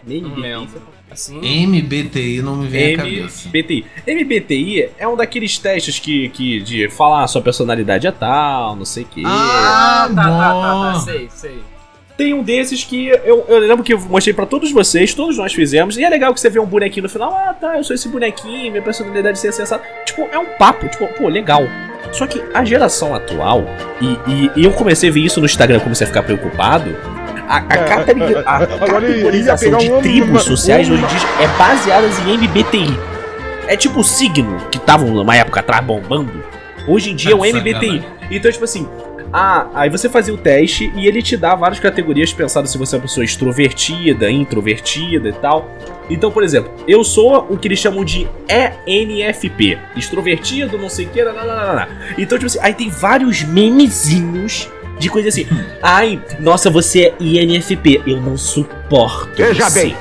Lembram? 0.07 0.63
MBTI? 0.63 0.69
Assim. 1.11 1.67
MBTI 1.67 2.43
não 2.43 2.57
me 2.57 2.67
vem 2.69 2.95
à 2.95 2.97
cabeça. 2.99 3.49
MBTI. 3.49 3.85
MBTI 4.07 4.89
é 4.99 5.07
um 5.07 5.17
daqueles 5.17 5.59
testes 5.59 5.99
que, 5.99 6.29
que 6.31 6.61
de 6.61 6.89
falar 6.91 7.27
sua 7.29 7.41
personalidade 7.43 8.07
é 8.07 8.11
tal, 8.13 8.75
não 8.77 8.85
sei 8.85 9.05
o 9.05 9.07
quê. 9.07 9.23
Ah, 9.25 10.09
tá, 10.15 10.23
tá, 10.23 10.29
tá, 10.31 10.61
tá, 10.61 10.93
bom. 10.93 11.01
sei, 11.01 11.29
sei. 11.31 11.59
Tem 12.17 12.33
um 12.33 12.43
desses 12.45 12.85
que 12.85 13.09
eu, 13.09 13.45
eu 13.49 13.59
lembro 13.59 13.83
que 13.83 13.93
eu 13.93 14.01
mostrei 14.01 14.33
pra 14.33 14.47
todos 14.47 14.71
vocês, 14.71 15.13
todos 15.15 15.37
nós 15.37 15.53
fizemos, 15.53 15.97
e 15.99 16.05
é 16.05 16.09
legal 16.09 16.33
que 16.33 16.41
você 16.41 16.49
vê 16.49 16.61
um 16.61 16.67
bonequinho 16.67 17.03
no 17.03 17.09
final, 17.09 17.33
ah 17.35 17.53
tá, 17.53 17.77
eu 17.77 17.83
sou 17.83 17.93
esse 17.95 18.09
bonequinho, 18.09 18.71
minha 18.71 18.83
personalidade 18.83 19.37
é 19.47 19.53
sensata. 19.53 19.85
Tipo, 20.07 20.23
é 20.31 20.39
um 20.39 20.47
papo, 20.57 20.89
tipo, 20.89 21.07
pô, 21.15 21.29
legal. 21.29 21.63
Só 22.13 22.25
que 22.29 22.41
a 22.55 22.65
geração 22.65 23.13
atual, 23.17 23.65
e, 24.01 24.07
e- 24.31 24.51
e 24.61 24.65
eu 24.65 24.71
comecei 24.73 25.11
a 25.11 25.13
ver 25.13 25.21
isso 25.23 25.41
no 25.41 25.47
Instagram, 25.47 25.81
comecei 25.81 26.05
a 26.05 26.09
ficar 26.09 26.23
preocupado, 26.23 26.95
a, 27.49 27.57
a, 27.57 27.61
categori- 27.63 28.43
a 28.47 28.67
categorização 28.87 29.79
de 29.79 29.91
uma- 29.91 30.01
tribos 30.03 30.29
uma- 30.31 30.41
sociais 30.41 30.89
uma- 30.89 30.95
hoje 30.97 31.05
em 31.05 31.19
dia 31.19 31.29
é 31.41 31.49
baseada 31.59 32.07
em 32.27 32.35
MBTI. 32.39 32.99
É 33.67 33.77
tipo 33.77 34.01
o 34.01 34.05
signo, 34.05 34.57
que 34.71 34.77
estavam 34.79 35.09
numa 35.11 35.35
época 35.37 35.61
atrás 35.61 35.85
bombando. 35.85 36.45
Hoje 36.87 37.11
em 37.11 37.15
dia 37.17 37.33
é 37.33 37.35
um 37.35 37.43
Sacanagem. 37.45 37.73
MBTI. 37.73 38.05
Então, 38.31 38.53
tipo 38.53 38.65
assim, 38.65 38.87
ah, 39.33 39.67
aí 39.75 39.89
você 39.89 40.09
fazia 40.09 40.35
o 40.35 40.37
teste 40.37 40.93
e 40.95 41.07
ele 41.09 41.23
te 41.23 41.35
dá 41.37 41.55
várias 41.55 41.81
categorias 41.81 42.33
pensando 42.33 42.67
se 42.67 42.77
você 42.77 42.95
é 42.95 42.99
uma 42.99 43.03
pessoa 43.03 43.25
extrovertida, 43.25 44.31
introvertida 44.31 45.31
e 45.31 45.33
tal. 45.33 45.71
Então, 46.11 46.31
por 46.31 46.43
exemplo, 46.43 46.71
eu 46.87 47.03
sou 47.03 47.47
o 47.49 47.57
que 47.57 47.67
eles 47.69 47.79
chamam 47.79 48.05
de 48.05 48.29
ENFP. 48.87 49.79
Extrovertido, 49.97 50.77
não 50.79 50.91
sei 50.91 51.07
o 51.07 51.09
que. 51.09 51.21
Então, 52.19 52.39
tipo 52.39 52.47
assim, 52.47 52.59
aí 52.61 52.75
tem 52.75 52.91
vários 52.91 53.43
memezinhos 53.43 54.69
de 54.99 55.09
coisa 55.09 55.29
assim. 55.29 55.47
Ai, 55.83 56.21
nossa, 56.41 56.71
você 56.71 57.07
é 57.07 57.15
INFP. 57.23 58.03
Eu 58.07 58.21
não 58.21 58.37
suporto. 58.37 59.31
Veja 59.37 59.69
você. 59.69 59.83
bem, 59.85 59.97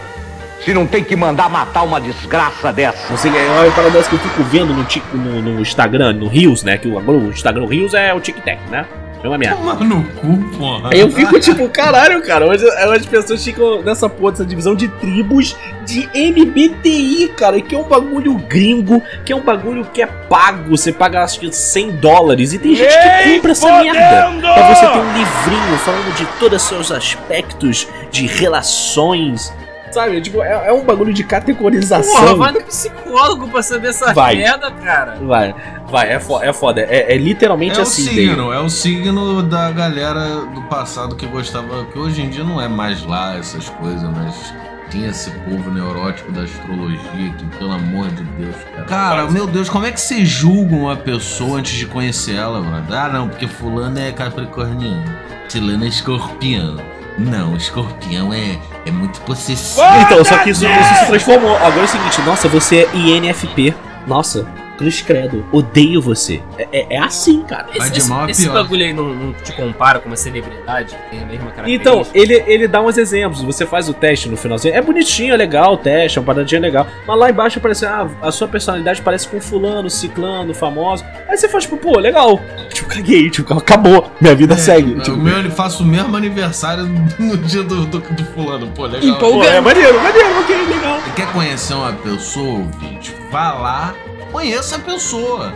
se 0.63 0.73
não 0.73 0.87
tem 0.87 1.03
que 1.03 1.15
mandar 1.15 1.49
matar 1.49 1.83
uma 1.83 1.99
desgraça 1.99 2.71
dessa. 2.71 3.09
Não 3.09 3.17
sei, 3.17 3.31
é 3.31 3.49
uma 3.49 3.71
parada 3.71 4.01
que 4.03 4.13
eu 4.13 4.19
fico 4.19 4.43
vendo 4.43 4.73
no, 4.73 4.85
no, 5.13 5.41
no 5.41 5.61
Instagram, 5.61 6.13
no 6.13 6.27
Reels, 6.27 6.63
né? 6.63 6.77
Que 6.77 6.87
o, 6.87 6.97
agora 6.97 7.17
o 7.17 7.29
Instagram 7.29 7.67
Reels 7.67 7.93
é 7.93 8.13
o 8.13 8.19
Tic 8.19 8.37
Tac, 8.43 8.59
né? 8.69 8.85
É 9.23 9.27
uma 9.27 9.37
merda. 9.37 9.55
Toma 9.55 9.73
no 9.75 10.03
cu, 10.03 10.37
porra. 10.57 10.89
Aí 10.91 10.99
eu 10.99 11.09
fico 11.09 11.39
tipo, 11.39 11.69
caralho, 11.69 12.21
cara, 12.21 12.45
hoje, 12.45 12.65
hoje 12.65 12.99
as 12.99 13.05
pessoas 13.05 13.41
ficam 13.41 13.81
nessa 13.81 14.09
porra, 14.09 14.31
dessa 14.31 14.45
divisão 14.45 14.75
de 14.75 14.89
tribos 14.89 15.55
de 15.85 16.09
MBTI, 16.13 17.29
cara, 17.29 17.61
que 17.61 17.73
é 17.73 17.77
um 17.77 17.83
bagulho 17.83 18.35
gringo, 18.35 19.01
que 19.23 19.31
é 19.31 19.35
um 19.35 19.41
bagulho 19.41 19.85
que 19.93 20.01
é 20.01 20.05
pago, 20.05 20.77
você 20.77 20.91
paga 20.91 21.23
acho 21.23 21.39
que 21.39 21.49
100 21.49 21.91
dólares, 21.91 22.51
e 22.51 22.59
tem 22.59 22.75
gente 22.75 22.89
que 22.91 23.35
compra 23.35 23.51
essa 23.53 23.81
merda. 23.81 24.31
Pra 24.41 24.75
você 24.75 24.87
ter 24.87 24.99
um 24.99 25.13
livrinho 25.13 25.77
falando 25.77 26.15
de 26.15 26.25
todos 26.37 26.61
os 26.61 26.67
seus 26.67 26.91
aspectos 26.91 27.87
de 28.11 28.27
relações. 28.27 29.53
Sabe, 29.93 30.19
tipo, 30.21 30.41
é, 30.41 30.69
é 30.69 30.73
um 30.73 30.83
bagulho 30.83 31.13
de 31.13 31.23
categorização. 31.23 32.19
Porra, 32.19 32.35
vai 32.35 32.51
no 32.51 32.61
psicólogo 32.63 33.47
pra 33.47 33.61
saber 33.61 33.89
essa 33.89 34.11
Vai. 34.13 34.37
merda, 34.37 34.71
cara. 34.71 35.17
Vai, 35.21 35.53
vai, 35.87 36.11
é 36.13 36.19
foda, 36.19 36.45
é, 36.45 36.51
foda. 36.53 36.81
é, 36.81 37.13
é 37.13 37.17
literalmente 37.17 37.75
É 37.75 37.79
o 37.79 37.83
assim. 37.83 38.03
signo, 38.03 38.49
daí. 38.49 38.57
é 38.57 38.59
o 38.59 38.69
signo 38.69 39.43
da 39.43 39.69
galera 39.71 40.45
do 40.53 40.63
passado 40.63 41.15
que 41.15 41.27
gostava, 41.27 41.85
que 41.85 41.99
hoje 41.99 42.23
em 42.23 42.29
dia 42.29 42.43
não 42.43 42.59
é 42.59 42.67
mais 42.67 43.05
lá 43.05 43.37
essas 43.37 43.69
coisas, 43.69 44.01
mas 44.09 44.53
tinha 44.89 45.09
esse 45.09 45.29
povo 45.31 45.69
neurótico 45.71 46.31
da 46.31 46.41
astrologia 46.41 47.33
que, 47.37 47.45
pelo 47.57 47.71
amor 47.71 48.07
de 48.09 48.23
Deus, 48.23 48.55
cara. 48.73 48.85
Cara, 48.85 49.31
meu 49.31 49.45
Deus, 49.45 49.69
como 49.69 49.85
é 49.85 49.91
que 49.91 50.01
você 50.01 50.25
julga 50.25 50.75
uma 50.75 50.95
pessoa 50.95 51.59
antes 51.59 51.73
de 51.73 51.85
conhecer 51.85 52.35
ela, 52.35 52.59
mano? 52.61 52.85
Ah, 52.91 53.09
não, 53.09 53.29
porque 53.29 53.47
fulano 53.47 53.99
é 53.99 54.11
capricorniano, 54.11 55.03
fulano 55.49 55.85
é 55.85 55.87
escorpião. 55.87 56.77
Não, 57.17 57.55
escorpião 57.55 58.33
é, 58.33 58.59
é 58.85 58.91
muito 58.91 59.21
possessivo. 59.21 59.85
Então, 60.01 60.23
só 60.23 60.37
que 60.39 60.49
isso, 60.49 60.65
isso 60.65 60.95
se 60.99 61.05
transformou. 61.07 61.55
Agora 61.57 61.81
é 61.81 61.83
o 61.83 61.87
seguinte, 61.87 62.21
nossa, 62.21 62.47
você 62.47 62.87
é 62.91 62.97
INFP. 62.97 63.73
Nossa, 64.07 64.47
cruz 64.77 65.01
credo. 65.01 65.45
Odeio 65.51 66.01
você. 66.01 66.41
É, 66.57 66.67
é- 66.71 66.87
é 66.95 66.97
assim, 66.99 67.41
cara. 67.43 67.67
Esse, 67.73 67.97
esse, 67.97 68.11
esse 68.29 68.49
bagulho 68.49 68.83
aí 68.85 68.93
não, 68.93 69.13
não 69.13 69.33
te 69.33 69.51
compara 69.53 69.99
com 69.99 70.07
uma 70.09 70.15
celebridade 70.15 70.95
que 70.95 71.09
tem 71.11 71.21
a 71.23 71.25
mesma 71.25 71.51
característica? 71.51 71.89
Então, 71.89 72.05
ele, 72.13 72.43
ele 72.47 72.67
dá 72.67 72.81
uns 72.81 72.97
exemplos. 72.97 73.41
Você 73.41 73.65
faz 73.65 73.87
o 73.89 73.93
teste 73.93 74.29
no 74.29 74.37
finalzinho. 74.37 74.73
É 74.75 74.81
bonitinho, 74.81 75.33
é 75.33 75.37
legal 75.37 75.73
o 75.73 75.77
teste, 75.77 76.17
é 76.17 76.21
uma 76.21 76.25
paradinha 76.25 76.59
legal. 76.61 76.87
Mas 77.07 77.17
lá 77.19 77.29
embaixo 77.29 77.59
aparece, 77.59 77.85
ah, 77.85 78.07
a 78.21 78.31
sua 78.31 78.47
personalidade 78.47 79.01
parece 79.01 79.27
com 79.27 79.39
fulano, 79.39 79.89
ciclano, 79.89 80.53
famoso. 80.53 81.03
Aí 81.27 81.37
você 81.37 81.47
faz, 81.49 81.63
tipo, 81.63 81.77
pô, 81.77 81.99
legal. 81.99 82.39
Tipo, 82.73 82.89
caguei, 82.89 83.29
tipo, 83.29 83.53
acabou. 83.53 84.11
Minha 84.19 84.35
vida 84.35 84.57
segue. 84.57 84.97
É, 84.97 84.99
Tipo, 85.01 85.17
o 85.17 85.19
meu, 85.19 85.37
ele 85.39 85.49
faço 85.49 85.83
o 85.83 85.85
mesmo 85.85 86.15
aniversário 86.15 86.85
no 87.19 87.37
dia 87.37 87.63
do, 87.63 87.85
do, 87.85 87.99
do 87.99 88.25
fulano, 88.25 88.67
pô, 88.67 88.85
legal. 88.85 89.17
Pô, 89.17 89.43
é 89.43 89.59
maneiro, 89.61 90.01
maneiro, 90.01 90.39
ok, 90.39 90.55
legal. 90.67 90.99
Você 91.01 91.11
quer 91.15 91.31
conhecer 91.31 91.73
uma 91.73 91.93
pessoa, 91.93 92.59
ouvinte? 92.59 93.13
Vá 93.31 93.53
lá, 93.53 93.93
conheça 94.33 94.75
a 94.75 94.79
pessoa. 94.79 95.53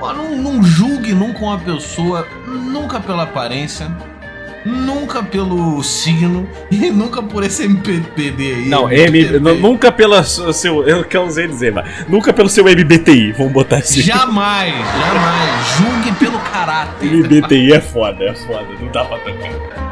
Não, 0.00 0.34
não 0.36 0.62
julgue 0.64 1.12
nunca 1.12 1.40
uma 1.44 1.58
pessoa, 1.58 2.26
nunca 2.46 2.98
pela 2.98 3.22
aparência, 3.22 3.88
nunca 4.64 5.22
pelo 5.22 5.80
signo 5.82 6.48
e 6.72 6.90
nunca 6.90 7.22
por 7.22 7.44
esse 7.44 7.64
MPD 7.64 8.54
aí. 8.54 8.68
Não, 8.68 8.90
M, 8.90 9.20
n- 9.20 9.38
nunca 9.60 9.92
pela 9.92 10.24
su- 10.24 10.52
seu. 10.52 10.82
Eu 10.88 11.06
não 11.12 11.30
sei 11.30 11.46
dizer, 11.46 11.72
mas. 11.72 12.08
Nunca 12.08 12.32
pelo 12.32 12.48
seu 12.48 12.64
MBTI, 12.64 13.30
vamos 13.32 13.52
botar 13.52 13.76
assim. 13.76 14.00
Jamais, 14.00 14.74
jamais. 14.74 15.66
Julgue 15.78 16.12
pelo 16.18 16.38
caráter. 16.40 17.12
MBTI 17.12 17.72
é 17.74 17.80
foda, 17.80 18.24
é 18.24 18.34
foda, 18.34 18.66
não 18.80 18.88
dá 18.90 19.04
pra 19.04 19.18
tancar. 19.18 19.91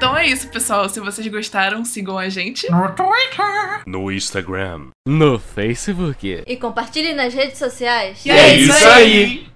Então 0.00 0.16
é 0.16 0.26
isso, 0.26 0.48
pessoal. 0.48 0.88
Se 0.88 0.98
vocês 0.98 1.26
gostaram, 1.26 1.84
sigam 1.84 2.16
a 2.16 2.30
gente. 2.30 2.66
No 3.86 4.10
Instagram. 4.10 4.86
No 5.06 5.38
Facebook. 5.38 6.42
E 6.46 6.56
compartilhe 6.56 7.12
nas 7.12 7.34
redes 7.34 7.58
sociais. 7.58 8.24
E 8.24 8.30
é 8.30 8.56
isso 8.56 8.88
aí. 8.88 9.49